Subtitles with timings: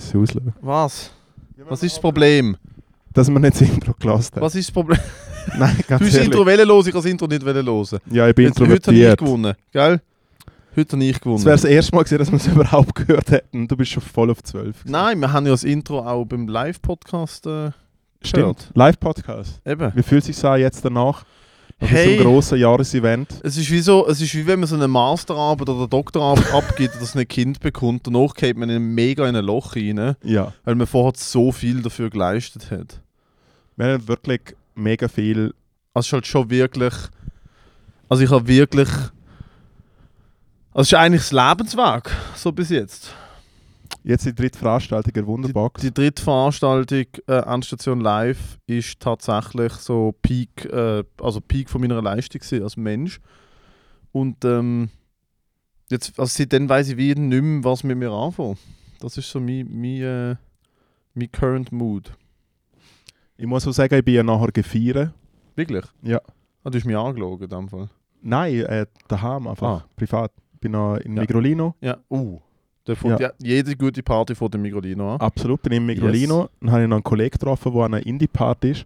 [0.00, 0.52] Scheiße auslösen.
[0.60, 1.10] Was?
[1.68, 2.56] Was ist das Problem?
[3.12, 4.42] Dass wir nicht das Intro gelassen haben.
[4.42, 4.98] Was ist das Problem?
[5.58, 6.26] Nein, Du ganz hast das ehrlich.
[6.26, 7.98] Intro wollen hören, ich habe das Intro nicht wollen hören.
[8.10, 9.18] Ja, ich bin Jetzt, heute habe ich introvertiert.
[9.18, 10.00] gewonnen, gell?
[10.76, 11.38] Heute habe ich gewonnen.
[11.38, 13.66] Es wäre das erste Mal gewesen, dass wir es überhaupt gehört hätten.
[13.66, 14.84] Du bist schon voll auf 12.
[14.84, 17.70] Nein, wir haben ja das Intro auch beim Live-Podcast äh,
[18.22, 18.70] Stimmt.
[18.74, 19.60] Live-Podcast.
[19.66, 19.92] Eben.
[19.94, 21.24] Wie fühlt es sich an jetzt danach?
[21.80, 22.08] Nach Hey.
[22.12, 23.40] diesem grossen Jahresevent.
[23.42, 26.94] Es ist, wie so, es ist wie wenn man so eine Masterarbeit oder Doktorarbeit abgibt
[26.94, 28.06] und das ein Kind bekommt.
[28.06, 30.52] Danach geht man in ein mega in ein Loch rein, Ja.
[30.64, 33.00] weil man vorher so viel dafür geleistet hat.
[33.76, 34.40] Wir haben wirklich
[34.74, 35.54] mega viel.
[35.94, 36.94] Also es ist halt schon wirklich.
[38.10, 38.88] Also ich habe wirklich.
[40.72, 43.12] Also es ist eigentlich das Lebenswerk, so bis jetzt.
[44.02, 45.80] Jetzt die dritte Veranstaltung der Die, Wunderbox.
[45.82, 52.00] die dritte Veranstaltung, äh, Endstation Live, ist tatsächlich so Peak, äh, also Peak von meiner
[52.00, 53.20] Leistung als Mensch.
[54.12, 54.88] Und ähm,
[55.90, 58.58] jetzt, also seitdem weiß ich wie nicht mehr, was mit mir anfängt.
[59.00, 60.36] Das ist so mein, mein, äh,
[61.14, 62.12] mein current mood.
[63.36, 65.12] ich muss auch sagen, ich bin ja nachher gefeiert.
[65.56, 65.84] Wirklich?
[66.02, 66.20] Ja.
[66.64, 67.88] Ah, du hast mich angelogen in dem Fall.
[68.22, 69.82] Nein, äh, daheim einfach.
[69.82, 69.88] Ah.
[69.96, 70.32] Privat.
[70.54, 71.22] Ich bin noch in Ja.
[71.22, 71.74] Migrolino.
[71.80, 71.98] Ja.
[72.10, 72.38] Uh.
[72.90, 73.30] Der fängt ja.
[73.38, 75.20] jede gute Party von dem Migrolino an.
[75.20, 76.48] Absolut, bin in Migrolino.
[76.60, 78.84] Dann habe ich noch einen Kollegen getroffen, der an einer Indie-Party ist.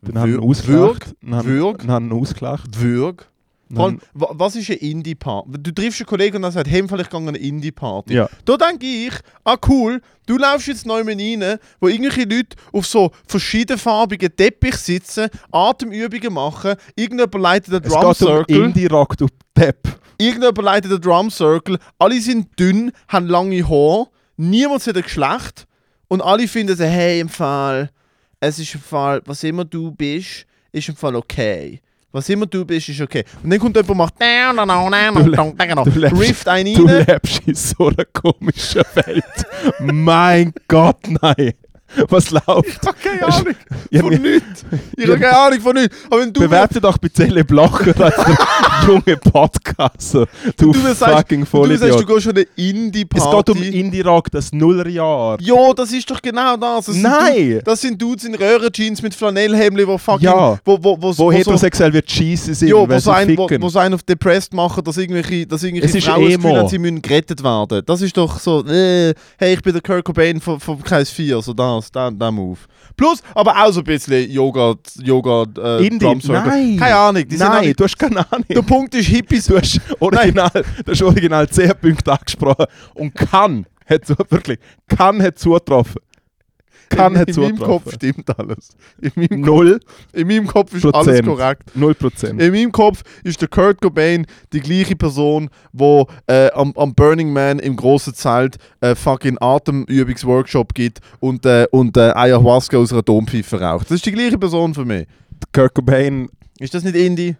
[0.00, 1.14] Dann haben wir ausgelacht.
[1.20, 1.78] Dann haben- Würg?
[1.80, 2.80] Dann haben wir ausgelacht.
[2.80, 3.28] Würg.
[3.68, 5.50] Dann allem, wa- was ist eine Indie-Party?
[5.60, 8.14] Du triffst einen Kollegen und er sagt, hey, vielleicht gehe an eine Indie-Party.
[8.14, 8.28] Ja.
[8.46, 9.12] Da denke ich,
[9.44, 15.28] ah cool, du laufst jetzt neu rein, wo irgendwelche Leute auf so verschiedenfarbigen Teppich sitzen,
[15.50, 19.26] Atemübungen machen, irgendjemand leitet Es Drum geht um Circle, Indie-Rock, du
[19.56, 19.98] Depp.
[20.18, 25.66] Irgendjemand leitet den Drum Circle, alle sind dünn, haben lange Haare, niemand hat ein Geschlecht
[26.08, 27.90] und alle finden so, hey, im Fall,
[28.40, 31.80] es ist im Fall, was immer du bist, ist im Fall okay.
[32.12, 33.24] Was immer du bist, ist okay.
[33.42, 34.14] Und dann kommt jemand und macht
[35.84, 37.04] du Rift einen Du rein.
[37.06, 39.24] lebst in so einer komischen Welt.
[39.80, 41.52] mein Gott, nein.
[42.08, 42.46] Was läuft?
[42.46, 43.54] Ich habe keine Ahnung
[43.90, 44.64] Ja, von nichts.
[44.96, 45.96] Ich habe keine Ahnung von nichts.
[46.10, 48.14] Aber wenn du Bewerte doch bei Zelle Blocher als
[48.86, 50.26] junge Podcaster.
[50.56, 52.06] Du, du fucking du mir sagst, du Vollidiot.
[52.06, 53.80] gehst schon eine Es geht um Indie-Party.
[53.80, 55.38] Indie-Rock, das Nullerjahr.
[55.40, 56.86] ja, das ist doch genau das.
[56.86, 57.50] das sind Nein!
[57.50, 60.26] Du, das sind Dudes in Röhrenjeans mit Flanellhemden, wo fucking...
[60.26, 60.58] Ja.
[60.64, 63.48] Wo, wo, wo, Wo wo so, heterosexuell wird schießen sind, ja, wo, so ein, wo,
[63.60, 66.78] wo so einen auf depressed machen, dass irgendwelche, dass irgendwelche Frauen das Gefühl haben, sie
[66.78, 67.82] müssen gerettet werden.
[67.86, 71.40] Das ist doch so, äh, hey, ich bin der Kurt Cobain von, von Kreis 4,
[71.42, 72.58] so das, der, der Move.
[72.96, 75.98] Plus, aber auch so ein bisschen Yoga, Yoga, äh, Indie?
[76.04, 76.50] Drum Circle.
[76.50, 76.76] Nein.
[76.78, 77.28] Keine Ahnung.
[77.28, 78.46] Die sind Nein, du hast keine Ahnung.
[78.48, 80.50] der Punkt ist, Hippies Du hast original,
[80.84, 86.00] du hast original 10 Punkte angesprochen und kann hat wirklich kann hat zugetroffen.
[86.88, 88.70] Kann in, in meinem Kopf stimmt alles.
[89.00, 89.80] In meinem, Null
[90.12, 91.26] in meinem Kopf ist alles Prozent.
[91.26, 91.76] korrekt.
[91.76, 92.40] Null Prozent.
[92.40, 97.32] In meinem Kopf ist der Kurt Cobain die gleiche Person, die äh, am, am Burning
[97.32, 103.02] Man im grossen Zelt äh, fucking Atemübungsworkshop gibt und, äh, und äh, Ayahuasca aus einer
[103.02, 103.86] Dompfeife raucht.
[103.86, 105.06] Das ist die gleiche Person für mich.
[105.52, 107.36] Kurt Cobain, Ist das nicht Indie?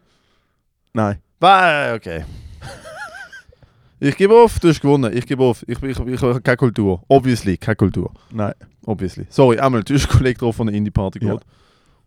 [0.92, 1.18] nein.
[1.38, 2.24] Bah, okay.
[3.98, 5.16] Ich gebe auf, du hast gewonnen.
[5.16, 5.64] Ich gebe auf.
[5.66, 7.02] Ich, ich, ich, habe keine Kultur.
[7.08, 8.12] Obviously, keine Kultur.
[8.30, 8.52] Nein.
[8.84, 9.26] Obviously.
[9.30, 11.24] Sorry, einmal, du hast einen Kollegen drauf von einer Indie-Party Ja.
[11.26, 11.42] geholt.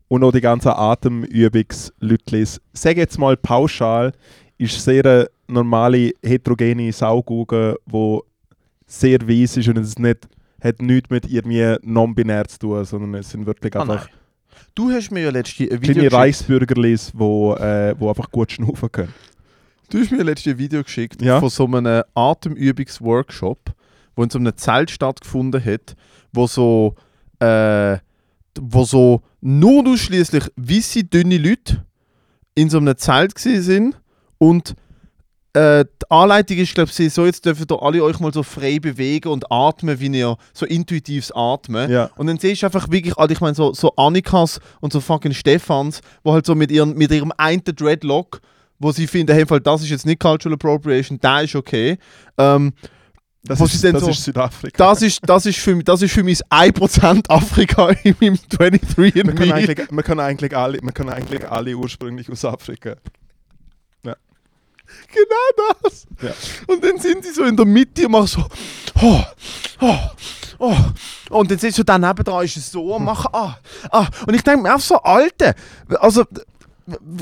[0.08, 2.62] Und noch die ganzen Atemübungslütlis.
[2.74, 4.12] Sag jetzt mal pauschal,
[4.58, 8.20] ist sehr eine normale heterogene Saugugel, die
[8.86, 10.28] sehr weiss ist und es nicht,
[10.62, 14.14] hat nichts mit irgendwie non-binär zu tun, sondern es sind wirklich Ah, einfach nein.
[14.76, 16.12] Du hast mir ja letztens ein Video kleine.
[16.12, 19.14] Reichsbürgerlis, wo, äh, wo einfach gut schnaufen können.
[19.90, 21.40] Du hast mir letztes Video geschickt Ja.
[21.40, 23.72] von so einem Atemübungsworkshop,
[24.16, 25.96] wo in so einem Zelt stattgefunden hat,
[26.32, 26.96] wo so,
[27.40, 27.98] äh,
[28.60, 31.86] wo so nur ausschließlich weisse, dünne Leute
[32.56, 34.00] in so einem Zelt sind
[34.38, 34.76] und
[35.54, 38.78] äh, die Anleitung ist, glaube ich, so, jetzt dürft ihr alle euch mal so frei
[38.78, 41.90] bewegen und atmen, wie ihr so intuitives Atmen.
[41.90, 42.12] Ja.
[42.18, 45.34] Und dann siehst du einfach wirklich, also ich meine, so, so Annikas und so fucking
[45.34, 48.42] Stefans, wo halt so mit, ihren, mit ihrem einen Dreadlock,
[48.80, 51.98] wo sie finden, hey, Fall, das ist jetzt nicht Cultural Appropriation, der ist okay.
[52.38, 52.74] Ähm,
[53.44, 54.78] Das, ist, das so- ist Südafrika.
[54.78, 58.38] das, ist, das, ist für mich, das ist für mich das 1% Afrika in meinem
[58.50, 62.44] 23 man, kann and eigentlich, man, kann eigentlich alle, man kann eigentlich alle ursprünglich aus
[62.46, 62.96] Afrika.
[65.14, 66.08] Genau das.
[66.22, 66.34] Ja.
[66.68, 68.46] Und dann sind sie so in der Mitte und machen so,
[69.02, 69.22] oh,
[69.82, 69.98] oh,
[70.58, 70.76] oh.
[71.30, 73.58] Und dann sind sie so daneben dran, ist es so, und machen, ah,
[73.92, 74.08] ah.
[74.26, 75.54] Und ich denke mir auch so, Alter,
[76.00, 76.26] also,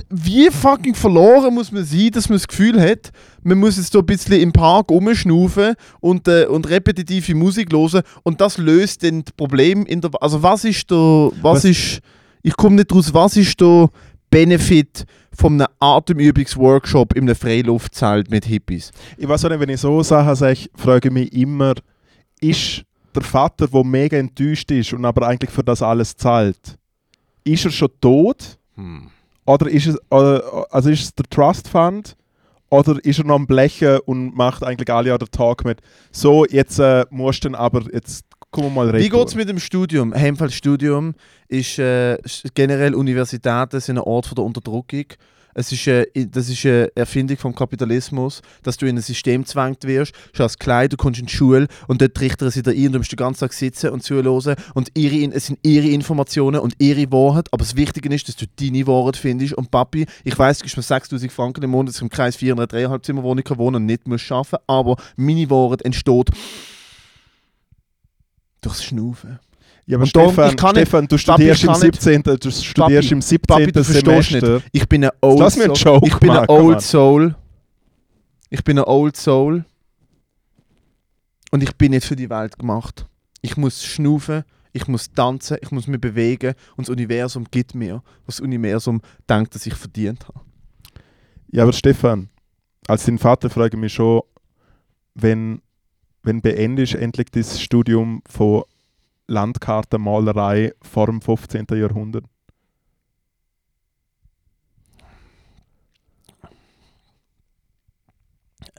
[0.10, 3.12] wie fucking verloren muss man sein, dass man das Gefühl hat,
[3.44, 8.02] man muss jetzt so ein bisschen im Park rumschnaufen und, äh, und repetitive Musik hören
[8.24, 12.00] und das löst dann das Problem in der, also was ist der, was, Was- ist,
[12.44, 13.90] ich komme nicht raus, was ist der
[14.30, 18.92] Benefit von einem Atemübungsworkshop in einem Freiluftzelt mit Hippies?
[19.18, 21.74] Ich weiß auch nicht, wenn ich so Sachen sage, frage ich mich immer,
[22.40, 22.84] ist
[23.16, 26.78] der Vater, der mega enttäuscht ist und aber eigentlich für das alles zahlt,
[27.44, 28.58] ist er schon tot?
[28.76, 29.10] Hm.
[29.48, 32.16] Oder ist es, oder, also ist es der Trust Fund?
[32.70, 35.80] Oder ist er noch am Blechen und macht eigentlich alle an der Tag mit,
[36.12, 39.06] so, jetzt äh, musst du aber, jetzt kommen wir mal reden.
[39.06, 40.14] Wie geht es mit dem Studium?
[40.14, 41.16] Heimfall Studium
[41.48, 42.18] ist äh,
[42.56, 45.06] generell Universitäten sind ein Ort von der Unterdrückung.
[45.60, 49.86] Es ist, i- das ist eine Erfindung vom Kapitalismus, dass du in ein System zwängt
[49.86, 50.14] wirst.
[50.34, 52.92] Du hast klein, du kommst in die Schule und dort richten sie dir ein und
[52.94, 54.56] du musst den ganzen Tag sitzen und zuhören.
[54.76, 57.48] Und ihre, es sind ihre Informationen und ihre Wahrheit.
[57.52, 59.54] Aber das Wichtige ist, dass du deine Wahrheit findest.
[59.56, 62.36] Und Papi, ich weiß, du gibst mir 6000 Franken im Monat, dass ich im Kreis
[62.36, 66.30] 4 in einer 3,5 Zimmerwohnung kann wohnen und nicht muss arbeiten Aber meine Wahrheit entsteht
[68.62, 69.40] durchs Schnaufen.
[69.90, 72.02] Ja, aber Und Stefan, ich kann nicht- Stefan, du Papi, studierst ich im kann nicht-
[72.02, 72.24] 17.
[72.40, 73.48] Du studierst im 17.
[73.48, 74.62] Papi, du Semester.
[74.74, 75.74] Ich bin ein Old Lass Soul.
[75.76, 76.46] Joke Ich bin ein Mann.
[76.50, 77.36] Old Soul.
[78.50, 79.64] Ich bin ein Old Soul.
[81.52, 83.06] Und ich bin nicht für die Welt gemacht.
[83.42, 84.44] Ich muss schnaufen,
[84.74, 89.02] ich muss tanzen, ich muss mich bewegen und das Universum gibt mir, was das Universum
[89.30, 90.42] denkt, dass ich verdient habe.
[91.50, 92.28] Ja, aber Stefan,
[92.88, 94.22] als dein Vater frage ich mich schon,
[95.16, 95.62] wenn,
[96.24, 98.64] wenn beendest endlich das Studium von
[99.28, 101.66] Landkartenmalerei vor dem 15.
[101.72, 102.24] Jahrhundert?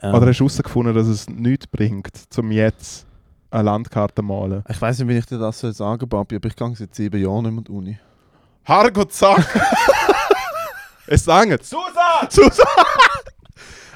[0.01, 3.05] Ähm, Oder hast du herausgefunden, dass es nichts bringt, zum jetzt
[3.51, 4.63] eine Landkarte malen?
[4.69, 7.43] ich weiß nicht, wie ich dir das sagen Papi, aber ich gehe seit sieben Jahren
[7.43, 7.99] nicht mehr an die Uni.
[8.65, 9.45] Hargot, zack!
[11.07, 12.29] es sagen Susan!
[12.29, 12.65] Susan!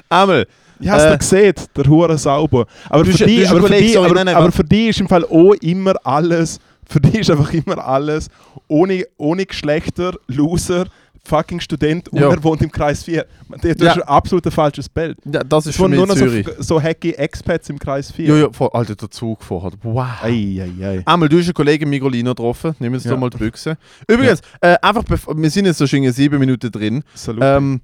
[0.08, 0.46] Einmal,
[0.80, 1.10] Ich hast Äh.
[1.12, 2.66] du gesehen, der hure sauber.
[2.88, 5.94] Aber für die, aber für die, aber, aber für die ist im Fall auch immer
[6.04, 8.28] alles, für die ist einfach immer alles
[8.68, 10.86] ohne, ohne Geschlechter, Loser,
[11.26, 12.28] fucking Student und Ja.
[12.30, 13.24] er wohnt im Kreis 4.
[13.62, 13.74] Du Ja.
[13.90, 15.16] hast ein absolut falsches Bild.
[15.24, 16.26] ja, das ist Es mich nur noch so,
[16.58, 18.26] so hacky Expats im Kreis 4.
[18.28, 19.72] Ja, ja, vor, Alter, der Zug vorhat.
[19.82, 20.06] Wow.
[20.22, 21.02] Ei, ei, ei.
[21.06, 22.74] Einmal, du hast einen Kollegen Migolino getroffen.
[22.78, 23.12] Nimm jetzt Ja.
[23.12, 23.78] doch mal die Büchse.
[24.06, 27.02] Übrigens, äh, einfach, wir sind jetzt so schon in sieben Minuten drin.
[27.40, 27.80] Ähm,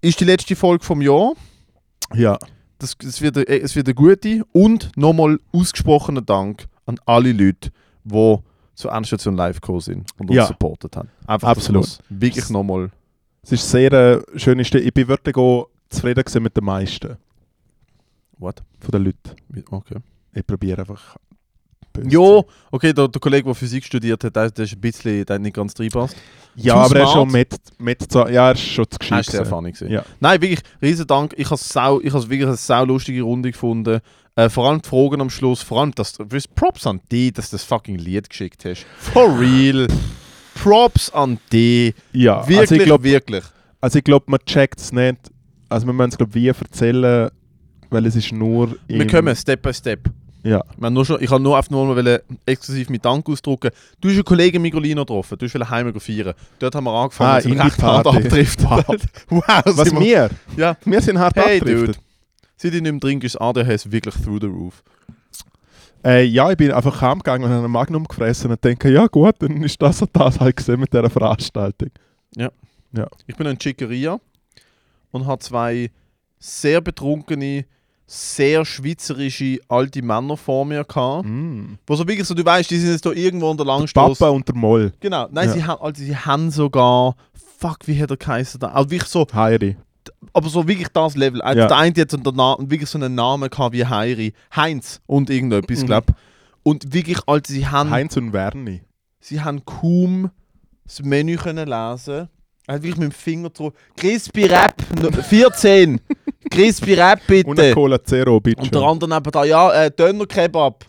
[0.00, 1.32] ist die letzte Folge vom Jahr.
[2.14, 2.38] Ja.
[2.78, 4.42] Das, es, wird, eine- es wird eine gute.
[4.52, 7.70] Und nochmal ausgesprochener Dank an alle Leute,
[8.04, 8.36] die
[8.74, 10.46] zur Endstation live gekommen sind und uns Ja.
[10.46, 11.08] supportet haben.
[11.26, 11.84] Einfach Absolut.
[11.84, 12.90] Das wirklich nochmal.
[13.42, 14.58] Es ist sehr äh, schön.
[14.58, 17.16] Ich bin wirklich auch zufrieden mit den meisten
[18.38, 18.62] What?
[18.80, 19.64] von den Leuten.
[19.70, 19.96] Okay.
[20.32, 21.16] Ich probiere einfach.
[21.94, 25.24] Böse Ja, okay, der, der Kollege, der Physik studiert hat, der, der ist ein bisschen
[25.24, 26.16] der nicht ganz reinpasst.
[26.56, 27.12] Ja, Zu aber er ist smart.
[27.12, 29.24] schon mit, mit Ja, er ist schon zu Er gescheit.
[29.26, 29.50] sehr gewesen.
[29.50, 29.90] funny gewesen.
[29.92, 30.04] Ja.
[30.20, 31.34] Nein, wirklich, riesen Dank.
[31.36, 34.00] Ich habe ich has wirklich eine sau lustige Runde gefunden.
[34.36, 37.50] Äh, vor allem die Fragen am Schluss, vor allem, dass weißt, Props an dich, dass
[37.50, 38.84] du das fucking Lied geschickt hast.
[38.98, 39.86] For real.
[40.54, 41.94] Props an dich.
[42.12, 43.44] Ja, Wirklich, also ich glaube, wirklich.
[43.80, 45.18] also ich glaub, man checkt es nicht.
[45.68, 47.30] Also wir müssen es glaube wie erzählen,
[47.90, 50.08] weil es ist nur Wir kommen Step by Step.
[50.44, 53.70] Ja, Wir haben nur schon, ich habe nur einfach nur mal exklusiv mit Dank ausdrucken.
[54.00, 56.34] Du hast einen Kollegen Migolino getroffen, du hast heim feiern.
[56.58, 58.66] Dort haben wir angefangen, Ah, sind recht hart abgedriftet.
[59.30, 60.30] wow, was wir, wir?
[60.56, 60.76] Ja.
[60.84, 61.98] Wir sind hart Hey, abgedriftet.
[62.56, 64.82] Seit ich nicht mehr trinke, ist ADHS wirklich through the roof.
[66.04, 69.36] Äh, ja, ich bin einfach heimgegangen und habe einen Magnum gefressen und denke, ja gut,
[69.38, 71.90] dann ist das und das halt gesehen mit dieser Veranstaltung.
[73.26, 74.20] Ich bin in Chicoria
[75.10, 75.90] und habe zwei
[76.38, 77.64] sehr betrunkene,
[78.06, 81.26] sehr schweizerische alte Männer vor mir gehabt.
[81.26, 81.78] Mm.
[81.86, 84.18] Wo so wirklich so, du weißt, die sind jetzt da irgendwo Der Langstrasse.
[84.18, 84.92] Papa und der Moll.
[85.00, 85.54] Genau, nein, Ja.
[85.54, 87.16] sie, haben, also, sie haben sogar,
[87.58, 88.68] fuck, wie hat der geheißen da?
[88.68, 89.76] Also wirklich so, Heiri.
[90.34, 91.40] aber so wirklich das Level.
[91.40, 91.66] Also Ja.
[91.66, 95.86] Der eine hat so wirklich so einen Namen gehabt wie Heiri, Heinz und irgendetwas, Mhm.
[95.86, 96.04] glaub.
[96.62, 98.82] Und wirklich, also sie haben, Heinz und Werni.
[99.20, 100.30] sie haben kaum
[100.86, 102.28] das Menü können lesen.
[102.66, 103.72] Er hat wirklich mit dem Finger drauf.
[103.96, 106.00] Crispy Rap, no- 14.
[106.50, 107.72] Crispy Rap Und eine bitte.
[107.74, 108.62] Cola Zero, bitte.
[108.62, 110.86] Und der andere neben da, ja, äh, Döner Kebab.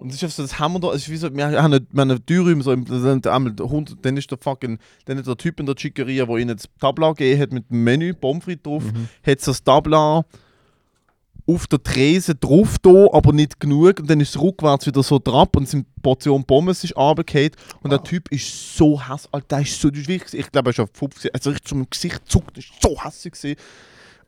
[0.00, 1.80] Und das ist so, das haben wir da, es ist wie so, wir haben eine,
[1.90, 5.76] wir haben eine so, 100, dann ist der fucking, dann ist der Typ in der
[5.78, 9.08] Chicaria, der ihnen das Tabla gegeben hat mit dem Menü, Pommes frites drauf, Mhm.
[9.24, 10.24] hat so das Tabla
[11.46, 14.00] auf der Trese drauf da, aber nicht genug.
[14.00, 17.50] Und dann ist es rückwärts wieder so drauf und seine Portion Pommes ist runtergefallen.
[17.82, 19.32] Und der Typ ist so hässlich.
[19.32, 21.88] Alter, der ist so, du wirklich, ich glaube, er ist auf 50, also richtig dem
[21.88, 23.56] Gesicht zuckt, das ist so hässlich gewesen.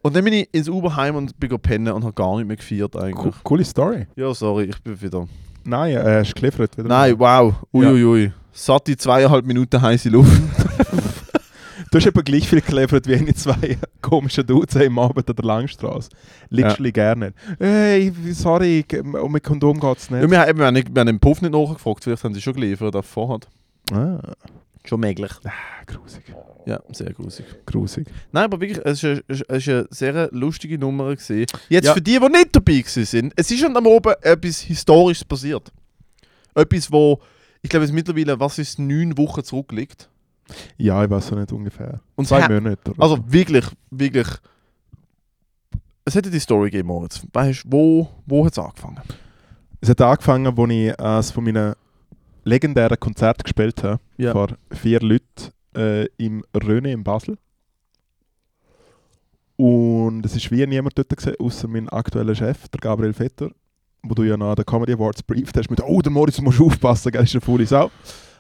[0.02, 2.56] Und dann bin ich ins Uber heim und bin pennen und habe gar nicht mehr
[2.56, 3.14] gefeiert eigentlich.
[3.14, 4.06] Co coole Story.
[4.16, 5.26] Ja, sorry, ich bin wieder.
[5.64, 6.88] Nein, äh, hast geliefert wieder.
[6.88, 7.54] Nein, wow.
[7.72, 8.30] Uiuiui.
[8.52, 10.30] Satte zweieinhalb Minuten heiße Luft.
[11.94, 15.44] Du hast eben gleich viel geliefert wie eine zwei komische Dudes am Abend an der
[15.44, 16.08] Langstrasse.
[16.50, 17.36] Literally gerne nicht.
[17.60, 18.84] Hey, sorry,
[19.22, 20.28] um mit Kondom geht es ja, nicht.
[20.28, 22.54] wir, haben, wir, haben nicht, wir haben den Puff nicht nachgefragt, vielleicht haben sie schon
[22.54, 23.46] geliefert, auf vorhat.
[23.92, 24.18] Ah,
[24.84, 25.30] Schon möglich.
[25.86, 26.24] grusig.
[26.66, 27.46] Ja, sehr grusig.
[27.64, 28.08] Grusig.
[28.32, 31.14] Nein, aber wirklich, es war eine, es ist eine sehr lustige Nummer.
[31.14, 31.46] Gewesen.
[31.68, 31.94] Jetzt Ja.
[31.94, 35.70] für die, die nicht dabei gewesen sind, es ist schon am Oben etwas Historisches passiert.
[36.56, 37.20] Etwas, wo,
[37.62, 40.08] ich glaube, es mittlerweile, was ist, neun Wochen zurückliegt.
[40.76, 42.00] Ja, ich weiß auch nicht ungefähr.
[42.16, 42.90] Und Zwei ha- Monate.
[42.90, 43.02] Oder?
[43.02, 44.26] Also wirklich, wirklich.
[46.04, 47.26] Es hätte die Story gegeben, Moritz.
[47.32, 49.00] Weißt du, wo, wo hat es angefangen?
[49.80, 51.74] es hat angefangen, als ich eines von meinen
[52.44, 54.00] legendären Konzerten gespielt habe.
[54.18, 54.32] Ja.
[54.32, 57.36] Vor vier Leuten äh, im Röne in Basel.
[59.56, 63.50] Und es war wie niemand dort, gewesen, außer mein aktueller Chef, der Gabriel Vetter,
[64.02, 66.42] wo du ja noch an den Comedy Awards brieft hast mit «Oh, der Moritz, du
[66.42, 67.90] musst aufpassen, gell, ist eine faule Sau».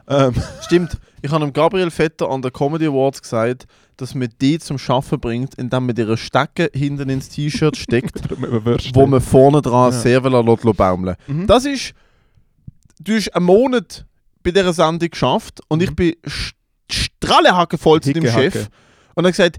[0.08, 4.58] Ähm, Stimmt, ich habe dem Gabriel Vetter an der Comedy Awards gesagt, dass man die
[4.58, 8.20] zum Schaffen bringt, indem man ihre Stecke hinten ins T-Shirt steckt,
[8.94, 9.98] wo man vorne dran Ja.
[9.98, 11.46] sehr will baumeln Mhm.
[11.46, 11.92] Das ist.
[13.00, 14.04] Du hast einen Monat
[14.42, 15.94] bei dieser Sendung geschafft und ich Mhm.
[15.96, 16.52] bin st-
[16.90, 18.24] strahlenhacke voll zu dem.
[18.26, 18.68] Chef
[19.14, 19.56] und er hat gesagt,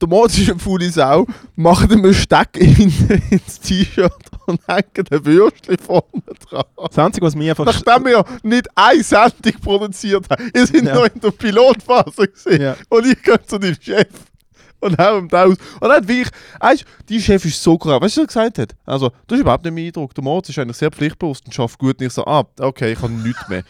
[0.00, 4.12] der Moritz ist eine faule Sau, macht ihm einen Steck hinten ins T-Shirt
[4.46, 6.64] und hängt ein Würstchen vorne dran.
[6.88, 7.64] Das Einzige, was mich einfach...
[7.64, 10.50] Nachdem wir nicht eine Sendung produziert haben.
[10.54, 10.94] Ihr seid Ja.
[10.94, 12.62] noch in der Pilotphase gesehen.
[12.62, 12.76] Ja.
[12.88, 14.08] Und ich gehe zu dem Chef
[14.80, 15.56] und hau ihm da aus.
[15.80, 16.28] Und dann wie ich,
[16.60, 18.00] weißt du, die Chef ist so krass.
[18.00, 18.76] Weißt du, was er gesagt hat?
[18.84, 20.14] Also, du hast überhaupt nicht meinen Eindruck.
[20.14, 21.98] Der Moritz ist eigentlich sehr pflichtbewusst und schafft gut.
[22.00, 23.62] Und ich so, ah, okay, ich habe nichts mehr.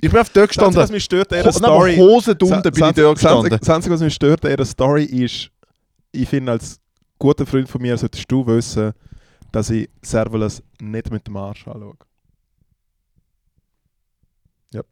[0.00, 0.76] Ich bin auf dort Das gestanden.
[0.80, 1.96] was mich stört, ihre Story.
[1.96, 3.58] Hosen drunter bin ich Das dort gestanden.
[3.60, 5.50] Das Einzige, was mich stört an ihrer Story ist,
[6.12, 6.78] ich finde, als
[7.18, 8.92] guter Freund von mir solltest du wissen,
[9.52, 11.96] dass ich Serverless nicht mit dem Arsch anschaue.
[14.72, 14.82] Ja.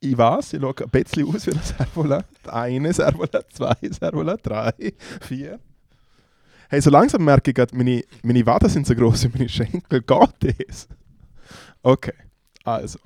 [0.00, 2.24] Ich weiß, ich schaue ein bisschen aus wie ein Servola.
[2.46, 5.60] Eine Servola, zwei Servola, drei, vier.
[6.68, 10.02] Hey, so langsam merke ich meine, meine Waden sind so groß wie meine Schenkel.
[10.02, 10.88] Geht das?
[11.82, 12.14] Okay,
[12.64, 12.98] also.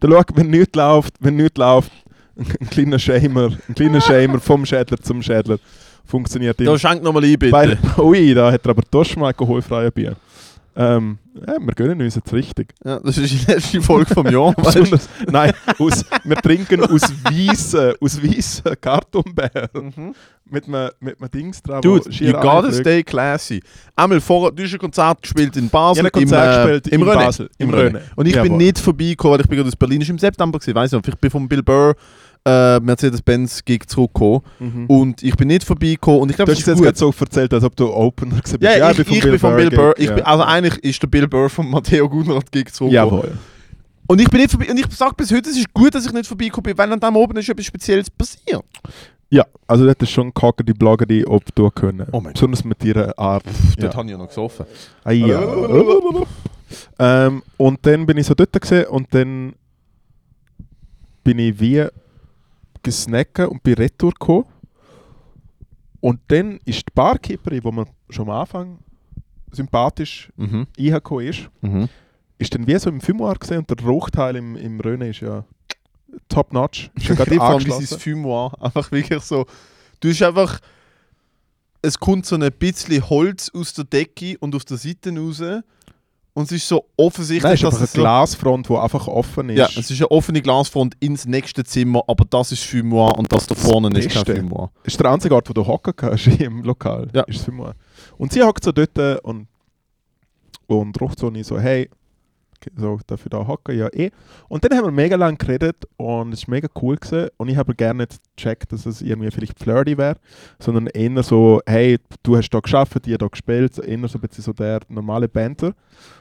[0.00, 1.92] Da schau, wenn nichts läuft, wenn nichts läuft,
[2.36, 5.58] ein kleiner Shamer, ein kleiner Shamer vom Schädler zum Schädler
[6.06, 7.52] funktioniert Da schenk nochmal ein, bitte.
[7.52, 10.16] Bei, ui, da hat er aber doch schon mal alkoholfreie Bier.
[10.76, 12.74] Ähm, ja, wir gönnen uns jetzt richtig.
[12.84, 14.52] Ja, das ist die letzte Folge vom Jahr.
[14.56, 20.14] Besonders, nein, aus, wir trinken aus weißen, aus weißen Kartonbeeren Mhm.
[20.50, 21.80] mit einem mit einem Dings dran.
[21.80, 22.80] Dude, you gotta reinfliegt.
[22.80, 23.62] stay classy.
[23.94, 26.06] Einmal vorher, du hast ein Konzert gespielt in Ich Basel.
[26.06, 27.24] ein Konzert im, äh, gespielt im in Röne.
[27.24, 27.86] Basel, im Im Röne.
[27.90, 28.02] Röne.
[28.16, 28.58] Und ich bin Jawohl.
[28.58, 31.16] nicht vorbeigekommen, weil ich bin gerade aus Berlin, ist im September gewesen, weiss nicht, ich
[31.16, 31.94] bin vom Bill Burr
[32.46, 34.86] äh, Mercedes-Benz-Gig zurückgekommen Mhm.
[34.86, 36.84] und ich bin nicht vorbeigekommen und ich glaube, Du das ist jetzt gut.
[36.84, 38.62] gerade so erzählt, als ob du Opener gewesen bist.
[38.76, 39.94] Ja, ich, ich, bin von Bill Burr.
[39.96, 40.14] Ich ja.
[40.14, 43.12] bin, also eigentlich ist der Bill Burr von Matteo Gunnarat Gig zurückgekommen.
[43.22, 43.38] Jawohl.
[44.06, 46.12] Und ich bin nicht vorbei, und ich sage bis heute, es ist gut, dass ich
[46.12, 48.62] nicht vorbeigekommen bin, weil an dem oben ist etwas Spezielles passiert.
[49.30, 52.06] Ja, also das ist schon kacker die Blogger, die ob du können.
[52.12, 53.44] Oh mein Besonders mit ihrer Art.
[53.78, 53.96] Dort Ja.
[53.98, 54.66] habe ich ja noch gesoffen.
[55.02, 55.42] Ah, ja.
[56.98, 59.54] ähm, und dann bin ich so dort gesehen und dann
[61.24, 61.86] bin ich wie
[62.84, 64.44] gesnacken und bin retour gekommen.
[66.00, 68.78] Und dann ist die Barkeeperin, die man schon am Anfang
[69.50, 70.66] sympathisch Mhm.
[70.78, 71.88] reingekommen ist, Mhm.
[72.38, 75.44] ist dann wie so im Fumoir gesehen und der Rauchteil im, im Röne ist ja
[76.28, 76.90] top notch.
[76.94, 78.52] Ist ja gerade vor allem dieses Fumoir.
[78.62, 79.46] Einfach wirklich so.
[80.00, 80.60] Du hast einfach.
[81.82, 85.42] Es kommt so ein bisschen Holz aus der Decke und aus der Seite raus.
[86.36, 89.50] Und es ist so offensichtlich, Nein, es ist dass eine es Glasfront, die einfach offen
[89.50, 89.58] ist.
[89.58, 93.46] Ja, es ist eine offene Glasfront ins nächste Zimmer, aber das ist Fumoir und das
[93.46, 94.36] da vorne ist kein.
[94.36, 94.72] Fumoir.
[94.82, 97.08] ist der einzige Ort, wo du hocken kannst im Lokal.
[97.14, 97.22] Ja.
[97.22, 97.48] Ist.
[98.18, 99.46] Und sie hockt so dort und,
[100.66, 101.88] und ruft so ich so, hey,
[102.76, 103.76] so, ich da hocken?
[103.76, 104.10] Ja, eh.
[104.48, 107.28] Und dann haben wir mega lang geredet und es war mega cool gewesen.
[107.36, 110.16] Und ich habe gerne nicht gecheckt, dass es irgendwie vielleicht flirty wäre,
[110.58, 114.44] sondern eher so, hey, du hast da geschafft, die da gespielt, eher so ein bisschen
[114.44, 115.74] so der normale Banter.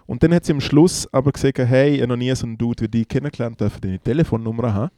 [0.06, 2.58] Und dann hat sie am Schluss aber gesagt, hey, ich habe noch nie so einen
[2.58, 4.92] Dude wie dich kennengelernt, darf deine Telefonnummer haben?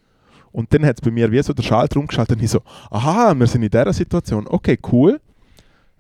[0.51, 3.33] Und dann hat es bei mir wie so der Schalter umgeschaltet und ich so, aha,
[3.37, 5.19] wir sind in dieser Situation, okay, cool.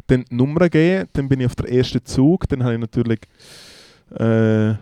[0.07, 3.19] Dann die Nummer gegeben, dann bin ich auf der ersten Zug, dann habe ich natürlich
[4.11, 4.75] äh,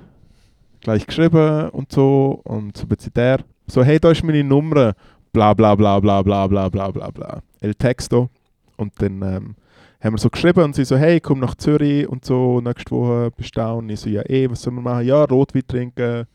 [0.83, 4.93] gleich geschrieben und so und so ein bisschen der, so hey, da ist meine Nummer,
[5.31, 8.29] bla bla bla bla bla bla bla bla bla, El Texto.
[8.77, 9.55] Und dann ähm,
[10.01, 13.31] haben wir so geschrieben und sie so, hey, komm nach Zürich und so, nächste Woche
[13.35, 13.71] bist du da.
[13.71, 15.05] Und ich so, ja eh, was sollen wir machen?
[15.05, 16.25] Ja, Rotwein trinken,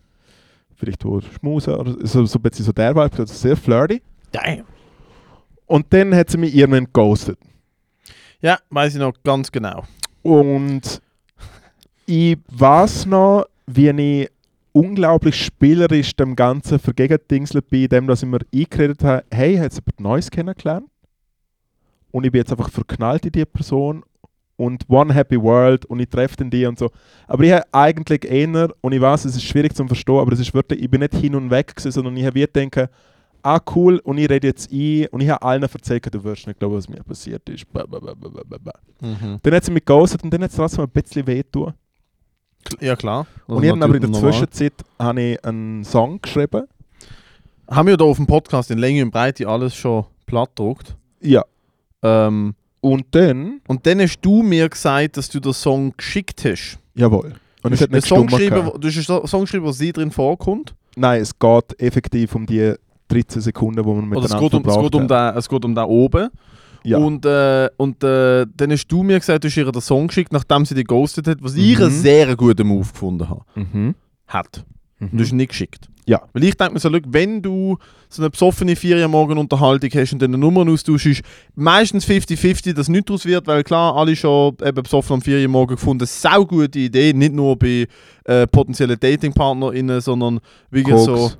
[0.75, 4.03] vielleicht wo schmusen oder so, so ein bisschen so der Vibe, also sehr flirty.
[4.33, 4.65] Damn.
[5.67, 7.39] Und dann hat sie mich irgendwann ghostet.
[8.41, 9.85] Ja, weiß ich noch ganz genau.
[10.23, 11.03] Und
[12.07, 14.31] ich weiß noch, wie ich
[14.79, 20.01] unglaublich spielerisch dem Ganzen vergegendingselt bin, dem, dass ich mir eingeredet habe, hey, hat jemand
[20.01, 20.87] Neues kennengelernt?
[22.13, 24.05] Und ich bin jetzt einfach verknallt in diese Person
[24.57, 26.91] und One Happy World und ich treffe den die und so.
[27.27, 30.41] Aber ich habe eigentlich eher, und ich weiß, es ist schwierig zu verstehen, aber es
[30.41, 32.89] ist wirklich, ich bin nicht hin und weg gewesen, sondern ich habe gedacht,
[33.43, 36.61] ah cool, und ich rede jetzt ein und ich habe allen erzählt, du wirst nicht
[36.61, 37.71] glauben, was mir passiert ist.
[37.73, 38.73] Ba, ba, ba.
[39.01, 39.39] Mhm.
[39.43, 41.75] Dann hat sie mich geghostet und dann hat es trotzdem ein bisschen wehtun.
[42.81, 43.27] Ja, klar.
[43.47, 46.65] Und ich habe aber in der Zwischenzeit habe ich einen Song geschrieben.
[47.71, 50.97] Haben wir da auf dem Podcast in Länge und Breite alles schon platt gedruckt.
[51.21, 51.45] Ja.
[52.03, 56.79] Ähm, Und dann, und dann hast du mir gesagt, dass du den Song geschickt hast.
[56.95, 57.35] jawohl.
[57.63, 60.13] Und es du hat nicht Song geschrieben, du hast einen Song geschrieben, wo sie drin
[60.13, 60.75] vorkommt.
[60.97, 62.75] Nein, es geht effektiv um die
[63.09, 65.65] 13 Sekunden, die wir Oder es miteinander geht um, es geht um, den, es geht
[65.65, 66.29] um den oben.
[66.89, 66.99] Ja.
[66.99, 70.33] Und, äh, und äh, dann hast du mir gesagt, du hast ihr den Song geschickt,
[70.33, 71.85] nachdem sie dich ghostet hat, was ich Mhm.
[71.85, 73.43] einen sehr guten Move gefunden habe.
[73.55, 73.95] Mhm.
[74.27, 74.65] Hat.
[74.99, 75.09] Mhm.
[75.13, 75.89] Und du hast ihn nicht geschickt.
[76.07, 76.23] Ja.
[76.33, 77.77] Weil ich denke mir so, wenn du
[78.09, 81.21] so eine besoffene Ferienmorgen-Unterhaltung hast und dann eine Nummer austauschst,
[81.55, 86.07] meistens 50-50, dass nichts daraus wird, weil klar, alle schon eben besoffen am Ferienmorgen gefunden,
[86.07, 87.87] sau gute Idee, nicht nur bei
[88.25, 90.41] äh, potenziellen DatingpartnerInnen, sondern
[90.71, 91.05] wirklich Koks.
[91.05, 91.31] so,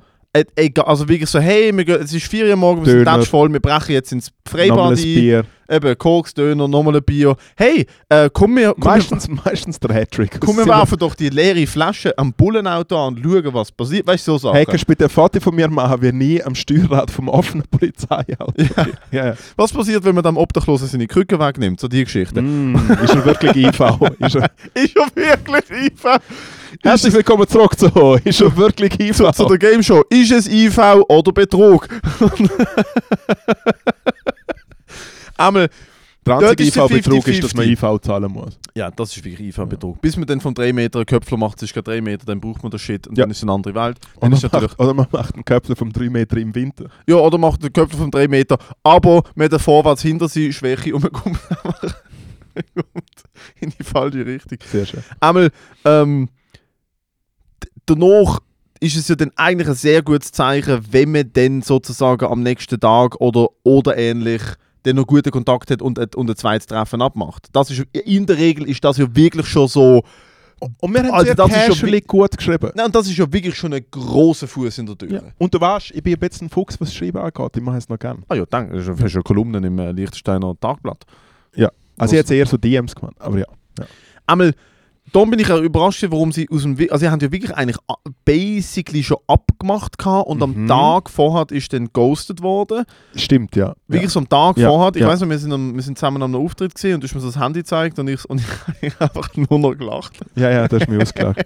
[0.55, 3.23] egal, also wirklich so, hey, wir gehen, es ist Ferienmorgen, wir sind Döner.
[3.23, 5.43] voll, wir brechen jetzt ins Freibad ein Bier.
[5.69, 7.35] eben Koks, Döner, nochmal ein Bier.
[7.55, 10.39] Hey, äh, komm wir, komm wir, Meistens, meistens der Hattrick.
[10.39, 14.07] komm, wir werfen doch die leere Flasche am Bullenauto an und schauen, was passiert.
[14.07, 14.55] Weißt du, so Sachen.
[14.55, 17.65] Hey, kannst du bitte ein Foto von mir machen, wie nie am Steuerrad vom offenen
[17.69, 18.87] Polizeiauto Ja.
[19.11, 19.25] ja.
[19.27, 19.33] ja.
[19.55, 21.79] Was passiert, wenn man dem Obdachlosen seine Krücke wegnimmt?
[21.79, 22.41] So die Geschichte.
[22.41, 23.79] Mm, ist er wirklich IV?
[24.19, 26.19] Ist er, Ist ja wirklich IV.
[26.83, 27.87] Herzlich willkommen zurück zu
[28.23, 29.15] Ist er wirklich IV?
[29.15, 30.03] Zu, zu der Game Show.
[30.09, 31.87] Ist es IV oder Betrug?
[35.37, 35.69] Einmal,
[36.25, 37.71] der einzige IV-Betrug ist, dass man 50-50.
[37.95, 38.59] IV zahlen muss.
[38.75, 40.01] ja, das ist wirklich IV-Betrug.
[40.01, 42.61] Bis man dann von 3 Meter einen Köpfler macht, ist gerade 3 Meter, dann braucht
[42.61, 43.23] man das Shit und Ja.
[43.23, 43.97] dann ist es eine andere Welt.
[44.19, 46.85] Dann Oder ist man, macht, oder man macht einen Köpfler vom 3 Meter im Winter.
[47.07, 50.93] ja, oder macht den Köpfler von 3 Meter, aber mit der vorwärts hinter sie Schwäche
[50.93, 51.39] und man kommt
[53.61, 54.57] in die falsche Richtung.
[54.69, 55.03] Sehr schön.
[55.21, 55.49] einmal
[55.85, 56.27] ähm,
[57.89, 58.39] danach
[58.79, 62.79] ist es ja dann eigentlich ein sehr gutes Zeichen, wenn man dann sozusagen am nächsten
[62.79, 64.41] Tag oder, oder ähnlich
[64.83, 67.47] dann noch guten Kontakt hat und, ein- und ein zweites Treffen abmacht.
[67.51, 70.01] Das ist, in der Regel ist das ja wirklich schon so.
[70.79, 72.71] Und wir haben Alter, sehr das casually gut geschrieben.
[72.75, 75.11] Nein, das ist ja wirklich schon ein großer Fuß in der Tür.
[75.11, 75.21] Ja.
[75.37, 77.57] Und du weißt, ich bin ein bisschen ein Fuchs, was Schreiben angeht.
[77.57, 78.21] Ich mache es noch gerne.
[78.29, 78.81] Ah ja, danke.
[78.81, 81.05] Du hast ja Kolumnen im äh, Liechtensteiner Tagblatt.
[81.99, 83.45] Also ich hätte eher so DMs gemacht, aber ja.
[84.25, 84.53] Einmal,
[85.11, 86.77] da bin ich auch überrascht, warum sie aus dem...
[86.79, 87.77] Also sie haben ja wirklich eigentlich
[88.25, 90.67] basically schon abgemacht gehabt und am Mhm.
[90.67, 92.85] Tag vorher ist dann ghostet worden.
[93.15, 93.75] Stimmt, ja.
[93.87, 94.95] Wirklich so am Tag Ja, vorher.
[94.95, 95.07] Ich ja.
[95.07, 97.21] weiß noch, wir sind, am, wir sind zusammen am Auftritt gesehen und du hast mir
[97.21, 98.41] so das Handy gezeigt und ich, und
[98.81, 100.19] ich habe einfach nur noch gelacht.
[100.35, 101.45] Ja, ja, das ist mir ausgelacht.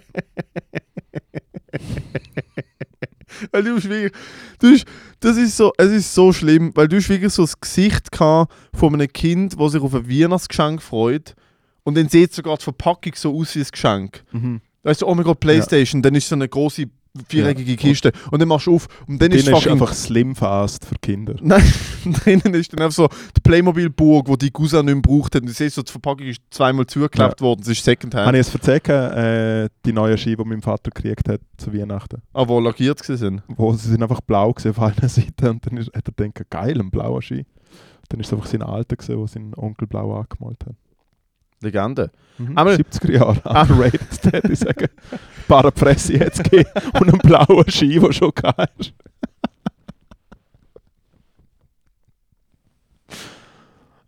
[3.50, 4.12] Weil du hast wirklich,
[4.60, 4.84] du hast,
[5.20, 8.52] das ist so, es ist so schlimm, weil du hast wirklich so das Gesicht gehabt
[8.72, 11.34] von einem Kind, das sich auf ein Weihnachtsgeschenk freut
[11.84, 14.24] und dann sieht sogar die Verpackung so aus wie ein Geschenk.
[14.32, 14.60] Mhm.
[14.82, 16.86] Weißt du, oh mein Gott, Playstation, dann ist so eine große
[17.28, 17.76] viereckige Ja.
[17.76, 20.84] Kiste und dann machst du auf und dann Dann ist ist fucking einfach Slim Fast
[20.84, 21.36] für Kinder.
[21.40, 21.62] Nein,
[22.04, 25.36] drinnen ist dann einfach so die Playmobil-Burg, die die Cousin nicht mehr braucht.
[25.36, 28.26] Und du siehst so, die Verpackung ist zweimal zugeklebt worden, es ist Secondhand.
[28.26, 32.20] Habe ich es erzählt, äh, die neue Ski, die mein Vater gekriegt hat zu Weihnachten.
[32.32, 33.42] Ah, wo lackiert sie sind.
[33.46, 36.50] Wo sie sind einfach blau gewesen auf einer Seite und dann ist, hat er gedacht,
[36.50, 37.46] geil, ein blauer Ski.
[38.08, 40.74] Dann ist es einfach sein Alter gewesen, wo sein Onkel blau angemalt hat.
[41.64, 42.10] Legende.
[42.38, 42.56] Mhm.
[42.56, 43.62] Aber- 70er Jahre, Ah.
[43.62, 44.88] underrated, hätte ich sagen.
[45.48, 48.32] Parapresse jetzt gegeben und einen blauen Ski, der schon
[48.78, 48.94] ist.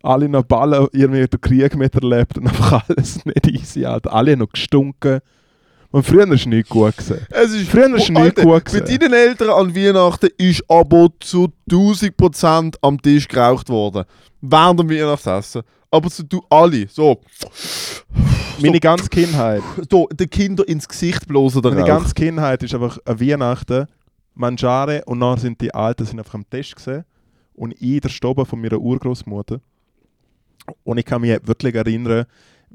[0.02, 4.12] Alle noch Ballen, irgendwie den Krieg miterlebt und einfach alles nicht easy, Alter.
[4.12, 5.20] Alle noch gestunken.
[5.90, 6.96] Und früher war es nicht gut.
[6.96, 7.26] Gewesen.
[7.30, 8.98] Es ist, Früher ist Oh, nicht Alter, gut Mit gewesen.
[9.00, 14.04] deinen Eltern an Weihnachten ist aber zu 1000% am Tisch geraucht worden.
[14.40, 15.62] Während dem Weihnachtsessen.
[15.96, 16.86] Aber zu du alle.
[16.88, 17.20] So,
[18.60, 22.98] Meine ganze Kindheit, so den Kindern ins Gesicht bloßen der meine ganze Kindheit ist einfach
[23.06, 23.86] an Weihnachten,
[24.34, 27.04] Mangiare und dann sind die Alten sind einfach am Tisch gesehen
[27.54, 29.60] und ich der Stoben von meiner Urgroßmutter.
[30.84, 32.26] Und ich kann mich wirklich erinnern,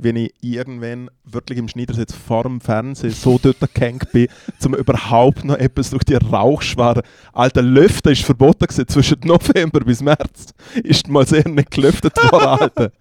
[0.01, 4.27] wenn ich irgendwann wirklich im Schneidersitz vor dem Fernsehen so dort gehängt bin,
[4.65, 7.03] um überhaupt noch etwas durch die Rauchschware.
[7.33, 8.87] Alter, Lüften ist verboten gewesen.
[8.87, 12.91] Zwischen November bis März ist mal sehr nicht gelüftet worden, Alter.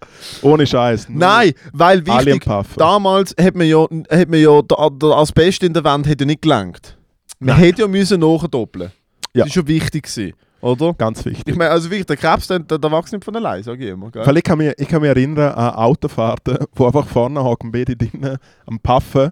[0.43, 1.07] Ohne Scheiß.
[1.09, 2.45] Nein, weil wichtig,
[2.77, 6.43] damals hat man ja, hat man ja der, Asbest in der Wand hat ja nicht
[6.43, 6.97] gelangt.
[7.39, 7.65] Man Nein.
[7.65, 8.91] hätte ja müssen nachdoppeln.
[9.33, 9.43] Ja.
[9.43, 10.93] Das ist schon wichtig gewesen, oder?
[10.93, 11.47] Ganz wichtig.
[11.47, 14.11] Ich meine, also wirklich, der Krebs, der, der, wächst nicht von allein, sage ich immer.
[14.11, 14.25] Gell?
[14.25, 17.95] Weil ich kann, mich, ich kann mich erinnern an Autofahrten, wo einfach vorne hocken beide
[17.95, 19.31] drinnen am Puffen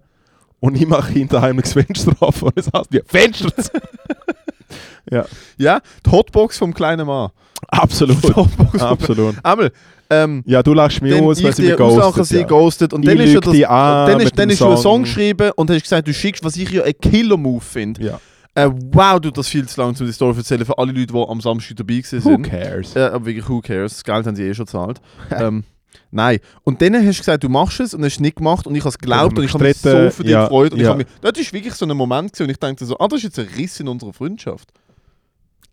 [0.60, 3.56] und ich mache hinter heimlich das Fenster auf und es heißt wie Fenster!
[3.56, 3.72] zu».
[5.12, 5.26] ja,
[5.58, 7.30] Ja, die Hotbox vom kleinen Mann.
[7.68, 8.18] absolut.
[8.82, 9.36] Absolut.
[9.44, 9.72] Einmal,
[10.10, 12.26] ähm, Ja, du lachst mich aus, weil sie mich ghostet.
[12.26, 12.48] sie Ja.
[12.48, 12.94] ghostet.
[12.94, 15.04] Und Ich dann ist ja das, dann, ist, dann hast du einen Song Song.
[15.04, 18.04] geschrieben und hast gesagt, du schickst, was ich ja ein Killer-Move finde.
[18.04, 18.20] Ja.
[18.66, 21.14] Äh, wow, du das viel zu lang, um die Story zu erzählen für alle Leute,
[21.14, 22.96] die am Samstag dabei gewesen Who cares?
[22.96, 23.94] Äh, aber wirklich, who cares?
[23.94, 25.00] Das Geld haben sie eh schon gezahlt.
[25.32, 25.64] ähm,
[26.12, 26.40] nein.
[26.64, 28.82] Und dann hast du gesagt, du machst es und hast es nicht gemacht und ich
[28.82, 30.74] habe es geglaubt und ich habe mich so für dich ja, gefreut.
[30.74, 30.92] Und ich ja.
[30.92, 33.20] hab mich, das ist wirklich so ein Moment gewesen, und ich dachte so, ah, das
[33.20, 34.70] ist jetzt ein Riss in unserer Freundschaft.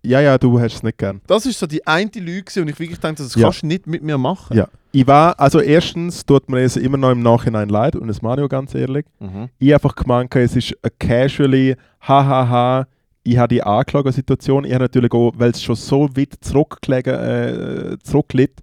[0.07, 1.21] Ja, ja, du hast es nicht gern.
[1.27, 3.42] Das ist so die eine Lüge und ich wirklich dachte, das Ja.
[3.45, 4.57] kannst du nicht mit mir machen.
[4.57, 4.69] Ja.
[4.92, 8.49] Ich war, also erstens tut mir es immer noch im Nachhinein leid und das auch
[8.49, 9.05] ganz ehrlich.
[9.19, 9.49] Mhm.
[9.59, 12.87] Ich einfach gemeint, es ist eine casually, hahaha,
[13.25, 14.64] ich habe die Anklagesituation.
[14.64, 18.61] Ich habe natürlich auch, weil es schon so weit zurückgelegen, äh, zurückliegt,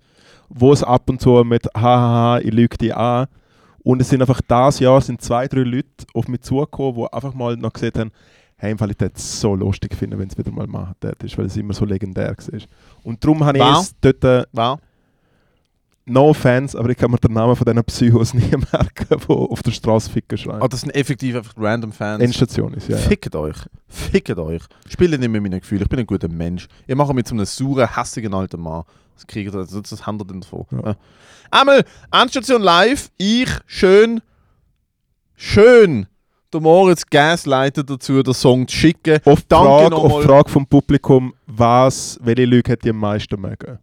[0.49, 3.27] wo es ab und zu mit hahaha, ich lüge die an.
[3.83, 7.33] Und es sind einfach das Jahr sind zwei, drei Leute auf mich zugekommen, die einfach
[7.33, 8.11] mal noch gesagt haben,
[8.63, 11.47] hey, im Fall ich es so lustig finden, wenn es wieder mal machen ist, weil
[11.47, 12.59] es immer so legendär war.
[13.03, 13.79] Und darum habe ich Wer?
[13.79, 14.79] es dort, äh, Wow.
[16.05, 19.61] no Fans, aber ich kann mir den Namen von diesen Psychos nie merken, die auf
[19.63, 20.61] der Straße Ficken schreien.
[20.61, 22.23] Ah, das sind effektiv einfach random Fans.
[22.23, 22.95] Endstation ist, ja.
[22.95, 23.01] ja.
[23.01, 23.57] Fickt euch.
[23.89, 24.61] Fickt euch.
[24.87, 25.83] Spielt nicht mit meinen Gefühlen.
[25.83, 26.67] Ich bin ein guter Mensch.
[26.87, 28.83] Ich mache mich zu einem sauren, hässigen alten Mann.
[29.15, 30.65] Das kriegt ihr, das, das habt ihr davon.
[30.71, 30.79] Ja.
[30.91, 30.95] Ja.
[31.51, 33.11] Einmal, Endstation live.
[33.17, 34.21] Ich, schön,
[35.35, 36.07] schön,
[36.53, 39.19] der Moritz Gasleiter dazu, den Song zu schicken.
[39.25, 42.99] Auf die Danke Frage, auf die Frage vom Publikum, was, welche Lüge hätte ihr am
[42.99, 43.79] meisten mögen?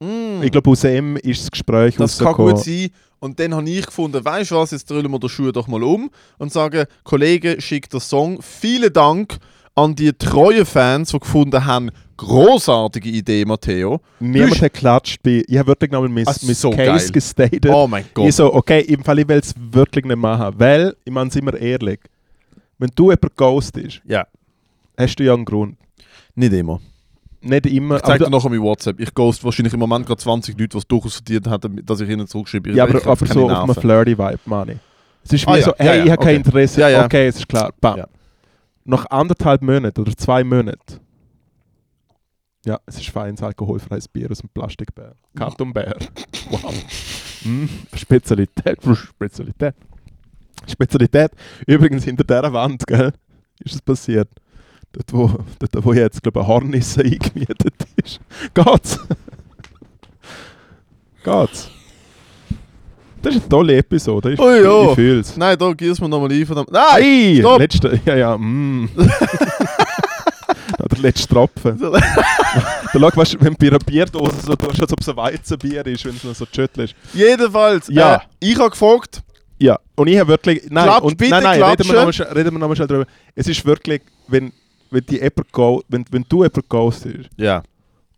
[0.00, 0.42] Mm.
[0.42, 2.90] Ich glaube, aus dem ist das Gespräch Das kann gut sein.
[3.20, 5.82] Und dann habe ich gefunden, weißt du was, jetzt drüllen wir den Schuh doch mal
[5.82, 8.42] um und sagen, Kollege, schickt den Song.
[8.42, 9.38] Vielen Dank
[9.74, 14.00] an die treuen Fans, die gefunden haben, großartige Idee, Matteo.
[14.20, 15.20] Niemand hat geklatscht.
[15.26, 17.12] Ich habe wirklich nochmal mein, Ah, mein so Case geil.
[17.12, 17.66] gestated.
[17.66, 18.28] Oh mein Gott.
[18.28, 20.54] Ich so, okay, im Fall ich will es wirklich nicht machen.
[20.58, 22.00] Weil, ich meine, sind wir ehrlich,
[22.78, 24.26] wenn du jemanden ghostest, Ja,
[24.96, 25.76] hast du ja einen Grund.
[26.34, 26.80] nicht immer.
[27.40, 28.98] Nicht immer, Ich zeige dir nachher mein WhatsApp.
[29.00, 32.26] Ich ghost wahrscheinlich im Moment gerade 20 Leute, was durchaus verdient haben, dass ich ihnen
[32.26, 32.70] zurückschreibe.
[32.70, 33.74] Ich- ja, aber, aber so auf einem Nerven.
[33.82, 34.78] flirty-Vibe, meine ich.
[35.24, 35.62] Es ist Ah, ja.
[35.62, 36.36] so, hey, Ja, ja, ich habe kein okay.
[36.36, 36.80] Interesse.
[36.80, 37.04] Ja, ja.
[37.04, 37.72] Okay, es ist klar.
[37.80, 38.00] Bam.
[38.86, 41.00] Nach anderthalb Monaten oder zwei Monaten.
[42.64, 45.14] Ja, es ist feines alkoholfreies Bier aus dem Plastikbär.
[45.36, 45.96] Kartonbär.
[46.50, 46.74] Wow.
[47.44, 48.78] Mm, Spezialität.
[48.82, 49.74] Spezialität.
[50.68, 51.32] Spezialität.
[51.66, 53.12] Übrigens hinter dieser Wand, gell,
[53.64, 54.28] ist es passiert.
[54.92, 58.20] Dort, wo, dort, wo jetzt, glaube ich, eine Hornisse eingemietet ist.
[58.52, 59.00] Geht's?
[61.24, 61.70] Geht's?
[63.22, 64.34] Das ist eine tolle Episode.
[64.34, 64.88] Ich, Oh ja.
[64.90, 65.36] ich fühl's.
[65.36, 66.66] Nein, da du mir nochmal ein von dem.
[66.70, 66.84] Nein!
[66.90, 67.58] Ei, stopp!
[67.58, 68.90] letzte, ja, ja, mm.
[71.04, 71.78] letzte Tropfen.
[71.80, 72.00] da
[72.92, 76.04] schau, weißt, wenn du bei einer Bierdose so tust, als ob es ein Weizenbier ist,
[76.04, 76.94] wenn es noch so schüttelst.
[77.12, 78.16] Jedenfalls, Ja.
[78.16, 79.22] äh, ich habe gefragt,
[79.58, 80.62] Ja, und ich habe wirklich.
[80.68, 83.06] Nein, Klatsch, und, bitte nein, nein, reden wir nochmal schnell- reden wir nochmal schnell drüber.
[83.34, 84.52] Es ist wirklich, wenn,
[84.90, 87.62] wenn, die jemand wenn, wenn du jemanden ghostest, ja.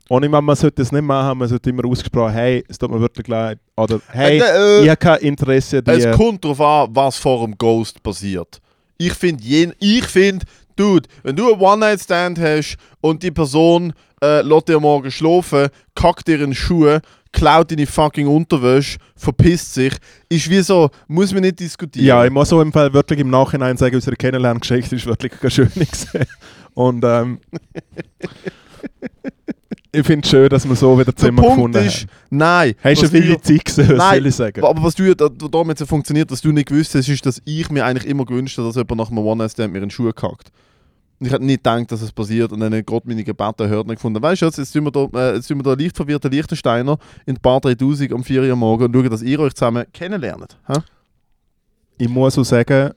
[0.09, 2.90] und ich meine, man sollte das nicht machen, man sollte immer ausgesprochen, hey, es tut
[2.90, 3.59] mir wirklich leid.
[3.77, 6.11] Oder hey, Äh, ich habe kein Interesse an Es dir.
[6.12, 8.61] kommt darauf an, was vor dem Ghost passiert.
[8.99, 9.42] Ich finde,
[9.79, 10.44] ich find,
[10.76, 16.28] Dude, wenn du einen One-Night-Stand hast und die Person äh, lässt dir morgen schlafen, kackt
[16.28, 17.00] dir in Schuhe,
[17.32, 19.94] klaut deine fucking Unterwäsche, verpisst sich,
[20.28, 22.06] ist wie so, muss man nicht diskutieren.
[22.06, 25.52] Ja, ich muss so im Fall wirklich im Nachhinein sagen, unsere Kennenlerngeschichte ist wirklich ganz
[25.54, 26.08] schön gewesen.
[26.74, 27.40] Und ähm,
[29.92, 32.08] ich finde es schön, dass wir so wieder Der zusammen Punkt gefunden ist, haben.
[32.30, 32.74] nein.
[32.82, 34.64] Hast du was viele Zeit gesehen, Nein, soll ich sagen?
[34.64, 37.70] Aber was du da- damit so funktioniert, was du nicht gewusst hast, ist, dass ich
[37.70, 40.50] mir eigentlich immer gewünscht habe, dass jemand nach einem One-Night-Stand mir in die Schuhe kackt.
[41.18, 43.87] Und ich hätte nicht gedacht, dass es passiert und dann ich gerade meine Gebete hört
[43.88, 45.96] und gefunden, weißt du, jetzt, jetzt tun wir da, äh, jetzt tun wir da leicht
[45.96, 49.55] verwirrte Liechtensteiner in die Bar 3000 am 4 Uhr morgen und schauen, dass ihr euch
[49.55, 50.59] zusammen kennenlernt.
[50.66, 50.74] Hä?
[51.98, 52.92] Ich muss auch sagen,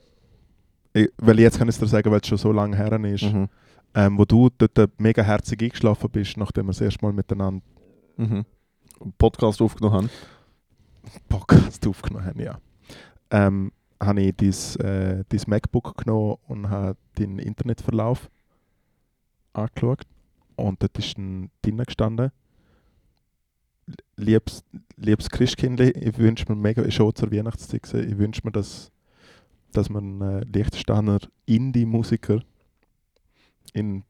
[0.94, 3.24] ich, weil jetzt kann ich es dir sagen, weil es schon so lange her ist,
[3.24, 3.48] Mhm.
[3.96, 7.62] ähm, wo du dort mega herzig eingeschlafen bist, nachdem wir das erste Mal miteinander
[8.18, 8.44] Mhm.
[9.18, 10.10] Podcast aufgenommen haben.
[11.30, 12.58] Podcast aufgenommen haben, ja.
[13.32, 18.30] Ähm, habe ich dein, äh, dein MacBook genommen und habe deinen Internetverlauf
[19.54, 20.04] angeschaut.
[20.56, 22.32] Und dort ist ein drinnen gestanden.
[24.18, 24.64] Liebes,
[24.98, 28.92] liebes Christkindli, ich wünsche mir mega, schon zur Weihnachtszeit ich wünsche mir, dass,
[29.72, 32.42] dass man äh, Liechtensteiner Indie-Musiker
[33.74, 34.04] in,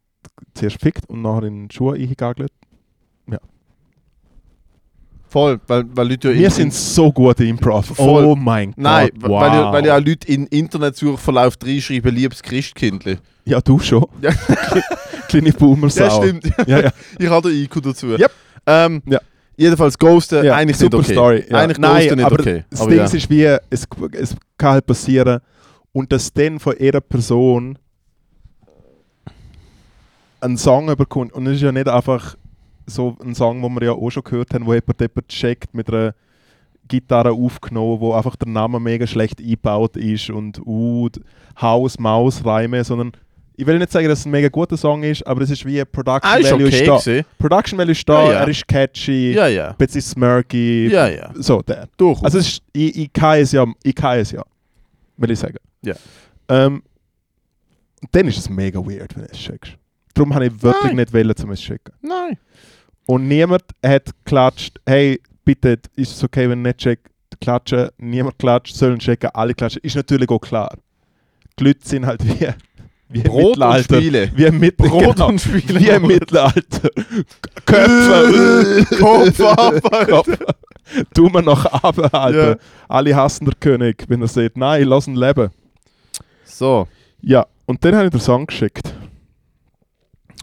[0.53, 2.51] zuerst fickt und nachher in die Schuhe eingegagelt.
[5.29, 7.85] Voll, weil, weil Leute ja Wir in- sind so gut im Improv.
[7.85, 8.25] Voll.
[8.25, 9.73] Oh mein Nein, Gott, weil, ja, wow.
[9.73, 13.17] weil ja auch Leute in Internetsuchverlauf reinschreiben, liebes Christkindli.
[13.45, 14.05] Ja, du schon.
[14.21, 14.31] Ja.
[15.27, 16.03] Kleine Boomer-Sau.
[16.03, 16.51] Ja, stimmt.
[16.67, 16.89] Ja, ja.
[17.19, 18.07] ich habe den IQ dazu.
[18.07, 18.31] Yep.
[18.65, 19.19] Ähm, Ja.
[19.55, 20.55] Jedenfalls Ghosten, ja.
[20.55, 21.13] eigentlich super nicht okay.
[21.13, 21.43] Story.
[21.49, 21.57] Ja.
[21.57, 22.65] Eigentlich Nein, Ghosten nicht okay.
[22.69, 23.05] das Aber Ding ja.
[23.05, 25.41] ist wie, es, es kann halt passieren
[25.91, 27.77] und dass dann von ihrer Person
[30.41, 32.35] ein Song überkommt und es ist ja nicht einfach
[32.89, 35.89] so ein Song, den wir ja auch schon gehört haben, wo jemand jemand checkt mit
[35.89, 36.13] einer
[36.87, 41.07] Gitarre aufgenommen, wo einfach der Name mega schlecht eingebaut ist und uh,
[41.61, 43.11] Haus, Maus, Reime, sondern
[43.55, 45.81] ich will nicht sagen, dass es ein mega guter Song ist, aber es ist wie
[45.81, 47.21] ein Production Ah, ist Value okay ist da.
[47.37, 48.39] Production Value ist da, Ja, ja.
[48.39, 49.69] er ist catchy, Ja, ja.
[49.71, 51.31] ein bisschen smirky, Ja, ja.
[51.35, 51.87] so der.
[51.97, 52.23] Durchaus.
[52.23, 54.43] Also ist, ich, ich kann es ja, ich kann es ja,
[55.17, 55.57] will ich sagen.
[55.83, 55.93] Ja.
[56.47, 56.81] Ähm,
[58.11, 59.73] dann ist es mega weird, wenn du es schickst.
[60.13, 60.95] Darum habe ich wirklich Nein.
[60.95, 61.91] nicht wollen, um es zu schicken.
[62.01, 62.37] Nein.
[63.09, 66.99] Und niemand hat geklatscht, hey, bitte, ist es okay, wenn ich nicht check,
[67.41, 69.81] klatschen, niemand klatscht, sollen checken, alle klatschen.
[69.81, 70.77] Ist natürlich auch klar.
[71.57, 72.49] Die Leute sind halt wie,
[73.07, 73.83] wie im Brot und.
[73.83, 74.29] Spiele.
[74.35, 74.95] Wie im Mittelalter.
[74.99, 75.79] Brot genau, und Spiele.
[75.79, 76.89] wie im Mittelalter.
[77.65, 78.85] Köpfe.
[78.99, 80.05] Kopf ab, Alter.
[80.05, 80.37] Kopf.
[81.11, 82.49] Tu mir noch ab, Alter.
[82.49, 82.57] Ja.
[82.87, 85.49] Alle hassen der König, wenn er sagt, nein, lass ihn leben.
[86.43, 86.87] So.
[87.23, 88.93] Ja, und dann habe ich den Song geschickt.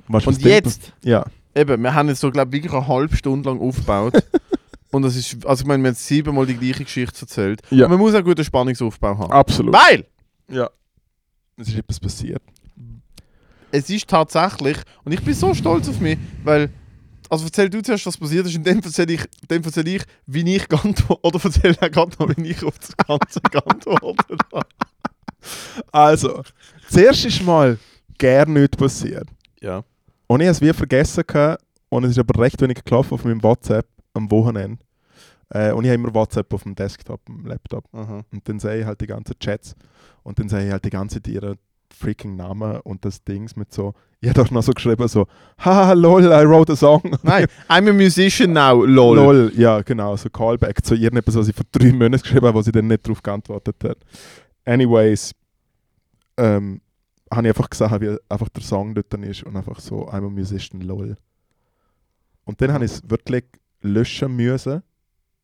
[0.09, 1.25] Weißt Und jetzt, Ja.
[1.57, 4.15] Eben, wir haben jetzt so, glaube ich, wirklich eine halbe Stunde lang aufgebaut.
[4.93, 7.61] Und das ist, also ich meine, wir haben jetzt siebenmal die gleiche Geschichte erzählt.
[7.71, 7.87] Ja.
[7.87, 9.33] Und man muss einen guten Spannungsaufbau haben.
[9.33, 9.75] Absolut.
[9.75, 10.07] Weil
[10.49, 10.71] Ja.
[11.57, 12.43] Es ist etwas passiert.
[13.73, 16.71] es ist tatsächlich, und ich bin so stolz auf mich, weil,
[17.29, 20.55] also erzähl du zuerst, was passiert ist, und dann erzähle ich, dann erzähl ich, wie
[20.55, 24.67] ich geantwortet oder erzähl auch gerade noch, wie ich auf das Ganze geantwortet habe.
[25.93, 26.43] Also,
[26.89, 27.79] zuerst ist mal
[28.19, 29.29] gar nichts passiert.
[29.61, 29.83] Ja.
[30.27, 33.25] Und ich habe es wie vergessen gehabt, und es ist aber recht wenig gelaufen auf
[33.25, 34.79] meinem WhatsApp am Wochenende.
[35.51, 37.85] Äh, und ich habe immer WhatsApp auf dem Desktop, am Laptop.
[37.93, 38.25] Aha.
[38.33, 39.77] Und dann sehe ich halt die ganzen Chats
[40.23, 41.57] und dann sehe ich halt die ganze ihren
[41.95, 45.27] freaking Namen und das Dings mit so, ich habe doch noch so geschrieben so,
[45.59, 47.01] haha lol, I wrote a song.
[47.23, 49.17] Nein, I'm a musician now, lol.
[49.17, 52.63] Lol, ja genau, so Callback zu irgendetwas, was ich vor drei Monaten geschrieben habe, wo
[52.63, 53.99] sie dann nicht darauf geantwortet hat.
[54.65, 55.33] Anyways,
[56.37, 56.81] ähm,
[57.33, 60.31] habe ich einfach gesagt, wie einfach der Song dort ist und einfach so, I'm a
[60.31, 61.17] musician, lol.
[62.45, 63.45] Und dann habe ich es wirklich
[63.81, 64.83] löschen müssen.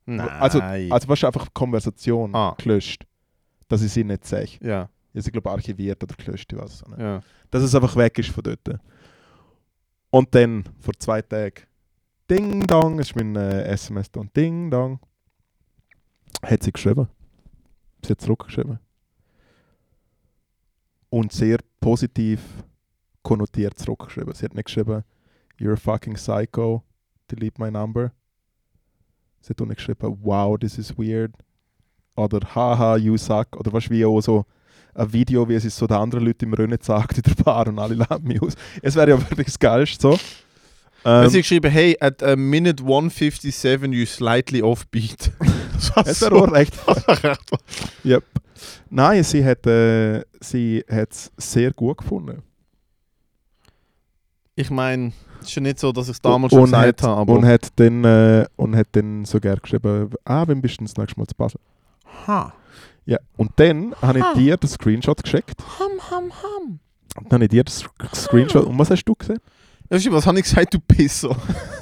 [0.06, 0.28] Nein.
[0.28, 2.54] Also, also weißt du, einfach Konversation Ah.
[2.58, 3.04] gelöscht,
[3.68, 4.46] dass ich sie nicht sehe.
[4.60, 6.98] ja, Ich glaube archiviert oder gelöscht, ich weiß es nicht.
[7.00, 7.20] ja.
[7.50, 8.80] Dass es einfach weg ist von dort.
[10.10, 11.62] Und dann, vor zwei Tagen,
[12.30, 15.00] Ding Dong, ist mein äh, SMS da, Ding Dong,
[16.42, 17.08] hat sie geschrieben.
[18.04, 18.78] Sie hat zurückgeschrieben.
[21.12, 22.40] Und sehr positiv
[23.22, 24.32] konnotiert zurückgeschrieben.
[24.32, 25.04] Sie hat nicht geschrieben,
[25.60, 26.82] You're a fucking psycho,
[27.30, 28.12] delete my number.
[29.42, 31.34] Sie hat auch nicht geschrieben, wow, this is weird.
[32.16, 33.54] Oder haha, you suck.
[33.58, 34.46] Oder was wie auch so
[34.94, 37.78] ein Video, wie es so den anderen Leuten im Rennen sagt in der Bar und
[37.78, 38.54] alle lachen mich aus.
[38.80, 40.18] Es wäre ja wirklich das Geilste so.
[41.04, 45.30] Ähm, sie hat geschrieben, hey, at a minute 157 you slightly offbeat.
[45.78, 46.26] so.
[46.30, 46.74] wäre auch recht.
[48.04, 48.24] Yep.
[48.90, 52.42] Nein, sie hat äh, sie es sehr gut gefunden.
[54.54, 57.32] Ich meine, es ist ja nicht so, dass ich es damals schon gesagt hat, habe,
[57.32, 60.96] und hat dann äh, und hat dann so gerne geschrieben, ah, wann bist du das
[60.96, 61.60] nächste Mal zu Basel?
[62.26, 62.52] ha.
[63.04, 63.18] Ja.
[63.36, 65.60] Und dann habe ich dir den Screenshot geschickt.
[65.80, 66.78] Ham, ham, ham.
[67.24, 68.64] Dann habe ich dir den Sc- Screenshot.
[68.64, 69.40] Und was hast du gesehen?
[69.90, 71.34] Ja, was habe ich gesagt, du Pisser?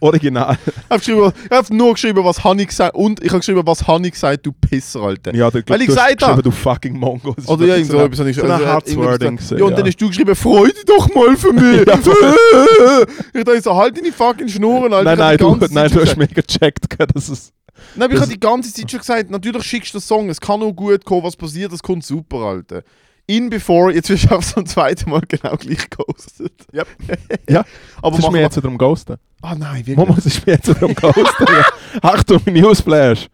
[0.00, 0.56] Original.
[0.66, 3.80] Ich habe geschrieben, ich habe nur geschrieben, was ich gesagt und ich habe geschrieben, was
[3.80, 5.34] ich gesagt, du Pisser, Alter.
[5.34, 6.42] Ja, der, Weil ich du gesagt geschrieben, habe.
[6.42, 7.34] du fucking Mongo.
[7.34, 9.76] Das Oder wirklich irgend so etwas habe ich gewesen, Ja, und ja.
[9.76, 11.80] dann hast du geschrieben, freu dich doch mal für mich.
[13.34, 15.16] ich dachte so, halt deine fucking Schnurren, Alter.
[15.16, 17.52] Nein, nein, du, nein, du hast mega gecheckt, dass es.
[17.94, 20.40] Nein, aber ich habe die ganze Zeit schon gesagt, natürlich schickst du den Song, es
[20.40, 22.82] kann auch gut kommen, was passiert, das kommt super, Alter.
[23.28, 26.52] In before, jetzt wirst du auch so ein zweites Mal genau gleich ghostet.
[26.72, 26.86] Yep.
[27.50, 27.64] ja.
[27.98, 29.16] Aber Das ist mach mir jetzt am Ghosten.
[29.42, 29.96] Ah nein, wirklich.
[29.96, 31.46] Mama, es ist mir jetzt wieder am Ghosten.
[31.48, 31.64] ja.
[32.02, 33.28] Achtung, Newsflash.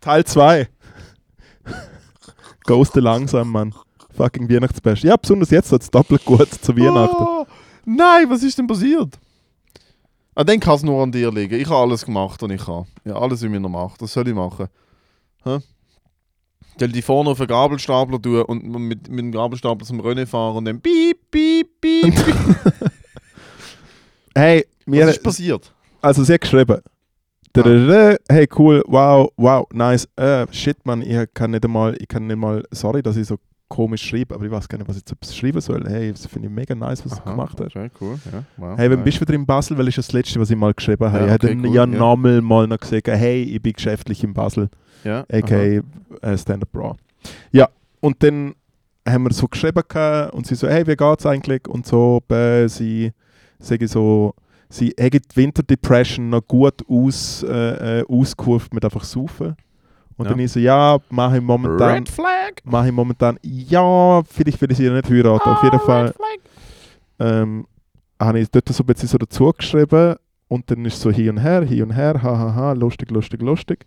[0.00, 0.68] Teil 2.
[2.64, 3.74] Ghoste langsam, Mann.
[4.16, 5.02] Fucking Weihnachtsbest.
[5.02, 7.16] Ja, besonders jetzt wird es doppelt gut zu Weihnachten.
[7.24, 7.46] Oh,
[7.86, 9.18] nein, was ist denn passiert?
[10.34, 11.58] Ah, dann kann es nur an dir liegen.
[11.58, 12.86] Ich habe alles gemacht, was ich kann.
[13.04, 14.02] Ja, alles, wie mir noch macht.
[14.02, 14.68] Das soll ich machen.
[15.44, 15.58] Hä?
[16.78, 20.56] Soll die vorne auf den Gabelstapler tun und mit, mit dem Gabelstapler zum Rennen fahren
[20.56, 22.14] und dann piep, piep, piep.
[24.36, 25.72] Hey, mir, Was ist passiert?
[26.02, 26.80] also sie hat geschrieben.
[27.52, 30.08] Dadada, Hey, cool, wow, wow, nice.
[30.16, 33.36] Äh, shit, man, ich kann nicht einmal, ich kann nicht mal, sorry, dass ich so
[33.74, 35.84] komisch schreibe, aber ich weiß gar nicht, was ich jetzt schreiben soll.
[35.88, 37.74] Hey, das finde ich mega nice, was du gemacht hast.
[37.74, 38.18] Okay, cool.
[38.32, 39.04] Ja, wow, Hey, wann nice.
[39.04, 39.76] bist du wieder in Basel?
[39.76, 41.18] Weil ist das letzte, was ich mal geschrieben habe.
[41.18, 41.86] Ja, ich habe okay, cool, ja ja.
[41.86, 44.68] nochmal mal noch gesagt, hey, ich bin geschäftlich in Basel,
[45.02, 45.82] Ja, aka äh,
[46.38, 46.96] Stand-Up Bra.
[47.50, 47.68] Ja,
[48.00, 48.54] und dann
[49.08, 49.82] haben wir so geschrieben
[50.32, 51.66] und sie so, hey, wie geht's eigentlich?
[51.66, 53.12] Und so, äh, sie
[53.58, 54.34] sage so,
[54.68, 59.56] sie haben die Winter Depression noch gut aus, äh, äh, ausgekurft mit einfach Saufen.
[60.16, 60.30] Und Ja.
[60.30, 62.52] dann ich so, ja, mache ich momentan, Red Flag!
[62.64, 66.14] mache ich momentan, ja, vielleicht will ich sie ja nicht heiraten, auf jeden Ah, Fall
[67.18, 67.66] ähm,
[68.20, 70.16] habe ich dort so ein bisschen so dazu geschrieben
[70.48, 73.40] und dann ist so hin und her, hin und her, hahaha, ha, ha, lustig, lustig,
[73.42, 73.86] lustig.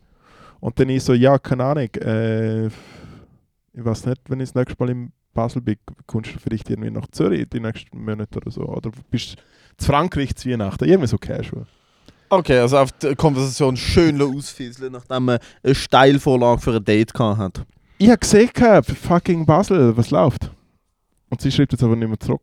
[0.59, 2.71] Und dann ich so, ja, keine Ahnung, äh, ich
[3.73, 7.07] weiß nicht, wenn ich das nächste Mal in Basel bin, kommst du vielleicht irgendwie nach
[7.11, 8.61] Zürich die nächsten Monate oder so.
[8.63, 9.35] Oder bist
[9.77, 10.85] zu Frankreich zu Weihnachten.
[10.85, 11.61] Irgendwie so casual.
[11.61, 11.67] Okay,
[12.29, 17.65] also auf die Konversation schön ausfieseln, nachdem man eine Steilvorlage für ein Date gehabt hat.
[17.97, 20.51] Ich habe gesehen, gehabt, fucking Basel, was läuft?
[21.29, 22.41] Und sie schreibt jetzt aber nicht mehr zurück.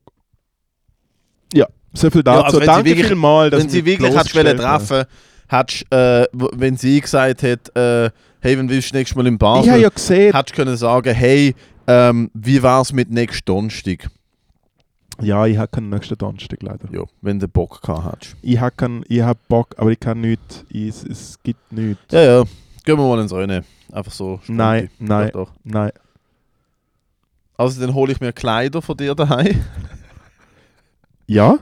[1.52, 2.44] Ja, so viel dazu.
[2.44, 4.30] also wenn sie Danke wirklich- vielmals, dass wenn sie wirklich hast.
[4.32, 5.04] treffen,
[5.48, 9.40] hättest, äh, wenn sie gesagt hätte, äh, hey, wenn willst du nächstes Mal in Ich
[9.42, 11.54] habe Basel, ja gesehen, hättest du können sagen, hey,
[11.86, 14.08] ähm, wie wär's mit nächsten Donnerstag?
[15.20, 16.88] Ja, ich habe keinen nächsten Donnerstag leider.
[16.92, 18.36] Ja, wenn du Bock gehabt hättest.
[18.42, 20.64] Ich habe hab Bock, aber ich kann nichts.
[20.68, 22.00] Ich, es, es gibt nichts.
[22.10, 22.42] Ja, ja,
[22.84, 23.64] gehen wir mal ins Rennen.
[23.92, 24.40] Einfach so.
[24.48, 25.06] Nein, spontan.
[25.18, 25.30] nein.
[25.32, 25.52] Doch, doch.
[25.64, 25.90] Nein.
[27.56, 29.60] Also dann hole ich mir Kleider von dir daheim.
[31.26, 31.58] Ja?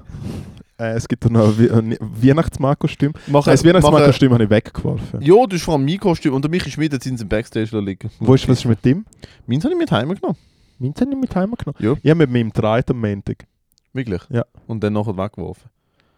[0.78, 3.12] Äh, es gibt noch ein We- ein Weihnachtsmarktkostüm.
[3.28, 5.20] Mache, Das Weihnachtsmarktkostüm habe ich weggeworfen.
[5.22, 7.78] Ja, du hast vor allem mein Kostüm und der Michi Schmidt hat sind im Backstage
[7.78, 8.10] liegen.
[8.18, 9.04] Wo ist, was ist mit dem?
[9.46, 10.36] Meins habe ich mit heimgenommen.
[10.82, 11.76] Meins habe ich mit heimgenommen.
[11.78, 11.92] Ja.
[12.02, 13.44] Ich habe mit meinem Dreit am Montag.
[13.92, 14.22] Wirklich?
[14.30, 14.44] Ja.
[14.66, 15.70] Und dann nachher weggeworfen.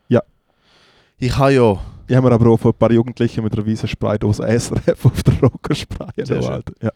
[0.09, 0.22] Ja.
[1.18, 1.79] Ich habe ja.
[2.07, 5.22] Ich habe mir aber auch von ein paar Jugendlichen mit einer weißen Spraydose SRF auf
[5.22, 6.62] der Rocker sprayen lassen.
[6.83, 6.90] Ja.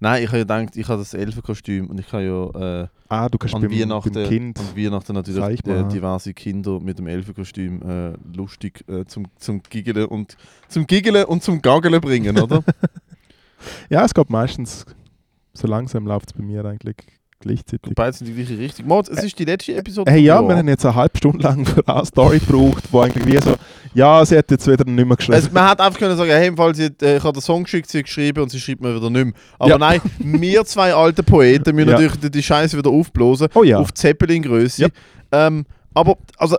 [0.00, 3.28] Nein, ich habe ja gedacht, ich habe das Elfenkostüm und ich habe ja äh, Ah,
[3.28, 4.58] du kannst an beim, Weihnachten, beim Kind.
[4.58, 5.88] an Weihnachten natürlich äh, mal.
[5.88, 10.36] diverse Kinder mit dem Elfenkostüm äh, lustig äh, zum, zum Giggeln und
[10.68, 12.64] zum Giggeln und zum Gaggeln bringen, oder?
[13.90, 14.84] Ja, es geht meistens
[15.54, 16.96] so langsam läuft es bei mir eigentlich
[17.40, 17.92] gleichzeitig.
[17.96, 18.86] Beide sind die gleiche Richtung.
[18.86, 20.08] Mord, es ist die letzte Episode.
[20.10, 23.26] Hey, ja, wir haben jetzt eine halbe Stunde lang für eine Story gebraucht, wo eigentlich
[23.26, 23.56] wie so,
[23.94, 25.34] ja, sie hat jetzt wieder nicht mehr geschrieben.
[25.34, 27.42] Also, man hat einfach können sagen, hey, im Fall, sie, hat, äh, ich habe den
[27.42, 29.34] Song geschickt, sie hat geschrieben und sie schreibt mir wieder nicht mehr.
[29.58, 29.78] Aber Ja.
[29.78, 31.94] nein, wir zwei alte Poeten müssen Ja.
[31.96, 33.48] natürlich die, die Scheiße wieder aufblasen.
[33.54, 33.78] oh ja.
[33.78, 34.82] Auf Zeppelin-Größe.
[34.82, 34.88] Ja.
[35.32, 36.56] Ähm, aber also,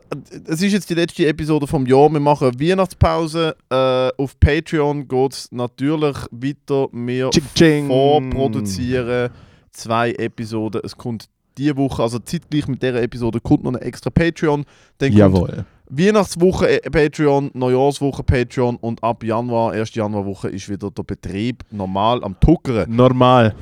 [0.47, 2.11] es ist jetzt die letzte Episode vom Jahr.
[2.11, 3.55] Wir machen eine Weihnachtspause.
[3.69, 6.87] Äh, auf Patreon geht es natürlich weiter.
[6.91, 7.87] Wir Ching, ching.
[7.87, 9.29] vorproduzieren
[9.71, 10.81] zwei Episoden.
[10.83, 14.65] Es kommt diese Woche, also zeitgleich mit dieser Episode, kommt noch ein extra Patreon.
[14.97, 15.65] Dann Jawohl.
[15.89, 19.93] Weihnachtswoche äh, Patreon, Neujahrswoche Patreon und ab Januar, 1.
[19.93, 22.89] Januarwoche, ist wieder der Betrieb normal am Tuckern.
[22.95, 23.53] Normal.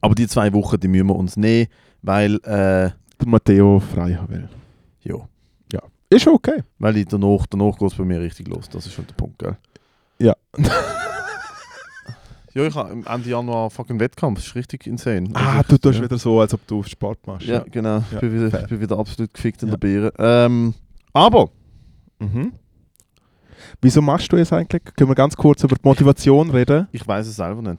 [0.00, 1.68] Aber die zwei Wochen, die müssen wir uns nehmen,
[2.02, 4.48] weil, äh, Der Matteo frei haben will.
[5.04, 5.18] Ja,
[6.10, 6.62] Ist schon okay.
[6.78, 8.68] weil ich danach, danach geht es bei mir richtig los.
[8.68, 9.56] Das ist schon der Punkt, gell?
[10.18, 10.34] Ja.
[12.54, 15.28] Ja, ich habe Ende Januar fucking Wettkampf, das ist richtig insane.
[15.34, 16.04] Ah, Also, du tust ja.
[16.04, 17.46] wieder so, als ob du Sport machst.
[17.46, 17.98] Ja, genau.
[17.98, 18.62] Ja, ich bin wieder, fair.
[18.62, 19.76] ich bin wieder absolut gefickt in Ja.
[19.76, 20.12] der Beere.
[20.18, 20.74] Ähm,
[21.12, 21.50] aber,
[22.20, 22.52] Mhm.
[23.80, 24.82] Wieso machst du es eigentlich?
[24.96, 26.88] Können wir ganz kurz über die Motivation reden?
[26.90, 27.78] ich weiß es selber nicht.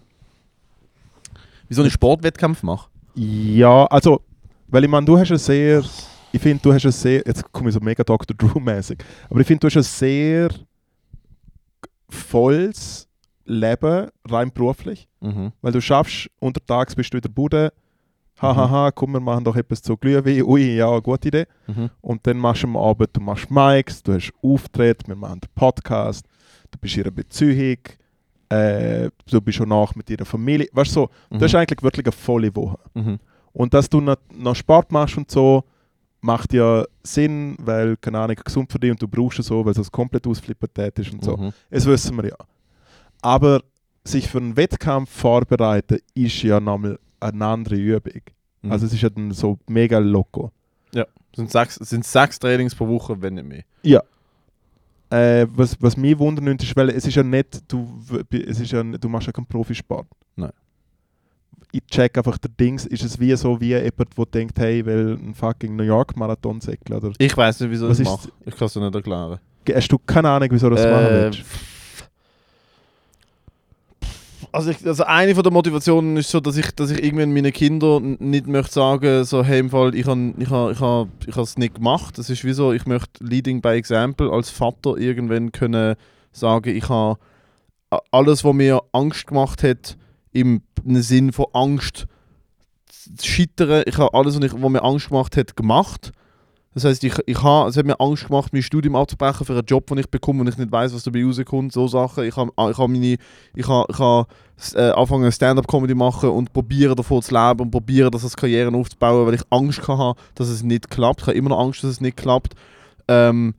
[1.67, 2.89] Wieso ich Sportwettkampf mache?
[3.15, 4.21] Ja, also,
[4.67, 5.83] weil ich meine, du hast ein sehr,
[6.31, 8.35] ich finde, du hast ein sehr, jetzt komme ich so mega Dr.
[8.35, 10.49] Drew-mäßig, aber ich finde, du hast ein sehr
[12.09, 13.07] volles
[13.45, 15.51] Leben, rein beruflich, Mhm.
[15.61, 17.73] weil du schaffst, untertags bist du in der Bude,
[18.41, 21.45] hahaha, komm, wir machen doch etwas zu Glühwein, ui, ja, gute Idee.
[21.67, 21.89] Mhm.
[22.01, 25.53] Und dann machst du am Abend, du machst Mics, du hast Auftritte, wir machen einen
[25.55, 26.25] Podcast,
[26.71, 27.77] du bist in einer Beziehung,
[28.49, 30.67] äh, du bist schon nach mit deiner Familie.
[30.71, 31.39] Weißt du, so, Mhm.
[31.39, 32.77] das ist eigentlich wirklich eine volle Woche.
[32.93, 33.19] Mhm.
[33.51, 35.63] Und dass du noch, noch Sport machst und so,
[36.21, 39.73] macht ja Sinn, weil, keine Ahnung, gesund für dich und du brauchst es so, weil
[39.73, 41.37] es komplett Ausflippert ist und so.
[41.37, 41.53] Mhm.
[41.69, 42.37] Das wissen wir ja.
[43.21, 43.61] Aber
[44.03, 48.21] sich für einen Wettkampf vorbereiten, ist ja nochmal eine andere Übung.
[48.61, 48.71] Mhm.
[48.71, 50.51] Also es ist ja dann so mega loco.
[51.35, 53.63] sind, sechs, sind sechs Trainings pro Woche, wenn nicht mehr.
[55.09, 57.99] Äh, was, was mich wundern nimmt, ist, weil es ist ja nicht, du,
[58.31, 60.07] es ist ja, du machst ja keinen Profisport.
[60.35, 60.51] Nein.
[61.71, 64.85] Ich check einfach der Dings, ist es wie so wie jemand, der denkt, hey, ich
[64.85, 68.29] will einen fucking New York Marathon säckeln oder Ich weiß nicht, wieso Was das mache.
[68.45, 69.39] Ich kann es dir nicht erklären.
[69.71, 71.43] hast du keine Ahnung, wieso das machen Äh, willst?
[74.51, 77.53] Also, ich, also eine von der Motivationen ist so, dass ich, dass ich irgendwann meinen
[77.53, 81.37] Kindern nicht möchte sagen, so hey, im Fall, ich habe ich ha, ich ha, ich
[81.37, 82.17] es nicht gemacht.
[82.17, 85.95] Das ist wie so, ich möchte Leading by Example als Vater irgendwann können
[86.31, 87.19] sagen, ich habe
[88.11, 89.97] alles, was mir Angst gemacht hat,
[90.31, 92.07] im Sinn von Angst
[93.17, 96.11] zu scheitern, ich habe alles, was, ich, was mir Angst gemacht hat, gemacht.
[96.73, 99.65] Das heißt, ich, ich ha, es hat mir Angst gemacht, mein Studium abzubrechen für einen
[99.65, 101.73] Job, den ich bekomme und ich nicht weiß, was dabei rauskommt.
[101.73, 102.25] So Sachen.
[102.25, 103.17] Ich habe ich ha meine,
[103.55, 104.27] ich ha, ich ha,
[104.75, 109.25] äh, anfangen Stand-up-Comedy machen und probieren davon zu leben und probieren, das als Karriere aufzubauen,
[109.25, 111.21] weil ich Angst hatte, dass es nicht klappt.
[111.21, 112.53] Ich habe immer noch Angst, dass es nicht klappt.
[113.07, 113.55] Ähm,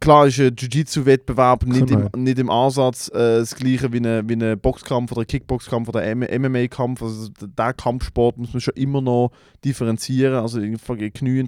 [0.00, 2.10] klar ist ein Jiu-Jitsu-Wettbewerb nicht im, Genau.
[2.16, 6.00] nicht im Ansatz äh, das gleiche wie ein wie eine Boxkampf oder ein Kickboxkampf oder
[6.00, 7.02] ein MMA-Kampf.
[7.02, 9.30] Also der Kampfsport muss man schon immer noch
[9.64, 10.34] differenzieren.
[10.34, 10.76] Also die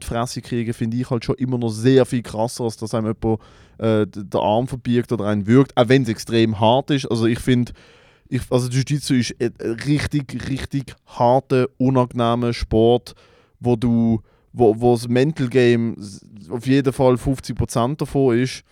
[0.01, 3.40] Fresse kriegen, finde ich halt schon immer noch sehr viel krasser, als dass einem jemand
[3.78, 7.07] äh, den Arm verbiegt oder einen würgt, auch wenn es extrem hart ist.
[7.07, 7.72] Also ich finde,
[8.30, 9.53] Ich, also Jiu-Jitsu ist ein
[9.86, 13.14] richtig, richtig harter, unangenehmer Sport,
[13.61, 14.20] wo du,
[14.59, 15.97] wo, wo das Mental Game
[16.51, 18.63] auf jeden Fall 50% davon ist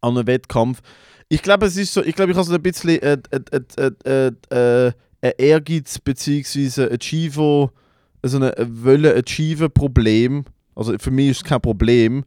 [0.00, 0.80] an einem Wettkampf.
[1.28, 3.90] Ich glaube, es ist so, ich glaube, ich habe so ein bisschen äh, äh, äh,
[4.04, 4.92] äh, äh,
[5.22, 6.92] ein Ehrgeiz bzw.
[6.92, 7.72] Achiever,
[8.22, 8.52] also ein
[8.84, 10.44] Wollen Achiever Problem.
[10.74, 12.24] Also für mich ist es kein Problem,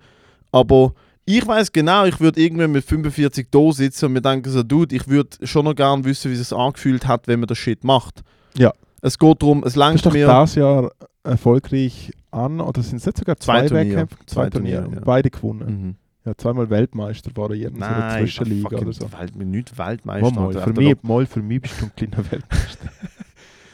[0.51, 0.93] aber
[1.25, 4.95] ich weiß genau, ich würde irgendwann mit 45 da sitzen und mir denken so, Dude,
[4.95, 7.83] ich würde schon noch gerne wissen, wie es sich angefühlt hat, wenn man das Shit
[7.83, 8.21] macht.
[8.57, 8.73] Ja.
[9.01, 10.27] Es geht darum, es Das ist langt doch mir...
[10.27, 10.91] das Jahr
[11.23, 13.75] erfolgreich an, oder sind es nicht sogar zwei, Zwei.
[13.87, 14.17] Wettkämpfe?
[14.25, 15.01] Zwei Turniere, und ja.
[15.03, 15.81] beide gewonnen.
[15.81, 15.95] Mhm.
[16.25, 19.11] Ja, zweimal Weltmeister war er in so einer Nein, Zwischenliga oder so.
[19.11, 20.31] Welt, nicht Weltmeister.
[20.31, 22.89] Mal, für mich, mal für mich bist du ein kleiner Weltmeister.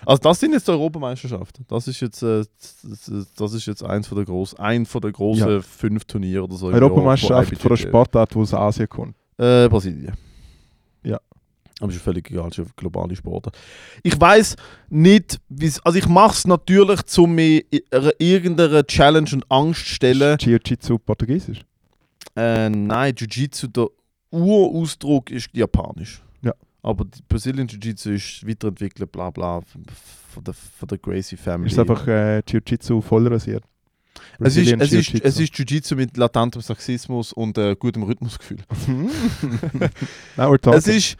[0.06, 1.66] Also das sind jetzt die Europameisterschaften.
[1.68, 2.44] Das ist jetzt, äh,
[3.38, 5.62] das, ist jetzt eins von der groß, ein von der großen Ja.
[5.62, 6.68] fünf Turniere oder so.
[6.68, 9.16] Europameisterschaft wo von IBJJF Sportart, die aus Asien kommt.
[9.38, 10.14] Äh, Brasilien.
[11.80, 13.58] Aber ist ja völlig egal, ist ja globale Sportart.
[14.04, 14.56] Ich weiß
[14.90, 19.94] nicht, wie's, also ich mache es natürlich, um mich ir- irgendeiner Challenge und Angst zu
[19.96, 20.38] stellen.
[20.38, 21.62] Ist Jiu-Jitsu portugiesisch?
[22.36, 23.88] Äh, nein, Jiu-Jitsu, der
[24.32, 26.22] Urausdruck ist japanisch.
[26.42, 26.54] Ja.
[26.82, 31.68] Aber die Brazilian Jiu-Jitsu ist weiterentwickelt, bla bla, von der, von der Gracie Family.
[31.68, 33.64] Ist es einfach äh, Jiu-Jitsu voll rasiert?
[34.40, 35.28] es ist, es, ist, Jiu-Jitsu.
[35.28, 38.60] es ist Jiu-Jitsu mit latentem Sexismus und äh, gutem Rhythmusgefühl.
[40.74, 41.16] Es ist,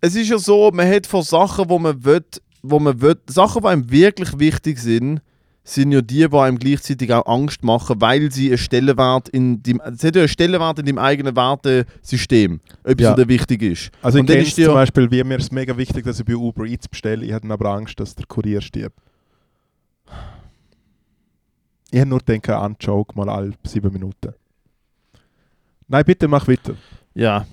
[0.00, 2.24] es ist ja so, man hat von Sachen, wo man will,
[2.62, 5.20] wo man will, Sachen, die einem wirklich wichtig sind,
[5.62, 9.80] sind ja die, die einem gleichzeitig auch Angst machen, weil sie einen Stellenwert in dem,
[9.84, 13.10] es hat ja einen Stellenwert in dem eigenen Wertesystem, etwas, Ja.
[13.10, 13.90] was dir wichtig ist.
[14.02, 16.88] also ich kenne zum Beispiel, wie mir ist mega wichtig, dass ich bei Uber Eats
[16.88, 17.24] bestelle.
[17.24, 18.98] Ich hatte aber Angst, dass der Kurier stirbt.
[21.92, 24.32] Ich habe nur gedacht, an Joke mal alle sieben Minuten.
[25.88, 26.74] Nein, bitte mach weiter.
[27.14, 27.44] Ja,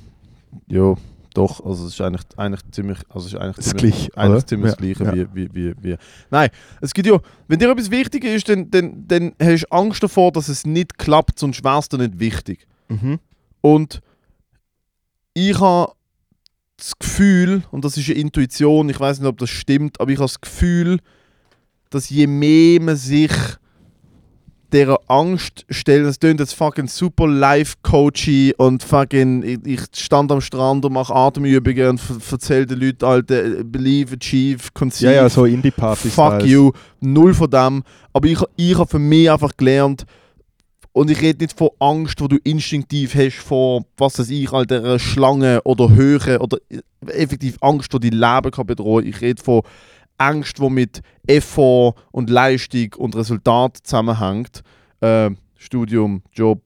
[0.68, 0.96] ja,
[1.38, 4.46] doch, also es ist eigentlich, eigentlich ziemlich, also es ist eigentlich Das ziemlich, Gleiche, eigentlich
[4.46, 5.28] ziemlich das Ja, Gleiche ja.
[5.36, 5.96] Wie, wie, wie, wie.
[6.32, 6.50] Nein,
[6.82, 10.32] es gibt ja, wenn dir etwas wichtig ist, dann, dann, dann hast du Angst davor,
[10.32, 12.66] dass es nicht klappt, sonst wäre es dir nicht wichtig.
[12.90, 13.20] Mhm.
[13.62, 14.02] Und
[15.34, 15.94] ich habe
[16.78, 20.18] das Gefühl, und das ist eine Intuition, ich weiß nicht, ob das stimmt, aber ich
[20.18, 21.00] habe das Gefühl,
[21.90, 23.32] dass je mehr man sich
[24.72, 30.42] dieser Angst stellt, das klingt jetzt fucking super life-coachy und fucking, ich, ich stand am
[30.42, 32.02] Strand und mache Atemübungen und
[32.32, 36.14] erzähle den Leuten, Alter, believe, achieve, conceive, Ja, ja, so Indie-Partys.
[36.14, 37.84] fuck you, null von dem.
[38.14, 40.06] Aber ich, ich habe für mich einfach gelernt,
[40.98, 44.98] und ich rede nicht von Angst, wo du instinktiv hast vor, was weiß ich, Alter,
[44.98, 46.58] Schlange oder Höhe oder
[47.06, 49.06] effektiv Angst, die dein Leben kann bedrohen.
[49.06, 49.62] Ich rede von
[50.18, 54.62] Angst, die mit Effort und Leistung und Resultat zusammenhängt.
[55.02, 56.64] Äh, Studium, Job,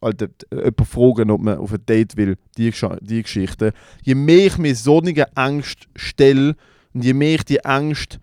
[0.00, 2.72] Alter, jemand fragen, ob man auf ein Date will, die,
[3.02, 3.72] die Geschichte.
[4.02, 6.56] Je mehr ich mir solche Angst stelle
[6.94, 8.18] und je mehr ich die Angst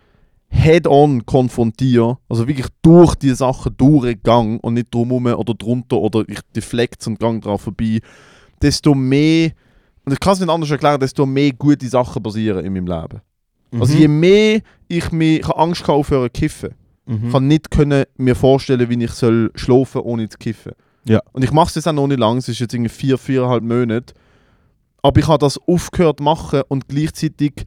[0.50, 6.40] head-on konfrontiere, also wirklich durch die Sachen durchgegangen und nicht drumherum oder drunter oder ich
[6.56, 8.00] deflekt und gang drauf vorbei,
[8.62, 9.52] desto mehr,
[10.06, 13.22] und ich kann es nicht anders erklären, desto mehr gute Sachen passieren in meinem Leben.
[13.72, 13.82] Mhm.
[13.82, 16.70] Also je mehr ich mir, ich Angst gehabt aufhören zu kiffen.
[17.06, 17.26] mhm.
[17.26, 20.74] Ich kann nicht können mir vorstellen, wie ich soll schlafen ohne zu kiffen.
[21.06, 21.22] Ja.
[21.32, 23.64] Und ich mache es jetzt auch noch nicht lang, es ist jetzt irgendwie vier, viereinhalb
[23.64, 24.14] Monate.
[25.02, 27.64] Aber ich habe das aufgehört machen und gleichzeitig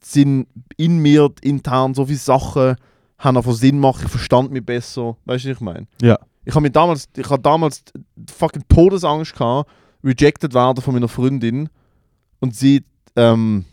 [0.00, 0.46] sind
[0.76, 2.76] in mir intern so viele Sachen,
[3.18, 5.16] haben einfach Sinn gemacht, ich verstand mich besser.
[5.24, 5.86] Weißt du, was ich meine?
[6.00, 6.18] Ja.
[6.44, 7.84] Ich habe damals, ich habe damals
[8.36, 9.70] fucking Todesangst gehabt,
[10.02, 11.68] rejected werden von meiner Freundin
[12.40, 13.64] und sie, ähm,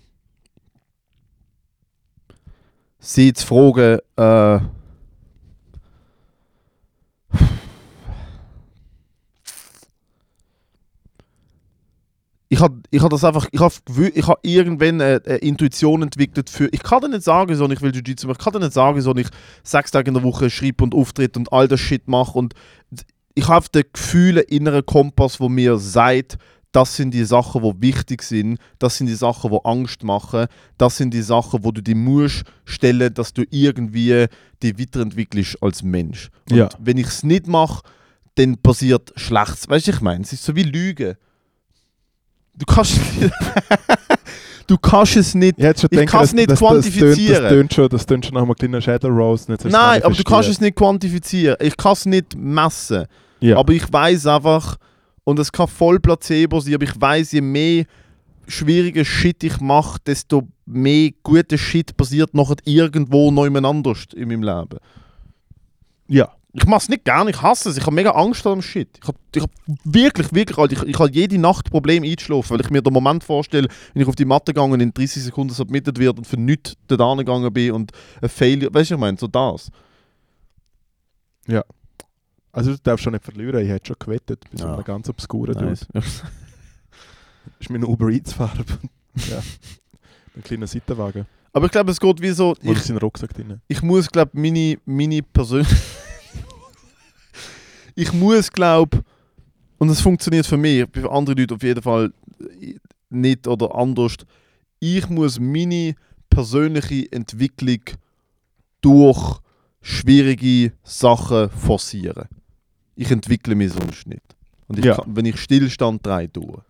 [3.00, 4.60] sie zu fragen, äh,
[12.50, 13.74] ich habe ich hab das einfach, ich habe
[14.14, 17.82] ich hab irgendwann eine, eine Intuition entwickelt für, ich kann dir nicht sagen, so ich
[17.82, 19.28] will Jiu-Jitsu machen, ich kann dir nicht sagen, so ich
[19.64, 22.54] sechs Tage in der Woche schreibe und auftritt und all das Shit mache und
[23.36, 26.38] ich habe das Gefühl, inneren Kompass, wo mir sagt,
[26.72, 30.46] das sind die Sachen, die wichtig sind, das sind die Sachen, die Angst machen,
[30.78, 34.28] das sind die Sachen, wo du dir musst stellen, dass du irgendwie
[34.62, 36.30] dich weiterentwickelst als Mensch.
[36.52, 36.70] Und Ja.
[36.80, 37.82] wenn ich es nicht mache,
[38.36, 39.68] dann passiert Schlechtes.
[39.68, 41.16] Weißt du, ich meine, es ist so wie Lügen.
[42.56, 43.00] Du kannst
[44.68, 45.56] du kannst es nicht.
[45.60, 47.42] Schon Ich gedacht, kann's das- nicht das, quantifizieren.
[47.44, 49.52] Das tönt schon, das tönt schon nach einem kleinen Shadow Rose.
[49.66, 51.58] Nein, aber du kannst es nicht quantifizieren.
[51.62, 53.06] Ich kann es nicht messen.
[53.40, 53.58] Ja.
[53.58, 54.78] Aber ich weiß einfach,
[55.30, 57.86] und es kann voll Placebo sein, aber ich weiß, je mehr
[58.48, 64.42] schwieriger Shit ich mache, desto mehr guter Shit passiert nachher irgendwo noch anders in meinem
[64.42, 64.80] Leben.
[66.08, 68.90] ja, Ich mach's nicht gerne, ich hasse es, ich habe mega Angst vor dem Shit.
[69.00, 69.52] Ich habe ich hab
[69.84, 73.24] wirklich, wirklich, Alter, ich, ich habe jede Nacht Probleme einzuschlafen, weil ich mir den Moment
[73.24, 76.38] vorstelle, wenn ich auf die Matte gegangen und in 30 Sekunden submitted wird und für
[76.38, 79.70] nichts dort angegangen bin und ein Failure, weißt du, ich meine, so das.
[82.52, 84.74] Also du darfst schon nicht verlieren, ich hätte schon gewettet, bei so Ja.
[84.74, 85.86] einem ganz obskuren Nice.
[85.94, 86.06] Dude.
[87.60, 88.66] ist mein Uber Eats Farbe.
[89.30, 89.42] ja.
[90.36, 91.26] Ein kleiner Seitenwagen.
[91.52, 93.60] Aber ich glaube, es geht wie so, ich, ist sein Rucksack drin?
[93.68, 95.76] ich muss, glaube meine, meine persönliche.
[97.96, 99.04] ich muss, glaube
[99.78, 102.12] und es funktioniert für mich, bei anderen Leuten auf jeden Fall
[103.10, 104.16] nicht oder anders.
[104.80, 105.96] Ich muss meine
[106.30, 107.80] persönliche Entwicklung
[108.82, 109.40] durch
[109.82, 112.28] schwierige Sachen forcieren.
[113.00, 114.36] Ich entwickle mich sonst nicht.
[114.68, 114.96] Und ich Ja.
[114.96, 116.62] kann, wenn ich Stillstand drei tue.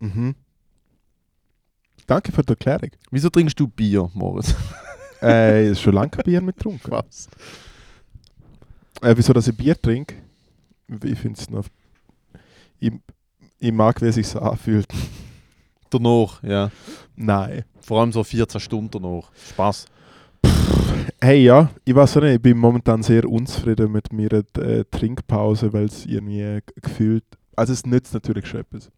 [0.00, 0.34] Mhm.
[2.08, 2.90] Danke für die Erklärung.
[3.12, 4.52] Wieso trinkst du Bier, Moritz?
[5.22, 6.90] äh, ist schon lange kein Bier mehr getrunken.
[6.90, 7.28] Was?
[9.02, 10.16] Äh, wieso, dass ich Bier trinke?
[11.04, 11.66] Ich finde es noch...
[12.80, 12.90] Ich,
[13.60, 14.88] ich mag, wie es sich anfühlt.
[15.90, 16.72] Danach, ja.
[17.14, 17.64] Nein.
[17.80, 19.30] Vor allem so 14 Stunden danach.
[19.50, 19.86] Spaß.
[21.20, 25.72] Hey ja, ich weiß auch nicht, ich bin momentan sehr unzufrieden mit meiner äh, Trinkpause,
[25.72, 27.24] weil es irgendwie gefühlt...
[27.56, 28.90] Also es nützt natürlich schon etwas.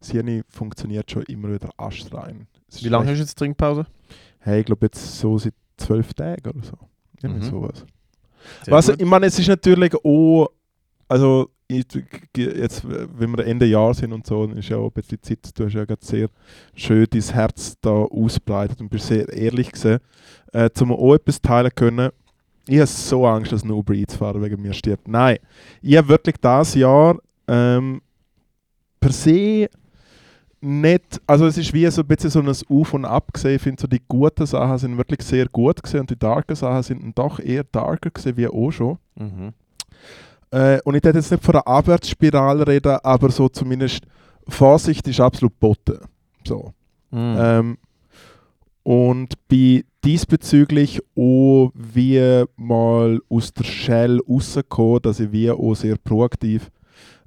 [0.00, 2.46] Das Hirn funktioniert schon immer wieder astrein.
[2.68, 3.86] Ist Wie lange hast du jetzt Trinkpause?
[4.40, 6.76] Hey, ich glaube jetzt so seit zwölf Tagen oder so.
[7.22, 7.50] Irgendwie Mhm.
[7.50, 7.84] sowas.
[8.64, 9.00] Sehr Was, gut.
[9.00, 10.48] ich meine, es ist natürlich auch,
[11.08, 15.50] also jetzt, wenn wir Ende Jahr sind und so, ist ja auch ein bisschen Zeit,
[15.54, 16.28] du hast ja gerade sehr
[16.74, 20.00] schön dein Herz da ausbreitet und bist sehr ehrlich gesehen,
[20.52, 22.10] äh, zum auch etwas teilen können.
[22.66, 25.08] Ich habe so Angst, dass ein Uber Eats Fahrer wegen mir stirbt.
[25.08, 25.38] Nein,
[25.82, 28.00] ich habe wirklich das Jahr ähm,
[29.00, 29.68] per se
[30.60, 33.56] nicht, also es ist wie so ein bisschen so ein Auf und Ab gesehen.
[33.56, 36.82] Ich finde so die guten Sachen sind wirklich sehr gut gesehen und die darken Sachen
[36.82, 38.98] sind doch eher darker gesehen wie auch schon.
[39.14, 39.52] Mhm.
[40.50, 44.04] Äh, und ich werde jetzt nicht von einer Abwärtsspirale reden, aber so zumindest
[44.46, 45.98] Vorsicht ist absolut botten.
[46.46, 46.72] So.
[47.10, 47.36] Mhm.
[47.38, 47.78] Ähm,
[48.82, 55.96] und bin diesbezüglich auch wie mal aus der Shell rausgekommen, dass ich wie auch sehr
[55.96, 56.70] proaktiv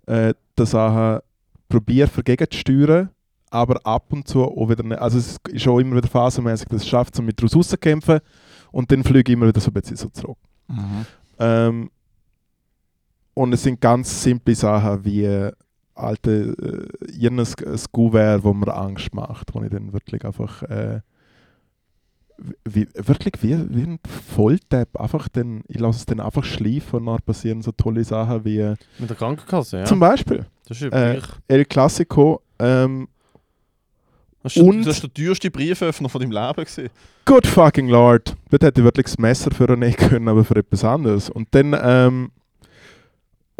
[0.07, 1.21] äh, die Sachen
[1.69, 3.09] probiere dagegen zu steuern,
[3.49, 4.99] aber ab und zu auch wieder nicht.
[4.99, 8.19] Also es ist auch immer wieder phasenmäßig, dass es schafft, so mit daraus rauszukämpfen
[8.71, 10.37] und dann fliege ich immer wieder so ein bisschen so zurück.
[10.67, 11.05] Mhm.
[11.39, 11.91] Ähm,
[13.33, 15.49] und es sind ganz simple Sachen wie
[15.95, 16.31] alte
[17.01, 21.01] äh, irgendein ein Kuvert, wo mir Angst macht, wo ich dann wirklich einfach äh,
[22.65, 23.99] wie, wirklich wie, wie ein
[24.35, 28.43] Volltap einfach dann, ich lasse es dann einfach schleifen und dann passieren so tolle Sachen
[28.45, 29.85] wie äh, Mit der Krankenkasse, ja.
[29.85, 31.21] zum Beispiel das ist äh.
[31.47, 33.07] El Clasico ähm,
[34.41, 36.89] das, ist, und- das ist der teuerste Brieföffner von deinem Leben gewesen.
[37.25, 38.35] Good fucking Lord.
[38.49, 41.29] Dort hätte ich wirklich das Messer für nehmen können, aber für etwas anderes.
[41.29, 42.31] Und dann, ähm,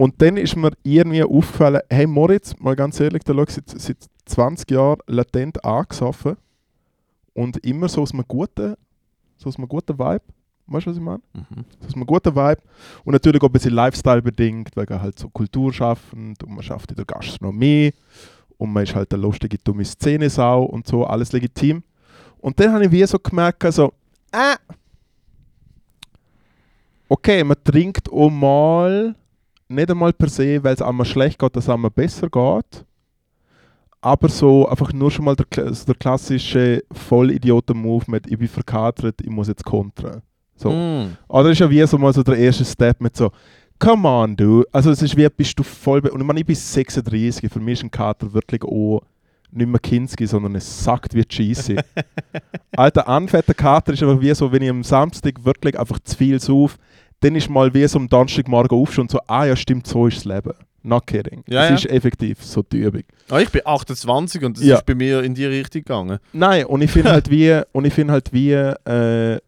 [0.02, 3.70] und dann ist mir irgendwie aufgefallen, hey Moritz, mal ganz ehrlich, da schau ich seit,
[3.70, 6.38] seit 20 Jahren latent angesoffen
[7.36, 8.74] und immer so aus einem guten,
[9.38, 10.24] so aus einem guten Vibe.
[10.66, 11.22] Weißt du, was ich meine?
[11.34, 11.66] Mhm.
[11.82, 12.64] So aus einem guten Vibe.
[13.04, 16.96] Und natürlich auch ein bisschen Lifestyle bedingt, wegen halt so kulturschaffend und man schafft in
[16.96, 17.94] der Gastronomie
[18.58, 21.84] und man ist halt eine lustige, dumme Szene-Sau und so, alles legitim.
[22.40, 23.94] Und dann habe ich wie so gemerkt, also,
[24.32, 24.56] äh,
[27.08, 29.16] okay, man trinkt auch mal,
[29.72, 32.86] nicht einmal per se, weil es einmal schlecht geht, dass es einmal besser geht,
[34.02, 39.30] aber so einfach nur schon mal der, der klassische Vollidioten-Move mit, ich bin verkatert, ich
[39.30, 40.22] muss jetzt kontern.
[40.56, 40.72] So.
[40.72, 41.18] Mhm.
[41.28, 43.32] Oder ist ja wie so mal so der erste Step mit so,
[43.80, 44.64] come on, du.
[44.72, 46.00] Also es ist wie, bist du voll...
[46.00, 49.02] Und ich meine, ich bin 36, für mich ist ein Kater wirklich auch
[49.52, 51.78] nicht mehr Kinski, sondern es sagt wie Cheesy.
[52.72, 56.40] Alter, anfetter Kater ist einfach wie so, wenn ich am Samstag wirklich einfach zu viel
[56.40, 56.78] sauf,
[57.22, 60.18] dann ist mal wie so am Donnerstagmorgen aufstehen und so, ah ja, stimmt, so ist
[60.18, 60.54] das Leben.
[60.84, 61.44] Not kidding.
[61.48, 61.76] Ja, es ja.
[61.76, 63.04] ist effektiv so die Übung.
[63.30, 64.78] Ah, ich bin 28 und das Ja.
[64.78, 66.18] ist bei mir in die Richtung gegangen.
[66.34, 69.40] Nein, und ich finde halt wie, und ich finde halt wie, äh,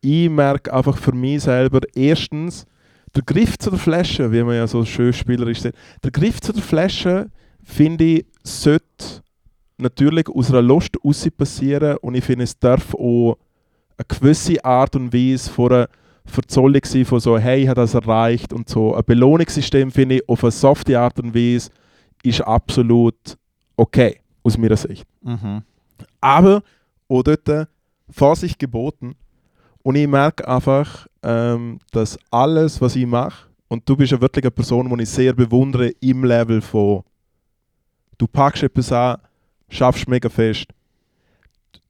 [0.00, 2.66] ich merke einfach für mich selber, erstens,
[3.14, 6.52] der Griff zu der Flasche, wie man ja so schön spielerisch sagt, der Griff zu
[6.52, 7.26] der Flasche,
[7.62, 9.22] finde ich, sollte
[9.76, 13.36] natürlich aus einer Lust raus passieren und ich finde, es darf auch
[13.98, 15.88] eine gewisse Art und Weise von einer
[16.28, 18.94] Verzollung von so, hey, ich habe das erreicht und so.
[18.94, 21.70] Ein Belohnungssystem, finde ich, auf eine softe Art und Weise,
[22.22, 23.36] ist absolut
[23.76, 25.06] okay, aus meiner Sicht.
[25.22, 25.62] Mhm.
[26.20, 26.62] Aber
[27.08, 27.68] auch dort
[28.10, 29.14] Vorsicht geboten.
[29.82, 34.44] Und ich merke einfach, ähm, dass alles, was ich mache, und du bist ja wirklich
[34.44, 37.02] eine Person, die ich sehr bewundere im Level von,
[38.16, 39.18] du packst etwas an,
[39.68, 40.68] schaffst mega fest,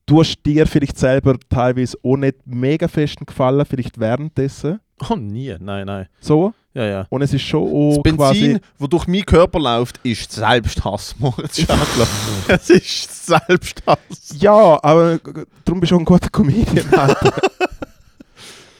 [0.09, 5.54] du hast dir vielleicht selber teilweise auch nicht mega festen gefallen, vielleicht währenddessen, Oh, nie.
[5.61, 6.09] Nein, nein.
[6.20, 6.52] So.
[6.74, 7.06] Ja, ja.
[7.09, 8.61] Und es ist schon Das auch Benzin, quasi...
[8.78, 12.06] das durch meinen Körper läuft, ist Selbsthass, Moritz Schädler.
[12.48, 13.98] es ist Selbsthass.
[14.38, 15.18] Ja, aber
[15.64, 16.86] darum bist du auch ein guter Comedian.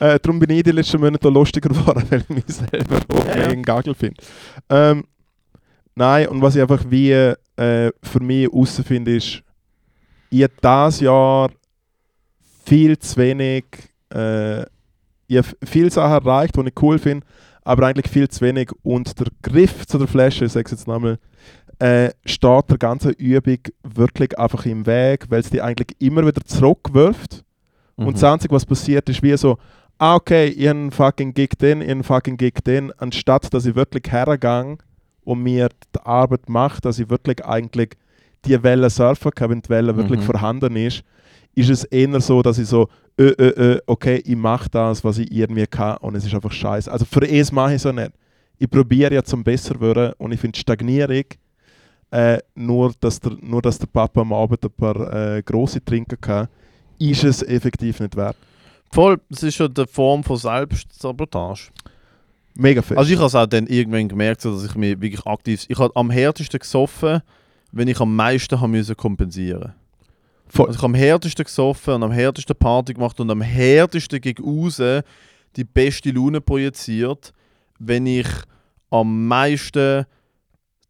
[0.01, 3.49] Äh, darum bin ich die letzten Monate lustiger geworden, weil ich mich selber auch Ja,
[3.49, 4.23] ja, Gagel finde.
[4.71, 5.05] Ähm,
[5.97, 9.43] nein, und was ich einfach wie äh, für mich herausfinde, ist,
[10.31, 11.51] ich habe dieses Jahr
[12.65, 13.65] viel zu wenig,
[14.15, 14.63] äh,
[15.27, 17.27] ich viele Sachen erreicht, die ich cool finde,
[17.63, 18.71] aber eigentlich viel zu wenig.
[18.83, 21.19] Und der Griff zu der Flasche, ich sage es jetzt nochmal,
[21.79, 26.45] äh, steht der ganzen Übung wirklich einfach im Weg, weil es die eigentlich immer wieder
[26.45, 27.45] zurückwirft.
[27.97, 28.07] Mhm.
[28.07, 29.59] Und das Einzige, was passiert, ist wie so,
[29.99, 33.75] ah, okay, ich habe fucking Gig den, ich habe fucking Gig den, anstatt dass ich
[33.75, 34.79] wirklich hergehe
[35.25, 37.91] und mir die Arbeit mache, dass ich wirklich eigentlich
[38.45, 40.25] die Welle surfen kann, wenn die Welle wirklich Mhm.
[40.25, 41.03] vorhanden ist,
[41.55, 45.19] ist es eher so, dass ich so, äh, äh, äh, okay, ich mache das, was
[45.19, 46.91] ich irgendwie kann und es ist einfach scheiße.
[46.91, 48.13] Also für es mache ich so nicht.
[48.59, 51.25] Ich probiere ja zum besser zu werden und ich finde Stagnierung,
[52.11, 56.21] äh, nur, dass der, nur dass der Papa am Abend ein paar äh, grosse trinken
[56.21, 56.49] kann,
[56.99, 58.37] ist es effektiv nicht wert.
[58.91, 61.71] Voll, es ist schon eine Form von Selbstsabotage.
[62.55, 62.99] Mega fest.
[62.99, 65.65] Also ich habe es auch dann irgendwann gemerkt, dass ich mich wirklich aktiv...
[65.69, 67.21] Ich habe am härtesten gesoffen,
[67.73, 69.75] wenn ich am meisten haben müssen kompensieren
[70.49, 70.67] Voll.
[70.67, 74.45] Also ich habe am härtesten gesoffen und am härtesten Party gemacht und am härtesten gegen
[74.45, 75.03] außen
[75.57, 77.33] die beste Laune projiziert,
[77.79, 78.29] wenn ich
[78.91, 80.07] am meisten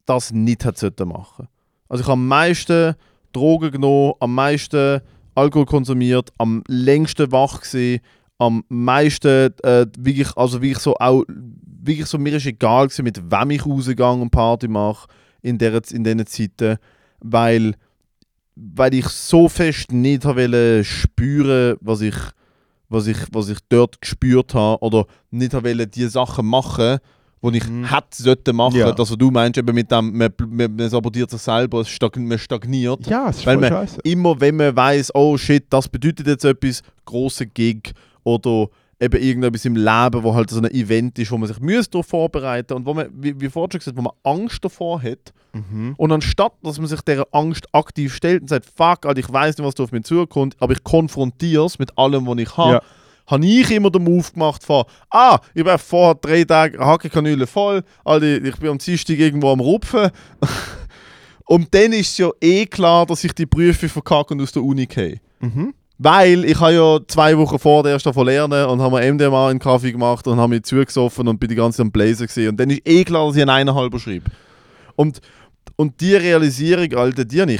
[0.06, 1.48] das nicht hätte machen.
[1.88, 2.94] Also ich habe am meisten
[3.32, 5.00] Drogen genommen, am meisten
[5.34, 8.00] Alkohol konsumiert, am längsten wach gewesen,
[8.38, 13.30] am meisten äh, wirklich, also wirklich so auch, wirklich so, mir ist egal gewesen, mit
[13.30, 15.08] wem ich rausgehe und Party mache
[15.42, 16.78] in, der, in diesen Zeiten,
[17.20, 17.74] weil,
[18.56, 22.14] weil ich so fest nicht wollen spüren, was ich,
[22.88, 26.98] was ich, was ich dort gespürt habe oder nicht wollen, die Sachen machen,
[27.42, 27.84] die ich Mhm.
[27.88, 28.76] hätte sollte machen.
[28.78, 28.90] Ja.
[28.92, 32.36] Also du meinst eben mit dem, man, man, man sabotiert sich selber, es stag, man
[32.38, 34.00] stagniert ja, es ist weil man- scheiße.
[34.02, 37.92] immer wenn man weiß, oh shit, das bedeutet jetzt etwas, große Gig
[38.24, 38.66] oder
[39.00, 42.06] eben irgendetwas im Leben, wo halt so ein Event ist, wo man sich müsste darauf
[42.06, 45.94] vorbereiten und wo man, wie, wie vorhin schon gesagt, wo man Angst davor hat Mhm.
[45.96, 49.56] und anstatt, dass man sich dieser Angst aktiv stellt und sagt, fuck, Alter, ich weiß
[49.56, 52.72] nicht, was da auf mich zukommt, aber ich konfrontiere es mit allem, was ich habe,
[52.74, 52.82] Ja.
[53.28, 57.82] habe ich immer den Move gemacht von, ah, ich war vor drei Tagen Hackenkanüle voll,
[58.04, 60.10] Alter, ich bin am Dienstag irgendwo am Rupfen.
[61.46, 64.62] und dann ist es ja eh klar, dass ich die Prüfung verkacke und aus der
[64.62, 65.18] Uni gehe.
[65.40, 65.72] Mhm.
[65.98, 69.58] Weil ich habe ja zwei Wochen vor der ersten lernen und habe mir MDMA in
[69.58, 72.50] Kaffee gemacht und habe mich zugesoffen und bin die ganze Zeit am Blazer gesehen.
[72.50, 74.30] Und dann ist eh klar, dass ich einen eineinhalber schreibe.
[74.94, 75.20] Und,
[75.74, 77.56] und die Realisierung, Alter, die habe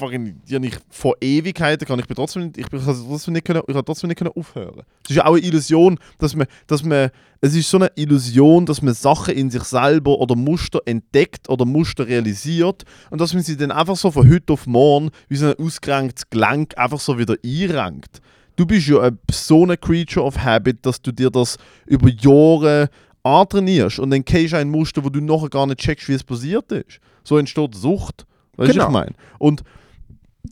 [0.00, 3.62] habe ich vor Ewigkeiten, kann ich bin trotzdem nicht, ich bin, ich trotzdem nicht können,
[3.66, 4.82] ich trotzdem nicht können aufhören.
[5.04, 8.66] Es ist ja auch eine Illusion, dass man, dass man, es ist so eine Illusion,
[8.66, 13.42] dass man Sachen in sich selber oder Muster entdeckt oder Muster realisiert und dass man
[13.42, 17.18] sie dann einfach so von heute auf morgen wie so ein ausgerenktes Gelenk einfach so
[17.18, 18.20] wieder einrenkt.
[18.56, 22.88] Du bist ja so ein Creature of Habit, dass du dir das über Jahre
[23.24, 26.22] antrainierst und dann kennst du ein Muster, wo du nachher gar nicht checkst, wie es
[26.22, 27.00] passiert ist.
[27.24, 28.26] So entsteht Sucht.
[28.56, 28.84] Weißt du, Genau.
[28.84, 29.12] was ich meine?
[29.38, 29.62] Und,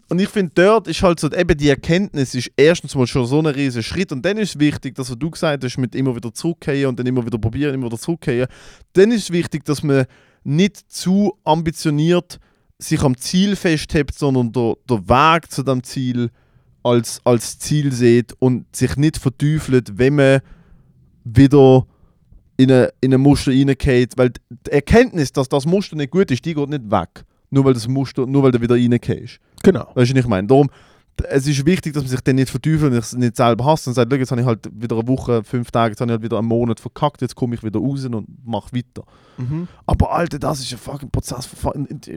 [0.09, 3.39] und ich finde, dort ist halt so, eben die Erkenntnis ist erstens mal schon so
[3.39, 6.15] ein riesiger Schritt und dann ist es wichtig, dass was du gesagt hast, mit immer
[6.15, 8.49] wieder zurückkehren und dann immer wieder probieren, immer wieder zurückkehren,
[8.95, 10.07] dann ist es wichtig, dass man
[10.45, 12.39] nicht zu ambitioniert
[12.79, 16.31] sich am Ziel festhebt, sondern der, der Weg zu dem Ziel
[16.83, 20.41] als, als Ziel sieht und sich nicht verteufelt, wenn man
[21.25, 21.87] wieder
[22.57, 26.45] in ein in eine Muster reingeht, weil die Erkenntnis, dass das Muster nicht gut ist,
[26.45, 27.25] die geht nicht weg.
[27.51, 29.39] Nur weil das Muster, nur weil du wieder reingehst.
[29.63, 29.87] Genau.
[29.95, 30.47] Weißt du, was ich meine?
[30.47, 30.69] Darum,
[31.29, 34.11] es ist wichtig, dass man sich dann nicht verteufelt und nicht selber hasst und sagt,
[34.11, 36.39] «Schau, jetzt habe ich halt wieder eine Woche, fünf Tage, jetzt habe ich halt wieder
[36.39, 39.05] einen Monat verkackt, jetzt komme ich wieder raus und mache weiter.
[39.37, 39.69] Mhm.
[39.87, 41.49] Aber Alter, das ist ein fucking Prozess.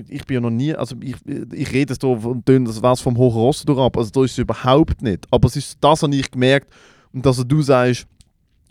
[0.07, 3.01] Ich bin ja noch nie, also ich, ich rede es da und töne das was
[3.01, 5.27] vom hohen Ross durch ab, also da ist es überhaupt nicht.
[5.29, 6.71] Aber es ist das, habe ich gemerkt
[7.13, 8.07] und dass du sagst,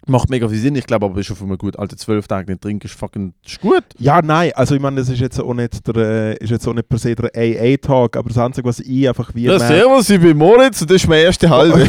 [0.06, 0.76] macht mega viel Sinn.
[0.76, 1.78] Ich glaube aber, ist schon für mich gut.
[1.78, 3.84] Alter, zwölf Tage nicht trinken ist fucking ist gut.
[3.98, 6.74] Ja, nein, also ich meine, das ist jetzt auch nicht, der, äh, ist jetzt auch
[6.74, 10.20] nicht per se der AA-Talk, aber das Einzige, was ich einfach wie Ja, servus, ich
[10.20, 11.88] bin Moritz und das ist meine erste halbe.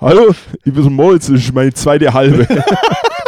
[0.00, 0.34] Hallo,
[0.64, 2.46] ich bin der Moritz, das ist meine zweite halbe.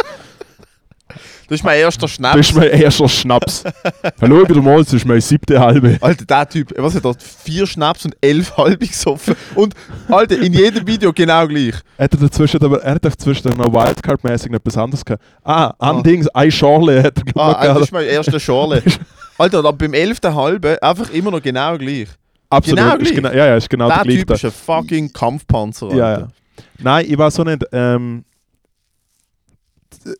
[1.49, 2.39] Das ist mein erster Das Schnaps.
[2.39, 3.63] ist mein erster Schnaps.
[4.21, 5.97] Hallo, ich bin der Moritz, das ist meine siebte halbe.
[6.01, 7.15] Alter, der Typ, was hat er?
[7.45, 9.33] Vier Schnaps und elf halbe gesoffen.
[9.55, 9.73] Und,
[10.09, 11.75] Alter, in jedem Video genau gleich.
[11.97, 15.23] Er hat dazwischen aber, er hat dazwischen noch Wildcard-mäßig etwas anderes gehabt.
[15.45, 15.91] Ah, Ah.
[15.91, 17.57] ein Dings, ein Schorle hat er Ah, gemacht.
[17.59, 18.83] also das ist mein erster Schorle.
[19.37, 22.09] Alter, und beim elften halben einfach immer noch genau gleich.
[22.49, 23.13] Absolut, genau gleich.
[23.15, 24.19] genau, ja, ja, ist genau der der gleiche.
[24.25, 25.97] Typ ist ein fucking Kampfpanzer, Alter.
[25.97, 26.27] Ja, ja.
[26.79, 28.25] Nein, ich weiß so nicht, ähm,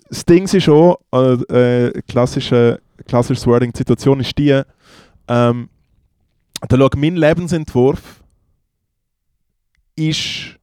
[0.09, 4.61] das Ding ist schon, äh, äh, klassische, klassisches Wording, die Situation ist die,
[5.27, 5.69] ähm,
[6.67, 8.23] da schau, mein Lebensentwurf
[9.95, 10.57] ist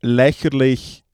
[0.00, 1.04] lächerlich,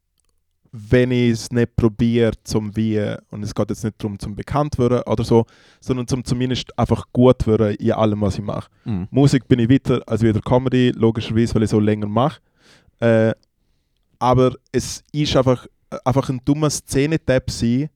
[0.72, 4.76] wenn ich es nicht probiere zum wie, und es geht jetzt nicht darum zum bekannt
[4.78, 5.46] werden oder so,
[5.80, 8.68] sondern zum zumindest einfach gut werden in allem, was ich mache.
[8.84, 9.06] Mhm.
[9.10, 12.40] Musik bin ich weiter als wieder Comedy, logischerweise, weil ich so länger mache.
[12.98, 13.34] Äh,
[14.18, 15.66] aber es ist einfach,
[16.04, 17.90] einfach ein dummer Szene-Tab sein,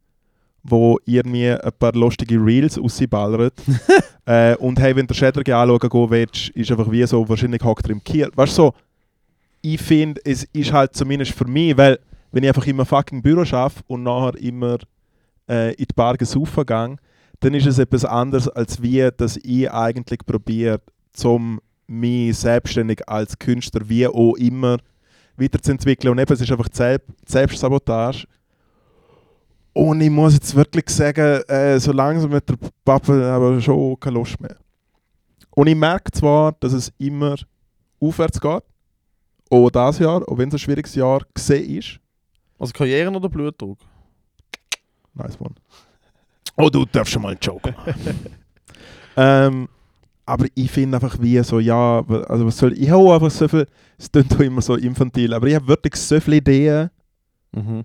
[0.63, 3.55] wo irgendwie ein paar lustige Reels rausballert.
[4.27, 7.87] äh, und hey, wenn du Schädler anschauen gehen willst, ist einfach wie so, wahrscheinlich hockt
[7.87, 8.31] er im Kiel.
[8.35, 8.75] Weißt du, so,
[9.63, 11.99] ich finde, es ist halt zumindest für mich, weil
[12.33, 14.79] wenn ich einfach immer fucking Büro arbeite und nachher immer
[15.49, 16.97] äh, in die Bar gesaufen gehe,
[17.41, 20.81] dann ist es etwas anderes, als wie, dass ich eigentlich probiere,
[21.13, 24.79] zum mich selbstständig als Künstler wie auch immer
[25.39, 26.13] weiterzuentwickeln.
[26.13, 26.69] Und eben, es ist einfach
[27.27, 28.27] Selbstsabotage.
[29.73, 34.15] Und ich muss jetzt wirklich sagen, äh, so langsam mit der Pappe aber schon keine
[34.19, 34.57] Lust mehr.
[35.51, 37.37] Und ich merke zwar, dass es immer
[38.01, 38.63] aufwärts geht,
[39.51, 42.01] auch dieses Jahr, auch wenn es ein schwieriges Jahr gesehen ist.
[42.59, 43.79] Also Karrieren oder Blutdruck?
[45.15, 45.55] Nice one.
[46.57, 47.95] Oh, du darfst schon mal einen Joke machen.
[49.17, 49.69] ähm,
[50.29, 53.67] aber ich finde einfach wie so, ja, also was soll ich habe einfach so viel,
[53.97, 56.91] es klingt auch immer so infantil, aber ich habe wirklich so viele Ideen
[57.53, 57.85] Mhm.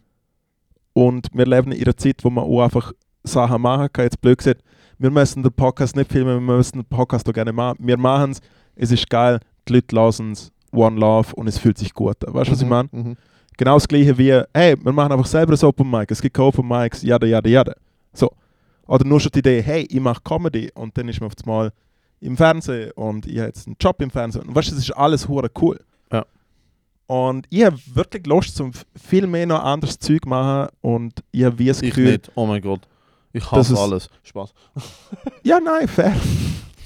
[0.94, 2.92] und wir leben in einer Zeit, wo man auch einfach
[3.24, 4.04] Sachen machen kann.
[4.06, 4.62] Jetzt blöd gesagt,
[5.00, 7.78] wir müssen den Podcast nicht filmen, wir müssen den Podcast auch gerne machen.
[7.80, 8.42] Wir machen es,
[8.76, 12.34] es ist geil, die Leute lassen es, One Love und es fühlt sich gut an.
[12.34, 12.90] Weißt du, was ich meine?
[12.92, 13.16] Mhm.
[13.56, 16.48] Genau das gleiche wie, hey, wir machen einfach selber ein Open Mic, es gibt keine
[16.50, 17.74] Open Mics, jada, jada, jada.
[18.12, 18.30] So.
[18.86, 21.72] Oder nur schon die Idee, hey, ich mache Comedy und dann ist man auf einmal
[22.24, 24.48] im Fernsehen und ich habe jetzt einen Job im Fernsehen.
[24.48, 25.80] Und weißt du, das ist alles hure cool.
[26.12, 26.26] Ja.
[27.08, 31.60] Und ich habe wirklich Lust, zum viel mehr noch anderes Zeug machen und ich habe
[31.60, 32.32] wie das Ich Gefühl, nicht.
[32.36, 32.82] Oh mein Gott.
[33.34, 34.10] Ich hasse alles.
[34.24, 34.54] Spaß.
[35.44, 36.16] ja, nein, fair.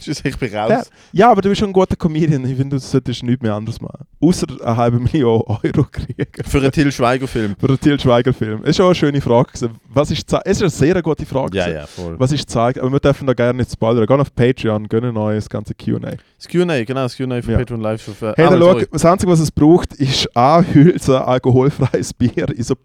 [0.07, 0.65] Tschüss, ich bin Ja.
[0.65, 0.89] raus.
[1.11, 2.43] Ja, aber du bist schon ein guter Comedian.
[2.45, 4.05] Ich finde, du solltest nichts mehr anderes machen.
[4.21, 6.25] Außer eine halbe Million Euro kriegen.
[6.45, 7.55] Für einen Till Schweiger-Film.
[7.59, 8.63] Für den Til Schweiger-Film.
[8.63, 9.49] Ist schon eine schöne Frage.
[9.89, 11.57] Was ist es ist eine sehr gute Frage.
[11.57, 12.19] Ja, ja, voll.
[12.19, 12.79] Was ist gezeigt?
[12.79, 14.05] Aber wir dürfen da gerne nicht spoilern.
[14.05, 15.99] Gehen auf Patreon, gönnen euch das ganze QA.
[15.99, 17.57] Das Q&A, genau, das Q&A für Ja.
[17.57, 18.01] Patreon Live.
[18.01, 22.47] Für, Hey, ah, dann schau, das Einzige, was es braucht, ist ein Hülse alkoholfreies Bier
[22.49, 22.75] in so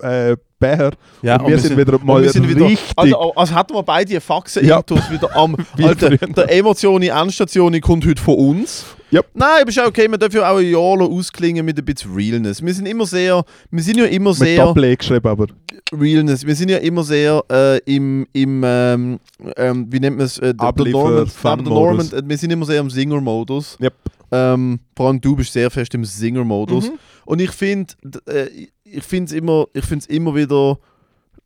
[0.00, 0.90] äh, Becher.
[1.22, 2.90] Ja, und wir sind wieder und mal wir sind wieder, richtig.
[2.96, 4.78] also, als hätten wir beide Faxen Ja.
[4.78, 5.56] intus wieder am.
[5.82, 8.84] Alter, der Emotion in Endstation kommt heute von uns.
[9.12, 9.26] Yep.
[9.34, 12.12] Nein, aber ist ja okay, wir dürfen ja auch ein Jahr ausklingen mit ein bisschen
[12.14, 12.60] Realness.
[12.62, 15.46] Wir sind immer sehr, wir sind ja immer mit sehr Doppel-E geschrieben, aber
[15.92, 16.44] Realness.
[16.46, 19.18] Wir sind ja immer sehr äh, im, im ähm,
[19.56, 20.38] ähm, wie nennt man es?
[20.38, 21.64] Äh, der- der Abliefer- Norman, Fun-Modus.
[21.64, 23.78] der Norman, äh, wir sind immer sehr im Singer-Modus.
[23.80, 23.94] Yep.
[24.30, 26.90] Ähm, vor allem du bist sehr fest im Singer-Modus.
[26.90, 26.98] Mhm.
[27.24, 27.94] Und ich finde,
[28.26, 30.78] äh, ich finde es immer, ich find's immer wieder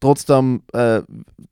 [0.01, 1.03] trotzdem, äh,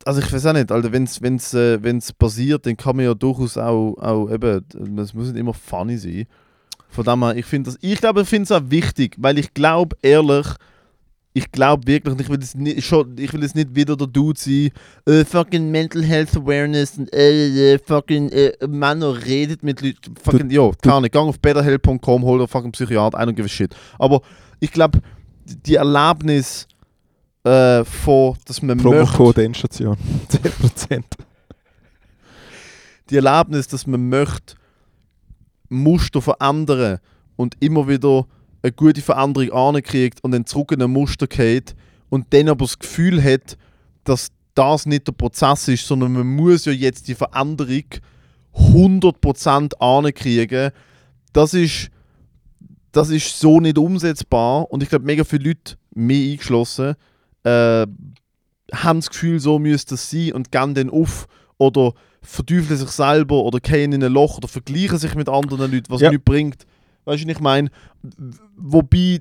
[0.05, 3.05] also ich weiß auch nicht, Alter, wenn es wenn's, äh, wenn's passiert, dann kann man
[3.05, 4.65] ja durchaus auch, auch eben,
[4.99, 6.27] es muss nicht immer funny sein.
[6.89, 9.55] Von dem her, ich finde das, ich glaube, ich finde es auch wichtig, weil ich
[9.55, 10.47] glaube ehrlich,
[11.33, 14.09] ich glaube wirklich, und ich will, es nicht, schon, ich will jetzt nicht wieder der
[14.09, 14.71] Dude sein,
[15.07, 20.51] äh, fucking Mental Health Awareness und äh, äh, fucking äh, Männer redet mit Leuten, fucking,
[20.51, 23.77] ja, keine Ahnung, gang auf betterhelp.com, hol dir fucking Psychiater, I don't give a shit.
[24.01, 24.23] Aber
[24.59, 24.99] ich glaube,
[25.67, 26.67] die Erlebnis
[27.45, 29.97] äh, von, dass man möchte, Promocode Endstation.
[30.31, 31.03] 10%.
[33.09, 34.55] die Erlebnis, dass man möchte
[35.69, 36.99] Muster verändern
[37.37, 38.27] und immer wieder
[38.63, 41.75] eine gute Veränderung ankriegt und dann zurück in ein Muster geht
[42.11, 43.57] und dann aber das Gefühl hat,
[44.05, 47.85] dass das nicht der Prozess ist, sondern man muss ja jetzt die Veränderung
[48.55, 50.73] 100% ankriegen.
[51.33, 51.91] Das ist,
[52.93, 56.95] das ist so nicht umsetzbar und ich glaube, mega viele Leute, mich eingeschlossen,
[57.45, 57.87] äh,
[58.73, 61.27] haben das Gefühl, so müsste es sein und gehen dann auf
[61.59, 65.91] oder verteufeln sich selber oder gehen in ein Loch oder vergleichen sich mit anderen Leuten,
[65.91, 66.11] was Ja.
[66.11, 66.67] nichts bringt.
[67.05, 67.71] Weißt du, was ich meine?
[68.57, 69.21] Wobei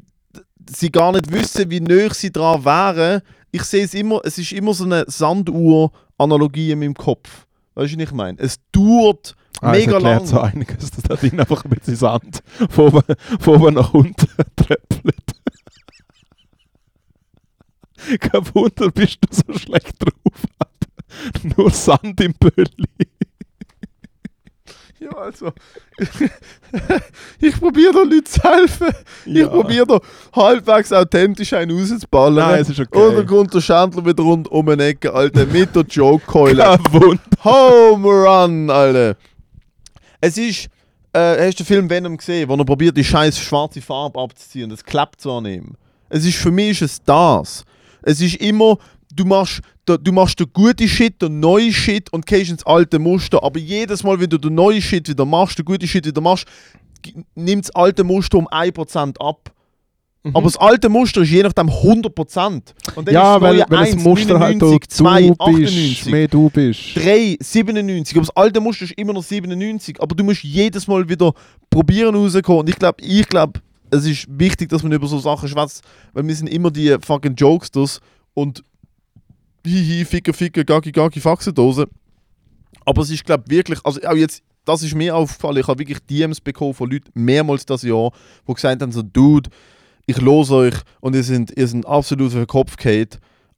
[0.70, 3.22] sie gar nicht wissen, wie näher sie dran wären.
[3.52, 7.48] Ich sehe es immer, es ist immer so eine Sanduhr-Analogie in meinem Kopf.
[7.76, 8.38] Weißt du, was ich meine?
[8.40, 10.28] Es dauert Ah, mega erklärt lang.
[10.28, 13.04] so einiges, dass da drin einfach ein bisschen Sand von oben,
[13.40, 15.16] von oben nach unten tröpfelt.
[18.20, 20.44] Kein Wunder, bist du so schlecht drauf.
[21.58, 22.66] Nur Sand im Bölli.
[25.02, 25.54] Ja, also.
[27.40, 28.90] ich probiere da Leuten zu helfen.
[29.26, 29.46] Ja.
[29.46, 30.00] Ich probiere da
[30.36, 32.50] halbwegs authentisch einen rauszuballern.
[32.50, 33.00] Nein, es ist okay.
[33.00, 36.62] Oder kommt der Schändler wieder rund um eine Ecke, Alter, mit der Joke-Keule.
[36.62, 37.22] Kein Wunder.
[37.46, 39.16] Home Run, Alter.
[40.22, 40.68] Es ist.
[41.12, 44.70] Äh, hast du den Film Venom gesehen, wo er probiert, die scheiß schwarze Farbe abzuziehen?
[44.70, 45.64] Das klappt zwar nicht.
[46.10, 47.66] Es ist für mich ist es das.
[48.04, 48.78] Es ist immer
[49.16, 53.00] du machst, da- du machst den guten Shit, den neuen Shit und gehst ins alte
[53.00, 53.44] Muster.
[53.44, 56.46] Aber jedes Mal, wenn du den neuen Shit wieder machst, den guten Shit wieder machst,
[57.36, 59.52] nimmt das alte Muster um 1% ab.
[60.24, 62.74] Aber das alte Muster ist je nachdem 100%.
[62.96, 63.14] Und dann Mhm.
[63.14, 66.06] Ja, ist das weil, weil das 1, Muster halt 99, du 2, bist, 98.
[66.08, 66.80] mehr du bist.
[66.96, 68.18] 3, 97.
[68.18, 70.02] Aber das alte Muster ist immer noch 97.
[70.02, 71.34] Aber du musst jedes Mal wieder
[71.70, 72.62] probieren rauskommen.
[72.62, 73.62] Und ich glaube, ich glaube,
[73.92, 77.36] es ist wichtig, dass man über so Sachen schwätzt, weil wir sind immer die fucking
[77.36, 78.02] Jokesters
[78.34, 78.64] und
[79.66, 81.88] hihi, ficke, ficke, gagi, gagi, Faxendose.
[82.86, 85.80] Aber es ist, glaube ich, wirklich, also auch jetzt, das ist mir aufgefallen, ich habe
[85.80, 88.12] wirklich DMs bekommen von Leuten mehrmals das Jahr,
[88.48, 89.50] die gesagt haben, so, Dude,
[90.10, 93.10] ich los euch und ihr sind, ihr sind absolut auf den Kopf gefallen,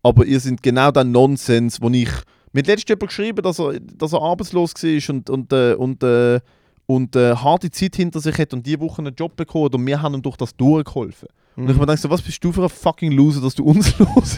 [0.03, 2.09] aber ihr sind genau der Nonsens, wo ich...
[2.53, 6.03] Mir hat letztens jemand geschrieben, dass er, dass er arbeitslos war und, und, äh, und,
[6.03, 6.41] äh,
[6.85, 9.87] und äh, harte Zeit hinter sich hat und diese Woche einen Job bekommen hat und
[9.87, 11.29] wir haben ihm durch das durchgeholfen.
[11.55, 13.97] Und ich mir denke so, was bist du für ein fucking Loser, dass du uns
[13.99, 14.37] los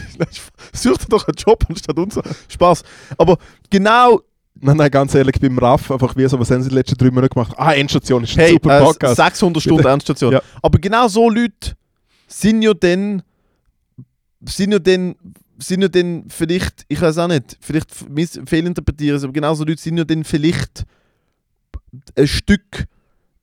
[0.72, 2.20] Such dir doch einen Job anstatt uns.
[2.48, 2.84] Spaß.
[3.18, 3.38] Aber
[3.70, 4.20] genau,
[4.60, 7.10] Nein, nein, ganz ehrlich, beim Raff einfach wie so, was haben sie die letzten drei
[7.10, 7.52] Monate gemacht?
[7.56, 9.16] Ah, Endstation ist ein hey, super äh, Podcast.
[9.16, 10.32] 600 Stunden Ernststation.
[10.32, 10.42] Ja.
[10.62, 11.72] Aber genau so Leute
[12.26, 13.22] sind ja dann,
[14.44, 15.14] sind ja dann,
[15.58, 17.90] sind ja dann vielleicht, ich weiß auch nicht, vielleicht
[18.46, 20.84] fehlinterpretieren es, aber genau so Leute sind ja dann vielleicht
[22.16, 22.86] ein Stück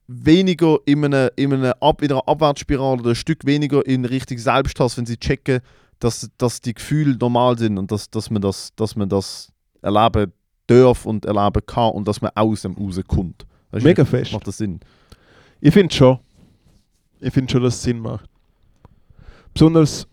[0.06, 4.38] weniger in einer, in einer, Ab, in einer Abwärtsspirale oder ein Stück weniger in Richtung
[4.38, 5.60] Selbsthass, wenn sie checken,
[5.98, 10.32] dass, dass die Gefühle normal sind und dass, dass, man das, dass man das erleben
[10.66, 13.46] darf und erleben kann und dass man aus dem rauskommt.
[13.70, 14.32] Weißt du, Mega fest.
[14.32, 14.80] Macht das Sinn?
[15.60, 16.18] Ich finde schon.
[17.20, 18.28] Ich finde schon, dass es Sinn macht.
[19.52, 20.06] Besonders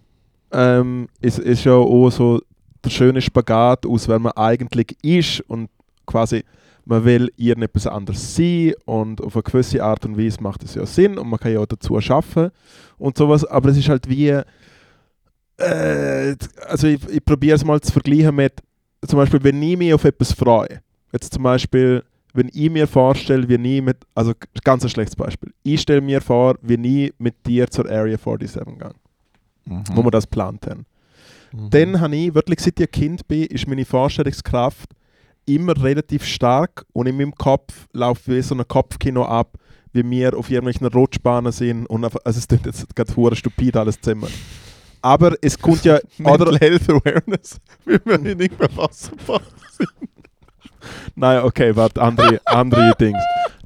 [0.51, 2.41] ähm, ist, ist ja auch so
[2.83, 5.69] der schöne Spagat aus, wer man eigentlich ist und
[6.05, 6.43] quasi
[6.85, 10.85] man will irgendetwas anderes sein und auf eine gewisse Art und Weise macht es ja
[10.85, 12.49] Sinn und man kann ja auch dazu schaffen
[12.97, 14.29] und sowas, aber es ist halt wie
[15.57, 16.35] äh,
[16.65, 18.53] also ich, ich probiere es mal zu vergleichen mit
[19.05, 20.81] zum Beispiel, wenn ich mich auf etwas freue,
[21.11, 24.33] jetzt zum Beispiel wenn ich mir vorstelle, wie nie mit, also
[24.63, 28.61] ganz ein schlechtes Beispiel, ich stelle mir vor, wie nie mit dir zur Area 47
[29.69, 30.85] gegangen, wo wir das geplant haben.
[31.51, 31.69] Mhm.
[31.69, 34.89] Dann habe ich, wirklich seit ich ein Kind bin, ist meine Vorstellungskraft
[35.45, 39.57] immer relativ stark und in meinem Kopf läuft wie so ein Kopfkino ab,
[39.93, 43.75] wie wir auf irgendwelchen Rutschbahnen sind und auf, also es klingt jetzt gerade hure stupid
[43.75, 44.29] alles zusammen.
[45.01, 49.41] Aber es kommt ja, Mental oder, Health Awareness, wie wir hier nicht mehr fassbar
[51.15, 53.19] Nein, okay, warte, andere, andere Dings.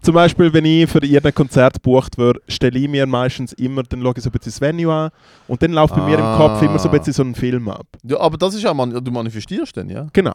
[0.03, 4.01] Zum Beispiel, wenn ich für irgendein Konzert gebucht werde, stelle ich mir meistens immer, dann
[4.01, 5.09] schaue ich so ein bisschen das Venue an
[5.47, 6.97] und dann läuft bei mir im Kopf immer so ein Ah.
[6.97, 7.87] bisschen so ein Film ab.
[8.03, 10.05] Ja, aber das ist ja, man, du manifestierst dann, ja?
[10.13, 10.33] Genau.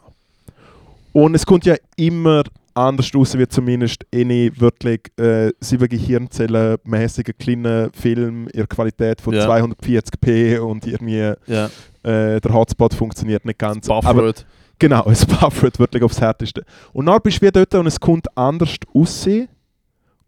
[1.13, 2.43] Und es kommt ja immer
[2.73, 9.19] anders raus, wie zumindest eine wirklich äh, sieben Gehirnzellen mäßige kleine Film in der Qualität
[9.21, 9.45] von Ja.
[9.47, 11.65] 240p und irgendwie Ja.
[12.03, 13.89] äh, der Hotspot funktioniert nicht ganz.
[13.89, 14.45] Aber Bufferet.
[14.77, 16.63] Genau, es buffert wirklich aufs Härteste.
[16.93, 19.47] Und dann bist du wieder dort und es kommt anders aussehen.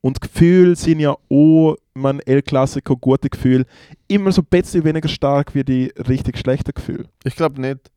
[0.02, 3.66] Und Gefühle sind ja auch, man El Clasico, gute Gefühle,
[4.08, 7.08] immer so ein bisschen weniger stark wie die richtig schlechten Gefühle.
[7.24, 7.92] Ich glaube nicht.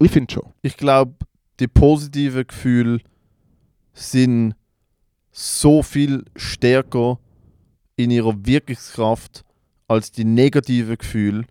[0.00, 0.52] Ich finde schon.
[0.62, 1.14] Ich glaube,
[1.60, 3.00] die positiven Gefühle
[3.92, 4.54] sind
[5.30, 7.18] so viel stärker
[7.96, 9.44] in ihrer Wirkungskraft
[9.88, 11.44] als die negativen Gefühle.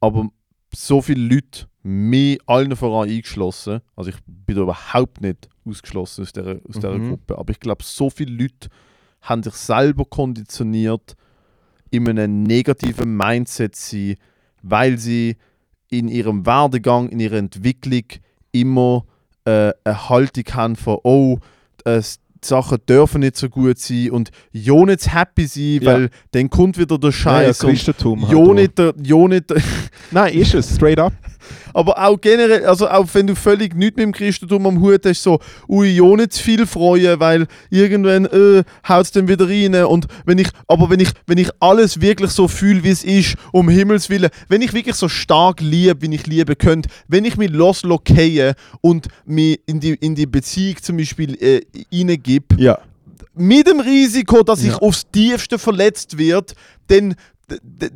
[0.00, 0.28] Aber
[0.74, 6.32] so viele Leute, mir allen voran eingeschlossen, also ich bin da überhaupt nicht ausgeschlossen aus
[6.32, 7.10] dieser, aus dieser Mhm.
[7.10, 8.68] Gruppe, aber ich glaube, so viele Leute
[9.22, 11.14] haben sich selber konditioniert,
[11.90, 14.16] in einem negativen Mindset zu sein,
[14.62, 15.36] weil sie
[15.90, 18.02] in ihrem Werdegang, in ihrer Entwicklung
[18.52, 19.04] immer
[19.46, 21.38] äh, eine Haltung haben von, oh,
[21.84, 25.92] äh, s- die Sachen dürfen nicht so gut sein und ja nicht happy sein, Ja.
[25.92, 28.20] weil dann kommt wieder der Scheiß ja, und Christentum.
[28.22, 28.54] ja halt auch.
[28.54, 29.44] nicht, der- ja nicht,
[30.10, 31.12] Nein, ist es, straight up.
[31.72, 35.22] Aber auch generell, also auch wenn du völlig nichts mit dem Christentum am Hut hast,
[35.22, 35.38] so,
[35.68, 40.06] ui, ja nicht zu viel freuen, weil irgendwann äh, haut es dann wieder rein und
[40.24, 43.68] wenn ich, aber wenn ich, wenn ich alles wirklich so fühle, wie es ist, um
[43.68, 47.50] Himmels Willen, wenn ich wirklich so stark liebe, wie ich lieben könnte, wenn ich mich
[47.50, 51.60] loslocke und mich in die, in die Beziehung zum Beispiel äh,
[51.92, 52.78] reingebe, Ja.
[53.34, 54.78] mit dem Risiko, dass ich Ja.
[54.78, 56.54] aufs tiefste verletzt wird,
[56.88, 57.14] dann,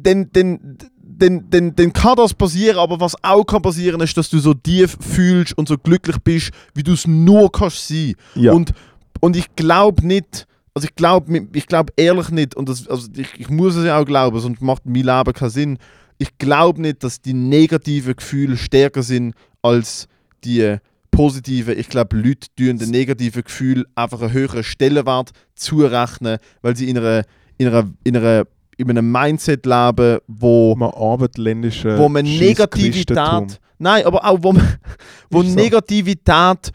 [0.02, 0.78] dann, dann,
[1.18, 4.54] dann, dann, dann kann das passieren, aber was auch kann passieren, ist, dass du so
[4.54, 8.14] tief fühlst und so glücklich bist, wie du es nur kannst sein.
[8.34, 8.52] Ja.
[8.52, 8.72] Und,
[9.20, 13.28] und ich glaube nicht, also ich glaube ich glaub ehrlich nicht, und das, also ich,
[13.38, 15.78] ich muss es ja auch glauben, sonst macht mein Leben keinen Sinn.
[16.18, 20.08] Ich glaube nicht, dass die negativen Gefühle stärker sind als
[20.44, 20.78] die
[21.10, 21.78] positiven.
[21.78, 26.98] Ich glaube, Leute tun den negativen Gefühl einfach einen höheren Stellenwert zurechnen, weil sie in
[26.98, 27.24] einer,
[27.56, 28.46] in einer, in einer,
[28.78, 34.78] in einem Mindset leben, wo, Man abendländische wo man Negativität, nein, aber auch wo, man,
[35.30, 35.54] wo Ist so.
[35.56, 36.70] Negativität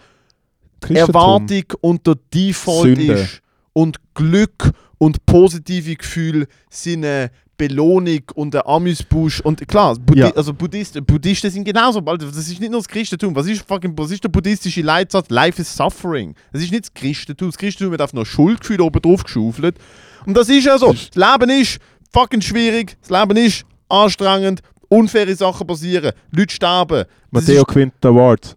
[0.81, 1.15] Christentum.
[1.15, 3.13] Erwartung und der Default Sünde.
[3.13, 3.41] ist
[3.71, 10.31] und Glück und positive Gefühle sind eine Belohnung und ein Amüsbusch und klar, Buddhi Ja.
[10.31, 14.11] also Buddhisten, Buddhisten sind genauso, das ist nicht nur das Christentum, was ist, fucking, was
[14.11, 15.29] ist der buddhistische Leitsatz?
[15.29, 16.35] Life is suffering.
[16.51, 19.77] Das ist nicht das Christentum, das Christentum hat auf noch Schuldgefühl oben drauf geschaufelt
[20.25, 21.79] und das ist ja so, das Leben ist
[22.13, 27.05] fucking schwierig, das Leben ist anstrengend, unfaire Sachen passieren, Leute sterben.
[27.31, 28.55] Das Matteo gewinnt den Award.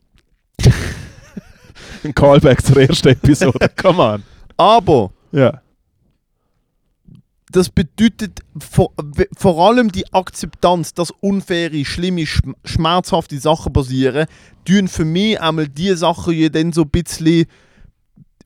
[2.04, 3.68] Ein Callback zur ersten Episode.
[3.76, 4.22] Come on.
[4.56, 5.60] aber Ja.
[7.50, 8.92] das bedeutet vor,
[9.36, 14.26] vor allem die Akzeptanz, dass unfaire, schlimme, schm- schmerzhafte Sachen passieren,
[14.64, 17.46] tun für mich einmal die Sachen ja dann so ein bisschen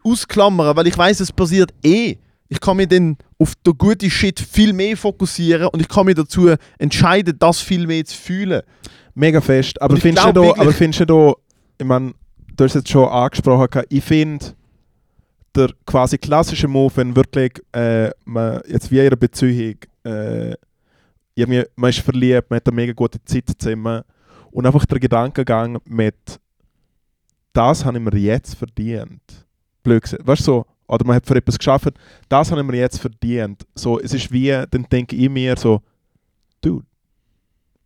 [0.04, 2.16] ausklammern, weil ich weiß, es passiert eh.
[2.52, 6.16] Ich kann mich dann auf den guten Shit viel mehr fokussieren und ich kann mich
[6.16, 8.62] dazu entscheiden, das viel mehr zu fühlen.
[9.14, 9.80] Mega fest.
[9.80, 11.32] Aber findest du da, aber findest du da,
[11.78, 12.12] ich meine,
[12.56, 14.44] du hast es jetzt schon angesprochen, ich finde,
[15.54, 20.54] der quasi klassische Move, wenn wirklich äh, man jetzt wie in einer Beziehung, äh,
[21.34, 24.02] irgendwie, man ist verliebt, man hat eine mega gute Zeit zusammen
[24.50, 26.40] und einfach der Gedankengang mit,
[27.52, 29.46] das habe ich mir jetzt verdient.
[29.82, 30.26] Blöd gesagt.
[30.26, 31.94] Weißt du, so, oder man hat für etwas geschafft,
[32.28, 33.64] das habe ich mir jetzt verdient.
[33.74, 35.80] So, es ist wie, dann denke ich mir so,
[36.60, 36.84] dude,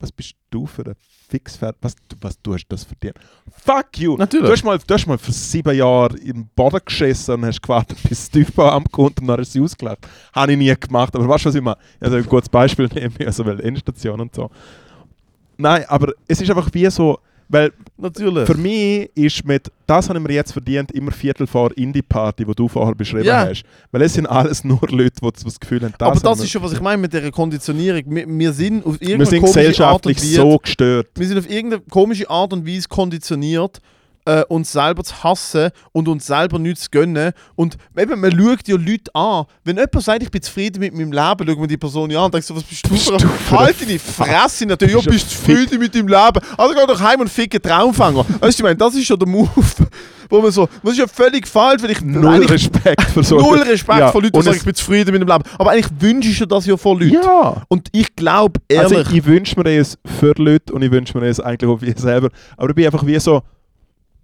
[0.01, 0.95] was bist du für ein
[1.29, 1.77] Fixpferd?
[1.81, 3.17] Was, du- was du hast das verdient?
[3.51, 4.17] Fuck you!
[4.17, 4.47] Natürlich.
[4.47, 7.99] Du hast, mal, du hast mal für sieben Jahre im Boden geschissen und hast gewartet,
[8.03, 10.07] bis das Tiefbauamt kommt und dann hast du sie ausgelacht.
[10.33, 11.77] Habe ich nie gemacht, aber weißt du, was ich meine?
[12.01, 14.51] Also ein gutes Beispiel nehmen, also weil Endstation und so.
[15.57, 18.47] Nein, aber es ist einfach wie so, weil Natürlich.
[18.47, 22.55] für mich ist mit «Das habe ich mir jetzt verdient» immer Viertel vor Indie-Party, die
[22.55, 23.47] du vorher beschrieben Ja.
[23.49, 23.63] hast.
[23.93, 26.51] Weil es sind alles nur Leute, die das Gefühl haben, Aber das haben wir- ist
[26.51, 28.03] schon, was ich meine mit dieser Konditionierung.
[28.07, 31.07] Wir, wir sind auf wir irgendeine sind komische Art und gesellschaftlich Weise so gestört.
[31.15, 33.81] Wir sind auf irgendeine komische Art und Weise konditioniert,
[34.25, 37.33] äh, uns selber zu hassen und uns selber nichts zu gönnen.
[37.57, 39.45] Und eben, man schaut ja Leute an.
[39.65, 42.27] Wenn jemand sagt, ich bin zufrieden mit meinem Leben, schaut man die Person ja an
[42.27, 43.51] und denkt so, was bist du für du ein...
[43.51, 46.41] Halt deine Fresse natürlich, ja, Bist du bist zufrieden mit deinem Leben.
[46.57, 48.25] Also geh doch heim und ficke Traumfänger.
[48.41, 49.51] Weißt du, ich meine, das ist schon der Move,
[50.31, 50.69] wo man so...
[50.83, 52.01] Das ist ja völlig falsch, weil ich...
[52.01, 55.13] Null Respekt für so null Respekt Ja, vor Leuten, die und sagen, ich bin zufrieden
[55.13, 55.45] mit dem Leben.
[55.59, 57.15] Aber eigentlich wünschst du das ja vor Leuten.
[57.15, 57.63] Ja!
[57.69, 58.99] Und ich glaube, ehrlich...
[58.99, 61.87] Also ich wünsche mir es für Leute und ich wünsche mir es eigentlich auch für
[61.87, 62.31] mich selber.
[62.57, 63.43] Aber ich bin einfach wie so,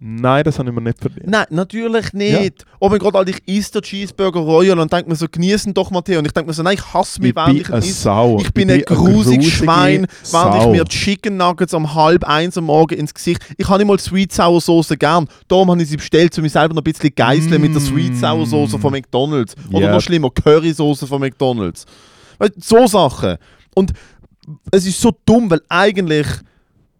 [0.03, 1.27] nein, das habe ich mir nicht verdient.
[1.27, 2.65] Nein, natürlich nicht.
[2.79, 5.91] Oh mein Gott, Alter, ich esse den Cheeseburger Royal und denke mir so, genießen doch
[5.91, 6.19] Matteo.
[6.19, 7.93] Und ich denke mir so, nein, ich hasse mich, ich während bin ich ihn.
[7.93, 8.39] Sau.
[8.39, 10.71] Ich bin ein eine grusiges grusige Schwein, während ich Sau.
[10.71, 13.41] mir Chicken Nuggets um halb eins am Morgen ins Gesicht...
[13.57, 15.27] Ich habe nicht mal Sweet Sour Soße gern.
[15.47, 18.17] Darum habe ich sie bestellt, um mich selber noch ein bisschen geißeln mit der Sweet
[18.17, 19.55] Sour Soße von McDonalds.
[19.71, 19.91] Oder Ja.
[19.91, 21.85] noch schlimmer, Curry Soße von McDonalds.
[22.39, 23.37] Weißt, du, so Sachen.
[23.75, 23.93] Und
[24.71, 26.27] es ist so dumm, weil eigentlich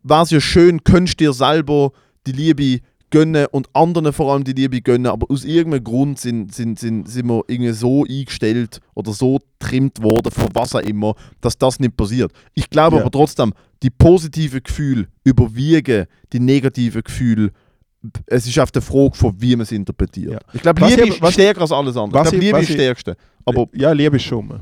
[0.04, 1.92] wäre es ja schön, könntest dir selber
[2.28, 2.80] die Liebe
[3.12, 7.08] gönnen und anderen vor allem die Liebe gönnen, aber aus irgendeinem Grund sind, sind, sind,
[7.08, 11.80] sind wir irgendwie so eingestellt oder so trimmt worden, von was auch immer, dass das
[11.80, 12.32] nicht passiert.
[12.56, 13.02] Ich glaube Ja.
[13.04, 13.54] aber trotzdem,
[13.84, 17.52] die positiven Gefühle überwiegen die negativen Gefühle.
[18.26, 20.32] Es ist auf der Frage, von wie man es interpretiert.
[20.34, 20.40] Ja.
[20.54, 22.24] Ich glaube, Liebe ich ist stärker als alles andere.
[22.24, 23.16] Ich glaube, Liebe ist ich- Stärkste.
[23.46, 24.62] Aber ja, Liebe ist schon.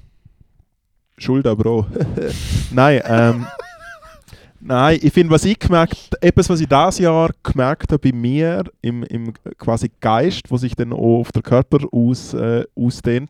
[1.18, 1.86] Schuld aber auch.
[2.72, 3.46] Nein, ähm,
[4.62, 8.64] nein, ich finde, was ich gemerkt etwas, was ich dieses Jahr gemerkt habe bei mir
[8.82, 13.30] im, im quasi Geist, wo sich dann auch auf den Körper aus, äh, ausdehnt,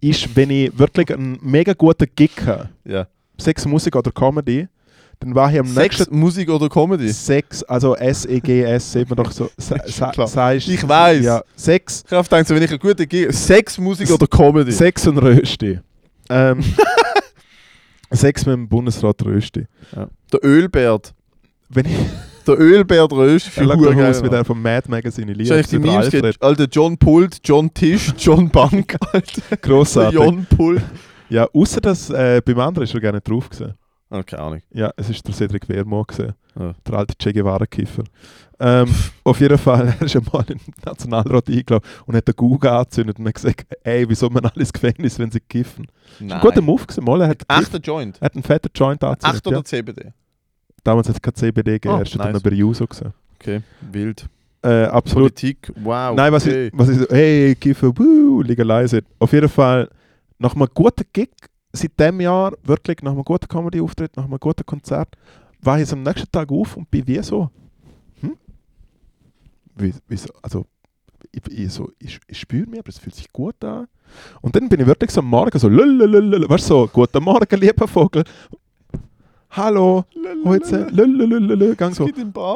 [0.00, 3.06] ist, wenn ich wirklich einen mega guten Gig habe, ja.
[3.38, 4.66] Sex, Musik oder Comedy,
[5.20, 7.08] dann war ich am Sex, nächsten Musik oder Comedy?
[7.10, 9.48] Sex, also S-E-G-S, sieht man doch so.
[10.12, 10.26] Klar.
[10.28, 11.24] sagst- Ich weiss.
[11.24, 13.32] Ja, Sex, Ich habe gedacht, wenn ich eine gute Gig...
[13.32, 14.72] Sex, Musik oder Comedy?
[14.72, 15.80] Sex und Rösti.
[16.28, 16.60] Ähm,
[18.10, 19.66] Sex mit dem Bundesrat Rösti.
[20.32, 21.14] Der Ölbert.
[21.68, 21.96] Wenn ich
[22.46, 22.58] Der
[23.12, 23.56] Röst.
[23.56, 26.66] er schaut doch aus wie der vom Mad Magazine, ich liebe die Memes geht, Alter,
[26.70, 29.56] John Pult, John Tisch, John Bank, Alter.
[29.60, 30.18] Grossartig.
[30.18, 30.82] John Pult.
[31.28, 33.74] Ja, außer dass äh, beim anderen ist er nicht drauf gewesen.
[34.10, 34.60] Oh, keine Ahnung.
[34.72, 36.34] Ja, es ist der Cedric Wehrmo gewesen.
[36.58, 36.74] Ja.
[36.86, 38.04] Der alte Che Guevara-Kiffer.
[38.58, 38.88] Ähm,
[39.24, 43.18] auf jeden Fall, er ist einmal in den Nationalrat eingeladen und hat den Google angezündet
[43.18, 45.86] und hat gesagt, ey, wieso man alles Gefängnis, wenn sie kiffen?
[46.18, 46.32] Nein.
[46.32, 48.16] Ein guter Move gewesen, mal, er hat, Echter Joint.
[48.20, 49.36] er hat einen fetten Joint angezündet.
[49.36, 49.64] Echt oder Ja.
[49.64, 50.12] CBD?
[50.82, 52.34] Damals hat es kein CBD gegeben, Oh, erst er nice.
[52.34, 53.12] noch bei Juso gesehen.
[53.38, 53.60] Okay,
[53.92, 54.26] wild.
[54.62, 55.34] Äh, absolut.
[55.34, 56.16] Politik, wow.
[56.16, 56.68] Nein, was, okay.
[56.68, 59.04] ich, was ich so, hey, Kiffer, wuh, legalisiert.
[59.18, 59.88] Auf jeden Fall,
[60.38, 61.28] nach einem guten Gig,
[61.72, 65.08] seit dem Jahr, wirklich nach einem guten Comedy-Auftritt, nach einem guten Konzert,
[65.66, 67.50] war jetzt am nächsten Tag auf und bin wie so,
[68.20, 68.36] hm?
[69.74, 70.64] Wie, wieso, also,
[71.32, 73.88] ich, ich, so, ich, ich spüre mich, aber es fühlt sich gut an.
[74.40, 77.88] Und dann bin ich wirklich so am Morgen so, lulululul, weißt so, guten Morgen, lieber
[77.88, 78.24] Vogel.
[79.50, 80.04] Hallo,
[80.44, 82.06] heute, lulululul, gang so,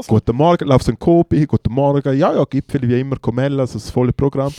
[0.07, 3.75] guten Morgen, laufst du einen Kopi, guten Morgen, ja, ja, Gipfel wie immer, Comella, also
[3.75, 4.53] das volle Programm.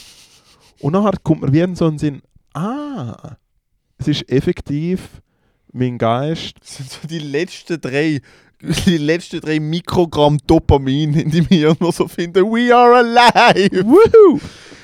[0.82, 2.22] Und nachher kommt mir wieder so ein Sinn,
[2.54, 3.36] ah,
[3.98, 5.22] es ist effektiv
[5.74, 8.22] mein Geist, Das sind so die letzten drei,
[8.62, 12.44] die letzten drei Mikrogramm Dopamin, in die wir noch so finden.
[12.46, 13.84] We are alive!
[13.86, 14.40] Woohoo!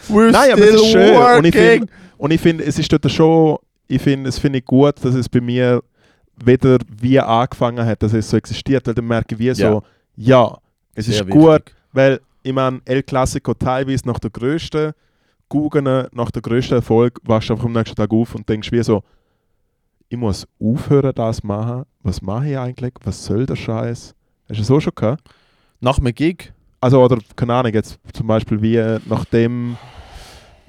[0.10, 1.16] We're Nein, aber es ist schön.
[1.16, 1.80] Und ich working!
[1.80, 3.58] finde, und ich finde, es ist dort schon,
[3.88, 5.84] ich finde, es finde ich gut, dass es bei mir
[6.44, 9.84] wieder wie angefangen hat, dass es so existiert, weil dann merke ich wie so,
[10.16, 10.58] ja,
[10.96, 11.76] es Sehr ist gut, wichtig.
[11.94, 14.94] weil ich meine, El Clasico teilweise nach der grössten
[15.50, 18.82] Guggen, nach der grössten Erfolg, wachst du einfach am nächsten Tag auf und denkst wie
[18.84, 19.04] so,
[20.10, 21.84] ich muss aufhören, das zu machen.
[22.04, 22.94] Was mache ich eigentlich?
[23.04, 24.16] Was soll der Scheiß?
[24.50, 25.24] Hast du so schon gehabt?
[25.80, 26.54] Nach einem Gig?
[26.80, 29.78] Also, oder keine Ahnung, jetzt zum Beispiel wie nachdem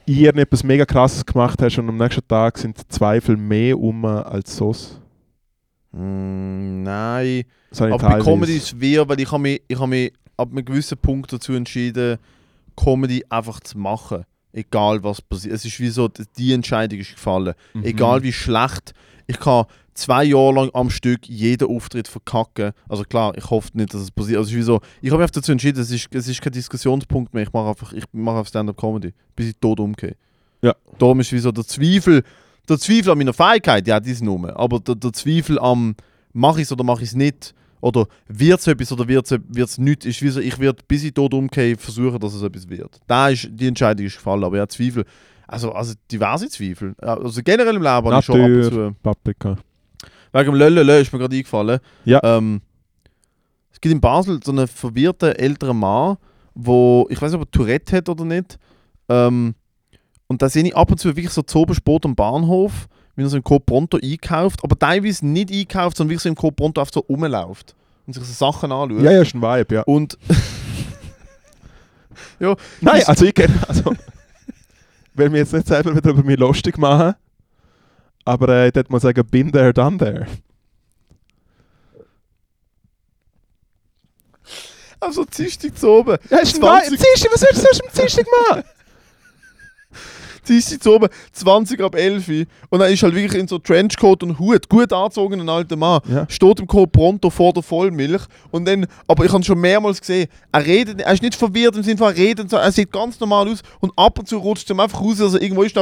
[0.07, 4.57] ihr etwas mega krasses gemacht hast und am nächsten Tag sind Zweifel mehr um als
[4.57, 5.01] sonst.
[5.93, 7.45] Mm, nein.
[7.71, 8.19] Ich Aber bei.
[8.21, 11.33] Comedy ist es schwer, weil ich habe mich, ich habe mich ab einem gewissen Punkt
[11.33, 12.19] dazu entschieden,
[12.75, 14.25] Comedy einfach zu machen.
[14.53, 15.55] Egal was passiert.
[15.55, 17.55] Es ist wie so, die Entscheidung ist gefallen.
[17.75, 17.85] Mhm.
[17.85, 18.95] Egal wie schlecht.
[19.29, 22.73] Ich kann zwei Jahre lang am Stück jeden Auftritt verkacken.
[22.89, 24.39] Also klar, ich hoffe nicht, dass es passiert.
[24.39, 26.53] Also es ist wie so, ich habe mich dazu entschieden, es ist, es ist kein
[26.53, 27.43] Diskussionspunkt mehr.
[27.43, 30.17] Ich mache einfach, ich mache einfach Stand-up-Comedy, bis ich tot umgehe.
[30.63, 30.75] Ja.
[30.99, 32.23] Darum ist wie so der Zweifel,
[32.69, 34.59] der Zweifel an meiner Fähigkeit, ja, die ist nur.
[34.59, 35.95] Aber der, der Zweifel am,
[36.33, 39.79] mache ich es oder mache ich es nicht, oder wird es etwas oder wird es
[39.79, 42.99] nicht, ist wie so, ich werde bis ich tot umgehe versuchen, dass es etwas wird.
[43.07, 45.05] Da ist, die Entscheidung ist gefallen, aber ja, Zweifel,
[45.49, 46.95] also, also diverse Zweifel.
[46.99, 48.97] Also generell im Leben habe ich schon ab und zu.
[49.03, 49.57] Paprika.
[50.33, 51.81] Wegen dem Löllele ist mir gerade eingefallen.
[52.05, 52.21] Ja.
[52.23, 52.61] Ähm,
[53.73, 56.19] es gibt in Basel so einen verwirrten älteren Mann,
[56.55, 58.59] wo ich weiß nicht, ob er Tourette hat oder nicht.
[59.09, 59.55] Ähm,
[60.27, 63.23] und da sehe ich ab und zu wirklich so zu oben Sport am Bahnhof, wie
[63.23, 66.57] er so im Coop Pronto einkauft, aber teilweise nicht einkauft, sondern wirklich so im Coop
[66.57, 67.75] Pronto einfach so rumläuft
[68.07, 69.03] und sich so Sachen anschaut.
[69.03, 69.83] Ja, ja, ist ein Vibe, ja.
[69.83, 70.19] Und
[72.41, 73.95] ja, Nein, also ich kenne, also,
[75.19, 77.15] will mich jetzt nicht selber wieder über mich lustig machen,
[78.25, 80.27] aber äh, ich würde mal sagen, bin there, done there.
[85.01, 86.19] also Dienstag zu oben.
[86.31, 87.03] Ja, ist ein 20 Vibe.
[87.05, 88.65] Dienstag, was willst du am Dienstag machen?
[90.49, 92.45] Dienstag zu oben, 20 ab 11 Uhr.
[92.71, 96.27] Und dann ist halt wirklich in so Trenchcoat und Hut, gut angezogener alter Mann, Ja.
[96.29, 98.23] steht im Coop Pronto vor der Vollmilch.
[98.51, 101.83] Und dann, aber ich habe schon mehrmals gesehen, er redet, er ist nicht verwirrt im
[101.83, 104.81] Sinne von, er redet, er sieht ganz normal aus und ab und zu rutscht ihm
[104.81, 105.77] einfach raus, dass er irgendwo ist,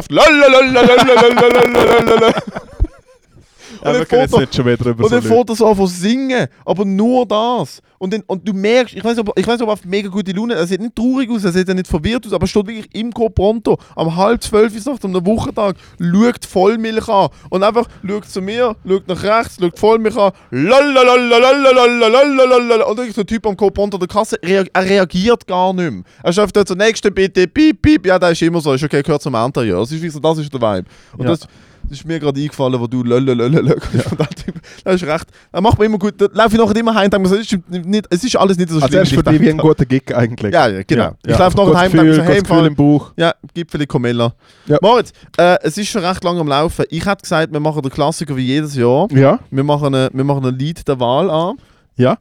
[3.86, 5.86] und Ja, wir können jetzt nicht schon wieder über und dann fährt er so an
[5.86, 7.80] singen, aber nur das.
[7.98, 10.32] Und, dann, und du merkst, ich weiß ob, ich weiß, ob er auf mega gute
[10.32, 12.66] Laune er sieht nicht traurig aus, er sieht ja nicht verwirrt aus, aber er steht
[12.66, 17.62] wirklich im Coop Pronto, am halb zwölf ist nachts, am Wochentag, schaut Vollmilch an und
[17.62, 22.84] einfach schaut zu mir, schaut nach rechts, schaut Vollmilch an, lalalalalalalalalalalalala.
[22.84, 26.02] und dann ist der Typ am Pronto der Kasse, rea er reagiert gar nicht mehr.
[26.22, 28.84] Er ist einfach dort so, nächste bitte, piep, piep, ja, der ist immer so, ist
[28.84, 29.80] okay, gehört zum Interieur.
[29.80, 30.88] Das ist wie so, das ist der Vibe.
[31.16, 31.30] Und Ja.
[31.30, 31.46] das,
[31.88, 34.54] das ist mir gerade eingefallen, wo du lalalala von dem Typ.
[34.84, 35.26] Das ist recht.
[35.52, 36.14] Er macht mir immer gut.
[36.20, 38.36] Da laufe ich nachher immer heim und denke mir so, es ist, nicht, es ist
[38.36, 38.98] alles nicht so Also schlimm.
[38.98, 40.52] er ist für ich dich wie ein guter Gig eigentlich.
[40.52, 41.04] Ja, ja, genau.
[41.04, 41.38] Ja, ich ja.
[41.38, 43.12] laufe nachher heim und denke mir so, hey, Gefühl im Bauch.
[43.16, 44.32] ja, Gipfeli Comella.
[44.66, 44.78] Ja.
[44.82, 46.84] Moritz, äh, es ist schon recht lange am Laufen.
[46.90, 49.08] Ich hätte gesagt, wir machen den Klassiker wie jedes Jahr.
[49.12, 51.56] Ja, Wir machen, eine, wir machen ein Lied der Wahl an
[51.96, 52.18] ja,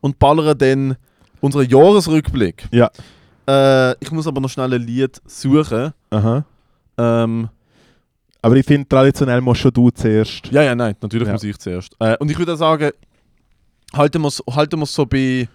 [0.00, 0.96] und ballern dann
[1.40, 2.64] unseren Jahresrückblick.
[2.70, 2.90] ja.
[3.46, 5.92] Äh, ich muss aber noch schnell ein Lied suchen.
[6.08, 6.44] Aha.
[6.96, 7.50] Ähm,
[8.44, 10.52] Aber ich finde, traditionell musst schon du zuerst.
[10.52, 11.32] Ja, ja, nein, natürlich Ja.
[11.32, 11.96] muss ich zuerst.
[11.98, 12.90] Äh, und ich würde sagen,
[13.94, 15.48] halten wir es halten wir's so bei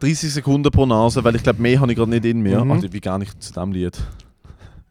[0.00, 2.62] 30 Sekunden pro Nase, weil ich glaube, mehr habe ich gerade nicht in mir.
[2.62, 2.72] Mhm.
[2.72, 3.98] Also, wie gar nicht zu dem Lied.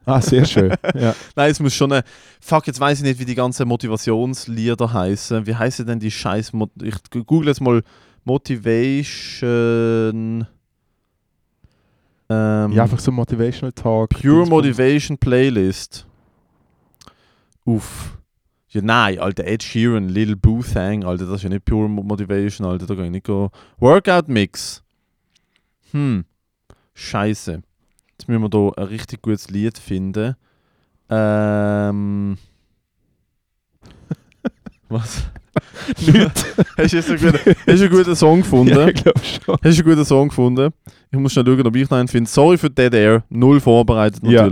[0.03, 0.73] Ah, sehr schön.
[0.95, 1.13] ja.
[1.35, 2.03] Nein, es muss schon eine.
[2.41, 5.45] Fuck, jetzt weiß ich nicht, wie die ganzen Motivationslieder heißen.
[5.45, 6.53] Wie heißen denn die scheiß.
[6.53, 7.83] Mo ich google jetzt mal
[8.23, 10.47] Motivation.
[12.29, 14.09] Ähm, ja, einfach so Motivational Talk.
[14.09, 16.07] Pure Motivation Playlist.
[17.65, 18.17] Uff.
[18.69, 22.01] Ja, nein, Alter, Ed Sheeran, Lil Boo Thang, Alter, das ist ja nicht Pure Mo-
[22.03, 23.51] Motivation, Alter, da kann ich nicht go.
[23.77, 24.83] Workout Mix.
[25.91, 26.25] Hm.
[26.95, 27.61] Scheiße.
[28.11, 30.35] Jetzt müssen wir da ein richtig gutes Lied finden.
[31.09, 32.37] Ähm.
[34.89, 35.23] Was?
[35.99, 36.31] Nicht.
[36.77, 38.75] Hast du jetzt einen guten, hast du einen guten Song gefunden?
[38.75, 39.55] ja, ich glaube schon.
[39.63, 40.73] Hast du einen guten Song gefunden?
[41.11, 42.29] Ich muss schnell schauen, ob ich noch einen finde.
[42.29, 43.23] Sorry für Dead Air.
[43.29, 44.47] Null vorbereitet Ja.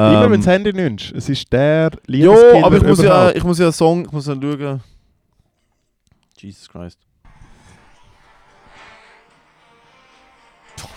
[0.00, 0.16] Natürlich.
[0.16, 1.12] Immer Ähm, wenn du das Handy nimmst.
[1.12, 4.26] Es ist der Jo, aber ich muss, ja, ich muss ja einen Song, ich muss
[4.26, 4.80] ja schauen.
[6.36, 6.98] Jesus Christ.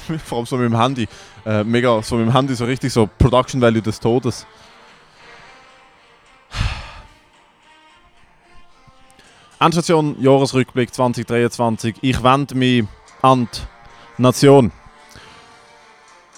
[0.26, 1.08] vor allem so mit dem Handy.
[1.46, 4.46] Äh, mega, so mit dem Handy so richtig so Production Value des Todes.
[9.60, 11.96] Endstation Jahresrückblick 2023.
[12.02, 12.86] Ich wende mich
[13.22, 13.48] an
[14.18, 14.72] die Nation.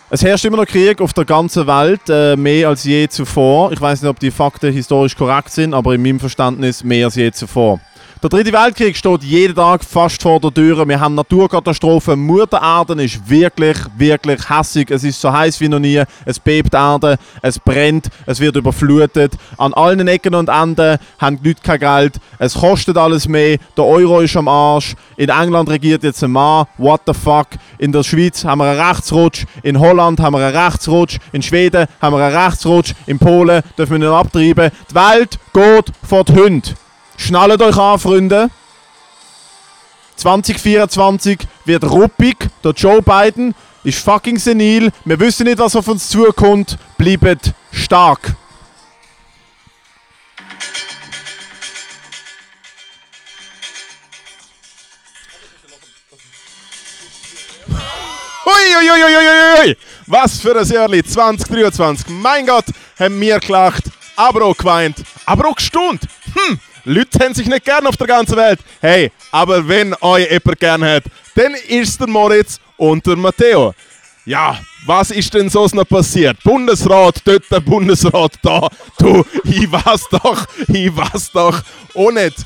[0.08, 3.72] Es herrscht immer noch Krieg auf der ganzen Welt, äh, mehr als je zuvor.
[3.72, 7.16] Ich weiß nicht, ob die Fakten historisch korrekt sind, aber in meinem Verständnis mehr als
[7.16, 7.80] je zuvor.
[8.26, 10.88] Der dritte Weltkrieg steht jeden Tag fast vor der Tür.
[10.88, 12.20] Wir haben Naturkatastrophen.
[12.20, 14.90] Mutter Erde ist wirklich, wirklich hässig.
[14.90, 16.02] Es ist so heiß wie noch nie.
[16.26, 19.34] Es bebt Erde, es brennt, es wird überflutet.
[19.60, 22.16] An allen Ecken und Enden haben die Leute kein Geld.
[22.40, 23.60] Es kostet alles mehr.
[23.78, 24.96] Der Euro ist am Arsch.
[25.18, 26.66] In England regiert jetzt ein Mann.
[26.80, 27.50] What the fuck?
[27.78, 29.46] In der Schweiz haben wir einen Rechtsrutsch.
[29.62, 31.20] In Holland haben wir einen Rechtsrutsch.
[31.32, 32.96] In Schweden haben wir einen Rechtsrutsch.
[33.06, 34.72] In Polen dürfen wir nicht abtreiben.
[34.90, 36.70] Die Welt geht vor die Hunde.
[37.18, 38.50] Schnallt euch an, Freunde.
[40.18, 42.38] 2024 wird ruppig.
[42.64, 44.92] Der Joe Biden ist fucking senil.
[45.04, 46.78] Wir wissen nicht, was auf uns zukommt.
[46.98, 48.36] Bleibt stark.
[58.46, 59.76] Uiuiuiuiui!
[60.08, 62.08] Was für ein Jahr 2023.
[62.10, 62.66] Mein Gott,
[63.00, 63.86] haben wir gelacht,
[64.16, 66.02] aber auch geweint, aber auch gestaunt.
[66.34, 68.60] Hm, Leute haben sich nicht gern auf der ganzen Welt.
[68.80, 71.04] Hey, aber wenn euch jemand gern hat,
[71.34, 73.74] dann ist der Moritz und der Matteo.
[74.26, 76.42] Ja, was ist denn so noch passiert?
[76.44, 78.68] Bundesrat dort, Bundesrat da.
[79.00, 81.62] Du, ich weiß doch, ich weiß doch
[81.96, 82.38] auch nicht.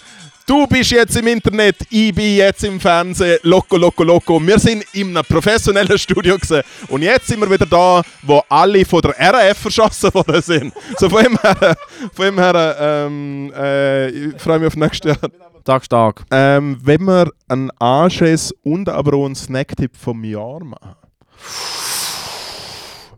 [0.49, 4.41] Du bist jetzt im Internet, ich bin jetzt im Fernsehen, loco, loco, loco.
[4.41, 6.63] Wir sind in einem professionellen Studio gewesen.
[6.87, 10.73] und jetzt sind wir wieder da, wo alle von der RAF verschossen worden sind.
[10.97, 11.77] So von dem her,
[12.11, 15.29] von dem her ähm, äh, ich freue mich auf nächstes Jahr.
[15.63, 16.25] Tag stark.
[16.31, 20.95] Ähm, wenn wir einen Anschiss und aber auch einen Snacktipp vom Jahr machen.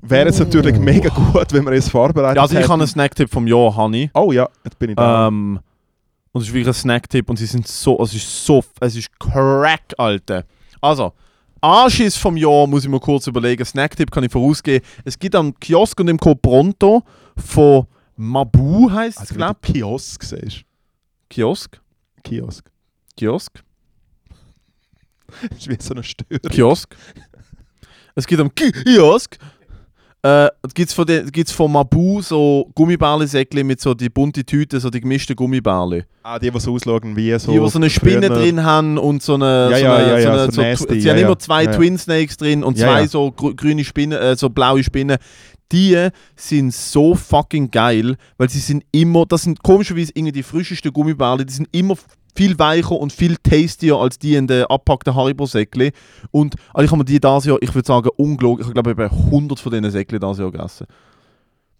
[0.01, 3.29] Wäre es natürlich mega gut, wenn wir es vorbereitet Ja, also ich habe einen Snacktipp
[3.29, 4.11] vom Jahr, Honey.
[4.13, 5.29] Oh ja, jetzt bin ich da.
[5.29, 5.61] Ähm,
[6.31, 9.19] und es ist wirklich ein Snacktipp und sie sind so, es ist so, es ist
[9.19, 10.45] crack, Alter.
[10.79, 11.13] Also,
[11.61, 13.63] Anschiss vom Jahr muss ich mir kurz überlegen.
[13.63, 14.81] Snacktipp kann ich vorausgehen.
[15.05, 17.03] Es gibt am Kiosk und im Code Pronto
[17.37, 17.85] von
[18.15, 20.63] Mabu heißt es, also, glaube Kiosk siehst.
[21.29, 21.79] Kiosk?
[22.23, 22.71] Kiosk.
[23.17, 23.63] Kiosk?
[25.49, 26.41] Das ist wie so eine Störung.
[26.49, 26.93] Kiosk.
[28.15, 29.37] Es gibt am Kiosk.
[30.23, 34.91] Äh, gibt's von, den- gibt's von Mabu so Gummibärli-Säckchen mit so die bunte Tüte, so
[34.91, 36.03] die gemischten Gummibärli.
[36.21, 37.51] Ah, die, die so ausschauen wie so.
[37.51, 39.69] die, die so eine Spinne früher- drin haben und so eine.
[39.71, 41.63] Ja, so ja, eine, ja, so ja, eine, so nasty, sie ja, haben immer zwei
[41.63, 41.77] Ja, ja.
[41.77, 43.07] Twin Snakes drin und Ja, zwei ja.
[43.07, 45.17] so grü- grüne Spinnen, äh, so blaue Spinnen.
[45.71, 50.91] Die sind so fucking geil, weil sie sind immer, das sind komischerweise irgendwie die frischesten
[50.93, 51.95] Gummibärli, die sind immer
[52.35, 55.91] viel weicher und viel tastier als die in den abgepackten Haribo-Säckchen.
[56.31, 58.97] Und also ich habe mir die dieses Jahr, ich würde sagen, ungelogen, ich glaube, ich
[58.97, 60.87] habe 100 von diesen Säckchen dieses Jahr gegessen.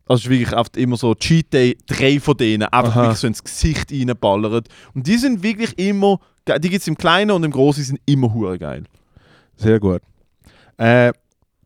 [0.08, 3.02] Also es ist wirklich oft immer so Cheat Day, drei von denen, einfach Aha.
[3.04, 4.64] wirklich so ins Gesicht reinballern.
[4.94, 8.34] Und die sind wirklich immer, die gibt es im Kleinen und im Großen, sind immer
[8.34, 8.84] hure geil.
[9.56, 10.02] Sehr gut.
[10.78, 11.14] Äh,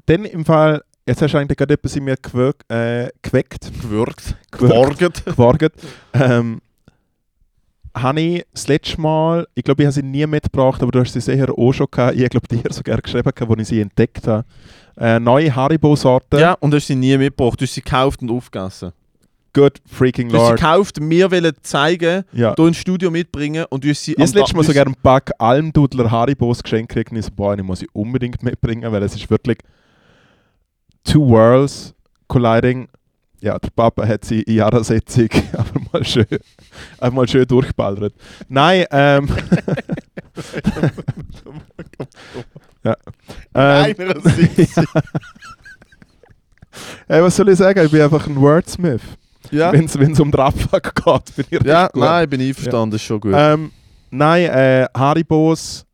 [0.05, 3.71] dann im Fall, jetzt hast du eigentlich gerade etwas in mir gewirk, äh, geweckt.
[3.81, 5.25] Gewürgt, geborgt.
[5.25, 5.73] geworget.
[6.13, 6.61] ähm,
[7.95, 11.13] habe ich das letzte Mal, ich glaube, ich habe sie nie mitgebracht, aber du hast
[11.13, 12.15] sie sicher auch schon gehabt.
[12.15, 14.45] Ich glaube, dir sogar geschrieben, als ich sie entdeckt habe.
[14.97, 16.39] Äh, neue Haribo-Sorte.
[16.39, 18.91] Ja, und du hast sie nie mitgebracht, du hast sie gekauft und aufgegessen.
[19.53, 20.59] Good freaking Du hast sie Lord.
[20.59, 22.53] gekauft, mir wollen zeigen, Ja.
[22.57, 24.95] hier ins Studio mitbringen und du hast sie Ich habe das letzte Mal sogar einen
[25.01, 29.01] Pack Almdudler Haribos geschenkt gekriegt und ich so, boah, ich muss sie unbedingt mitbringen, weil
[29.03, 29.57] es ist wirklich
[31.05, 31.93] two worlds
[32.27, 32.87] colliding.
[33.45, 36.25] Ja, der Papa hat sie in Jahressitzung aber mal schön,
[36.99, 38.15] einfach mal schön durchballert.
[38.49, 39.29] Nein, ähm...
[42.83, 42.95] ja.
[43.53, 43.95] Ähm.
[47.07, 47.85] Hey, was soll ich sagen?
[47.85, 49.03] Ich bin einfach ein Wordsmith.
[49.51, 52.01] ja, Wenn es um den Abfuck geht, bin ich ja gut.
[52.01, 53.33] nein, bin ich einverstanden, ist schon gut.
[53.35, 53.71] Ähm,
[54.09, 55.85] nein, äh, Haribos,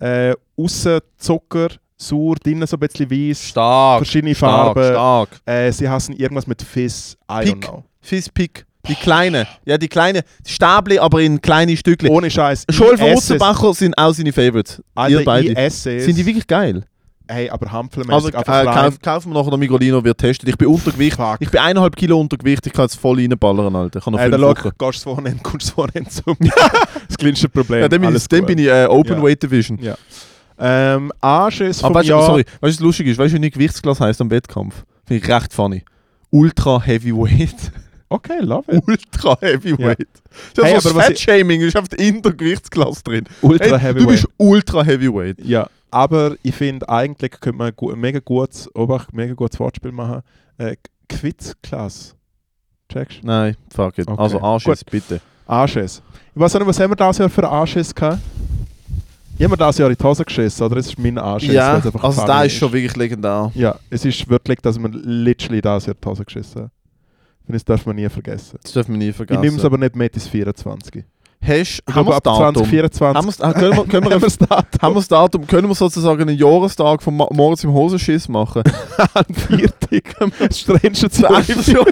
[0.00, 1.68] äh, aussen Zucker,
[2.00, 4.84] sauer, drinnen so ein bisschen weiß, stark, verschiedene stark, Farben.
[4.90, 5.28] stark.
[5.46, 7.54] Äh, sie hassen irgendwas mit Fizz, I Pick.
[7.56, 7.84] don't know.
[8.00, 9.46] Fizzpick, die kleinen.
[9.66, 12.08] Ja, die kleinen Stäbli, aber in kleine Stückchen.
[12.08, 12.64] Ohne Scheiß.
[12.70, 13.10] Scholl von.
[13.12, 14.82] Rutzenbacher sind auch seine Favorites.
[14.94, 15.70] Alter, Ihr beide.
[15.70, 16.84] Sind die wirklich geil?
[17.28, 20.48] Hey, aber hampelmäßig Also äh, kauf, kaufen wir nachher den Migrolino, wird testet.
[20.48, 21.14] Ich bin Untergewicht.
[21.16, 21.36] Fuck.
[21.38, 23.98] Ich bin eineinhalb Kilo Untergewicht, ich kann jetzt voll reinballern, Alter.
[23.98, 26.22] Ich kann noch Hey, dann schau, gehst du das Wochenende, kommst du das Wochenende zu
[26.40, 26.50] mir.
[27.06, 27.82] das kleinste Problem.
[27.82, 29.22] Ja, dann bin ich, dann bin ich äh, Open Ja.
[29.22, 29.78] Weight Division.
[29.80, 29.94] Ja.
[30.62, 32.26] Ähm, Anschiss vom Aber weißt du, Jahr.
[32.26, 33.18] sorry, weißt du, was lustig ist?
[33.18, 34.84] Weißt du, wie ein Gewichtsklasse heisst am Wettkampf?
[35.06, 35.84] Finde ich recht funny.
[36.30, 37.72] Ultra Heavyweight.
[38.12, 38.82] Okay, love it.
[38.86, 40.08] Ultra Heavyweight.
[40.54, 43.24] Das Hey, ist aber so was Fat-Shaming, ist in der Gewichtsklasse drin.
[43.40, 44.02] Ultra Hey, Heavyweight.
[44.02, 45.44] Du bist Ultra Heavyweight.
[45.44, 50.22] Ja, Aber ich finde, eigentlich könnte man ein mega gutes, Obacht, mega gutes Wortspiel machen.
[50.58, 50.76] Äh,
[51.08, 52.14] Quiz-Klasse.
[52.92, 53.26] Checkst du?
[53.26, 54.08] Nein, fuck it.
[54.08, 54.20] Okay.
[54.20, 55.20] Also Anschiss, bitte.
[55.46, 56.02] Anschiss.
[56.34, 58.18] Ich weiß auch nicht, was haben wir dieses Jahr für Anschiss gehabt?
[59.40, 60.74] Ich habe mir dieses Jahr in die Hose geschissen, oder?
[60.76, 61.50] Das ist mein Anschiss.
[61.50, 63.50] ja, also da ist schon wirklich legendär.
[63.54, 66.62] Ja, es ist wirklich, dass wir literally dieses Jahr die Hose geschissen.
[66.64, 68.58] Und das darf man nie vergessen.
[68.62, 69.40] Das dürfen wir nie Ich vergessen.
[69.40, 71.04] nehme es aber nicht mit ins 24.
[71.42, 72.54] Hast, Ich haben wir das ab Datum?
[72.66, 74.82] 2024 Haben wir's- ah, können wir, können wir, haben wir das Datum.
[74.82, 75.46] haben wir das Datum?
[75.46, 78.62] Können wir sozusagen einen Jahrestag von Moritz im Hosenschiss machen?
[80.52, 81.48] Stranger Zur 12.
[81.48, 81.86] Endstation-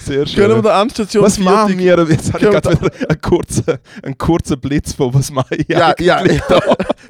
[0.00, 0.42] Sehr schön.
[0.42, 2.06] Können wir der Endstation was machen wir?
[2.08, 5.68] Jetzt habe ich wir gerade wieder einen kurzen, einen kurzen Blitz von was mache ich
[5.68, 6.40] Ja, ja, ja.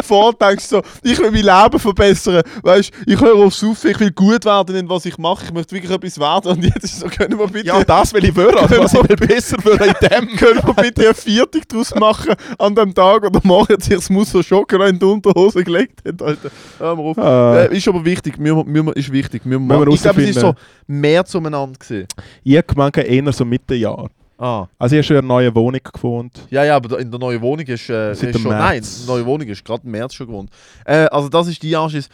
[0.03, 2.43] Vorher denkst du so, ich will mein Leben verbessern.
[2.63, 5.47] Weißt ich höre aufs Saufen, ich will gut werden in was ich mache.
[5.47, 6.53] Ich möchte wirklich etwas werden.
[6.53, 8.57] Und jetzt ist so, können wir bitte, Ja, das will ich hören.
[8.57, 10.37] Also was ich will besser hören in dem.
[10.37, 14.31] können wir bitte eine Viertig draus machen an dem Tag oder morgen sich das muss
[14.31, 16.51] so Schocken in die Unterhose gelegt hat, Alter.
[16.79, 17.19] Hör mal auf.
[17.19, 17.63] Ah.
[17.63, 19.45] Äh, ist aber wichtig, müssen wir, müssen wir, ist wichtig.
[19.45, 20.55] Müssen Müssen wir, wir ich glaube, es ist so
[20.87, 22.07] mehr zueinander gewesen.
[22.45, 24.09] Ich habe eher so Mitte Jahr.
[24.39, 24.67] Ah.
[24.79, 26.47] Also ich habe schon in einer neuen Wohnung gewohnt.
[26.51, 28.51] Ja, ja, aber in der neuen Wohnung ist, äh, Seit ist schon.
[28.51, 29.03] Nein, März.
[29.03, 30.51] die neue Wohnung ist gerade im März schon gewohnt.
[30.85, 32.09] Äh, also, das ist die Anschiss.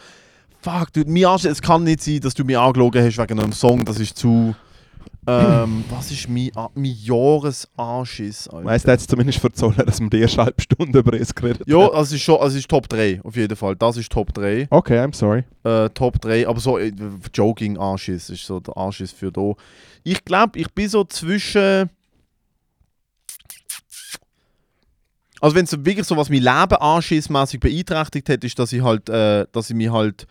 [0.61, 3.51] Fuck, du, mein Anschiss, es kann nicht sein, dass du mich angelogen hast wegen einem
[3.51, 4.55] Song, das ist zu.
[5.27, 8.49] Ähm, was ist mein, A- mein Jahresanschiss?
[8.51, 11.77] Weißt du, jetzt zumindest verzollen, dass wir die erste halbe Stunde über es geredet Ja,
[11.77, 11.95] haben.
[11.95, 13.75] also es ist schon, also ist Top 3, auf jeden Fall.
[13.75, 14.67] Das ist Top 3.
[14.69, 15.43] Okay, I'm sorry.
[15.63, 16.91] Äh, Top 3, aber so äh,
[17.33, 19.53] Joking Anschiss ist so der Anschiss für da.
[20.03, 21.89] Ich glaube, ich bin so zwischen.
[25.39, 29.09] Also wenn es wirklich so was mein Leben anschissmäßig beeinträchtigt hat, ist, dass ich halt,
[29.09, 30.25] äh, dass ich mich halt,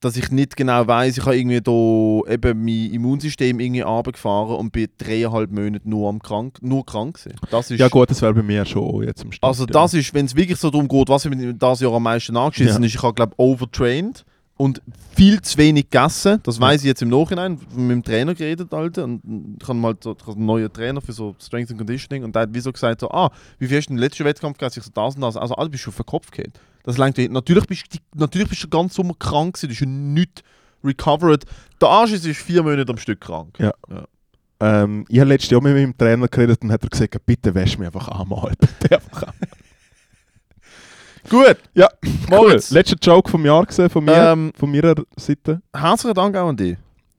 [0.00, 4.72] dass ich nicht genau weiß, ich habe irgendwie da eben mein Immunsystem irgendwie runtergefahren und
[4.72, 7.38] bin dreieinhalb Monate nur am krank, nur krank gewesen.
[7.52, 9.48] Das ist, Ja gut, das wäre bei mir schon jetzt im Start.
[9.48, 12.36] also das ist, wenn es wirklich so darum geht, was mir das Jahr am meisten
[12.36, 12.86] angeschissen Ja.
[12.88, 14.24] ist, ich habe glaube overtrained
[14.56, 14.82] und
[15.14, 16.40] viel zu wenig gegessen.
[16.42, 17.58] Das weiß ich jetzt im Nachhinein.
[17.74, 19.04] Mit dem Trainer geredet, Alter.
[19.04, 22.24] Und ich habe mal so, ich habe einen neuen Trainer für so Strength and Conditioning
[22.24, 24.58] und der hat wie so gesagt, so, ah, wie viel hast du im letzten Wettkampf
[24.58, 24.80] gegessen?
[24.80, 25.36] Ich so, das und das.
[25.36, 26.60] Also, Alter, bist du auf den Kopf gehabt.
[26.84, 27.28] Das langt dir.
[27.28, 29.66] Natürlich bist du, natürlich bist du ganzen Sommer krank gewesen.
[29.66, 30.42] Du bist ja nicht
[30.84, 31.44] recovered.
[31.80, 33.58] Der Arsch ist vier Monate am Stück krank.
[33.58, 33.72] Ja.
[34.60, 37.78] Ähm, ich habe letztes Jahr mit meinem Trainer geredet und hat er gesagt, bitte wäsch
[37.78, 38.52] mich einfach einmal.
[38.60, 39.48] Bitte einfach einmal.
[41.32, 41.56] Gut.
[41.74, 41.88] Ja,
[42.28, 42.70] Moritz.
[42.70, 42.76] Cool.
[42.76, 45.62] Letzter Joke vom Jahr gesehen von mir, Ähm, von meiner Seite.
[45.74, 46.76] Herzlichen Dank auch an dich.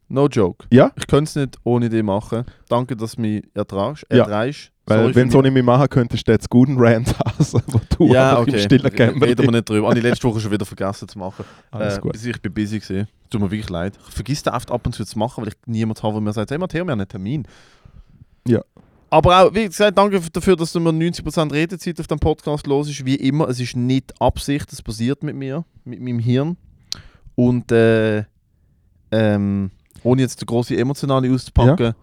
[0.08, 0.68] No joke.
[0.72, 0.92] Ja.
[0.96, 2.46] Ich könnte es nicht ohne dich machen.
[2.70, 4.06] Danke, dass du mich ertragst.
[4.12, 4.20] Ja.
[4.20, 4.70] Ertreibst.
[4.86, 8.14] Weil Sorry wenn du ohne mich machen könntest, hätte es guten Rant haben, wo du
[8.14, 8.52] ja, okay.
[8.52, 9.38] im stillen Reden Kämmerchen...
[9.40, 9.88] wir nicht drüber.
[9.88, 11.44] Habe ich letzte Woche schon wieder vergessen zu machen.
[11.72, 12.16] Alles äh, gut.
[12.24, 13.08] Ich bin busy gewesen.
[13.32, 13.98] Tut mir wirklich leid.
[14.10, 16.52] Ich vergesse oft ab und zu zu machen, weil ich niemand habe, der mir sagt,
[16.52, 17.48] hey Matteo, wir haben einen Termin.
[18.48, 18.62] Ja.
[19.14, 22.90] Aber auch, wie gesagt, danke dafür, dass du mir 90% Redezeit auf dem Podcast los
[22.90, 23.06] ist.
[23.06, 26.58] Wie immer, es ist nicht Absicht, es passiert mit mir, mit meinem Hirn.
[27.36, 28.24] Und äh,
[29.12, 29.70] ähm,
[30.02, 31.94] ohne jetzt den grossen emotionale auszupacken,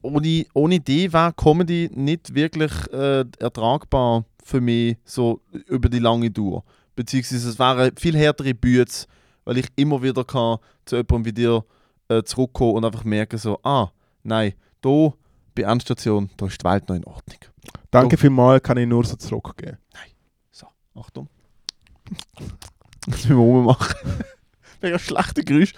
[0.00, 6.30] ohne, ohne die wäre Comedy nicht wirklich äh, ertragbar für mich so über die lange
[6.30, 6.64] Dauer.
[6.96, 9.06] Beziehungsweise es wäre viel härtere Bütze,
[9.44, 10.56] weil ich immer wieder kann
[10.86, 11.62] zu jemandem wie dir
[12.08, 13.90] äh, zurückkommen und einfach merken so, ah,
[14.22, 15.12] nein, da
[15.54, 17.38] bei Endstation, da ist die Welt noch in Ordnung.
[17.90, 19.78] Danke vielmals, kann ich nur so zurückgeben.
[20.50, 21.28] So, Achtung.
[23.06, 23.94] Das müssen wir rummachen.
[24.80, 25.72] Mega schlechte Geräusch.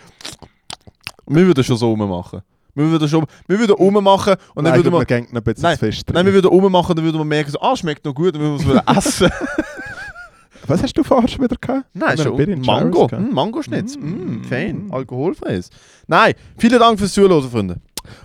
[1.26, 2.42] Wir würden schon so rummachen.
[2.74, 5.06] Wir würden schon, wir würden rummachen und dann Nein, würden wir, noch
[5.40, 8.02] ein bisschen Nein, fest nein, wir würden rummachen, dann würden wir merken so, ah, schmeckt
[8.04, 9.30] noch gut, dann würden wir es wieder essen.
[10.66, 11.84] Was hast du vorher schon wieder gehabt?
[11.92, 14.00] Nein, wir schon Bier Mango, mm, Mangoschnitz, Mm.
[14.40, 15.68] mm, fein, alkoholfreies.
[16.06, 17.76] Nein, vielen Dank fürs Zuhören, Freunde.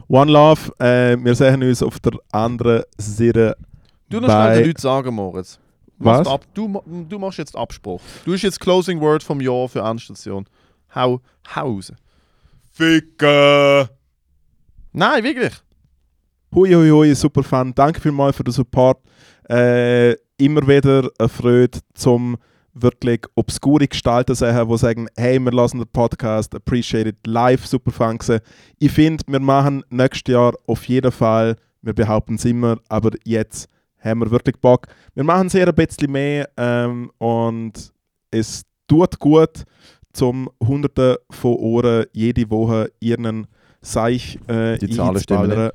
[0.07, 3.57] One Love, äh, wir sehen uns auf der anderen Seite.
[4.09, 5.59] Du noch schnell den Leuten sagen, Moritz.
[5.99, 6.27] Was?
[6.27, 8.01] Ab, du, du machst jetzt Abspruch.
[8.23, 10.45] Du hast jetzt Closing Word vom Jahr für Endstation.
[10.93, 11.21] Hau,
[11.55, 11.91] hau raus.
[12.71, 13.89] Ficken!
[14.93, 15.53] Nein, wirklich.
[16.53, 17.73] Hui, hui, hui, super Fan.
[17.73, 18.99] Danke vielmals für den Support.
[19.49, 22.37] Äh, immer wieder eine Freude zum
[22.81, 27.91] wirklich obskure Gestalten sehen, die sagen, hey, wir lassen den Podcast, appreciate it, live super
[27.91, 28.41] Fan gewesen.
[28.79, 33.69] Ich finde, wir machen nächstes Jahr auf jeden Fall, wir behaupten es immer, aber jetzt
[33.99, 34.87] haben wir wirklich Bock.
[35.15, 37.91] Wir machen sehr ein bisschen mehr ähm, und
[38.31, 39.63] es tut gut,
[40.13, 43.47] zum Hunderten von Ohren jede Woche ihren
[43.81, 45.71] Seich äh, Die Zahlen.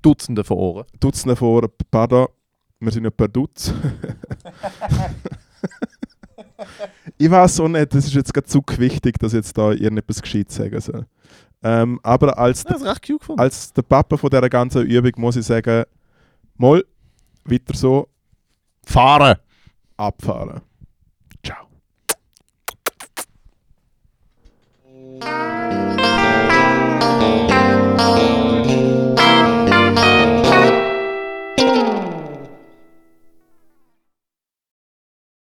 [0.00, 0.84] Dutzende von Ohren.
[1.00, 2.26] Dutzende vor, pardon,
[2.80, 3.72] wir sind ja per Dutz.
[7.18, 10.20] ich weiß auch nicht, das ist jetzt gerade zu wichtig, dass ich jetzt da irgendetwas
[10.22, 11.06] gescheit sagen soll.
[11.62, 15.84] Ähm, aber als, ja, de, als der Papa von dieser ganzen Übung muss ich sagen,
[16.56, 16.84] Moll,
[17.44, 18.08] weiter so.
[18.84, 19.36] Fahren!
[19.96, 20.60] Abfahren.
[21.42, 21.68] Ciao.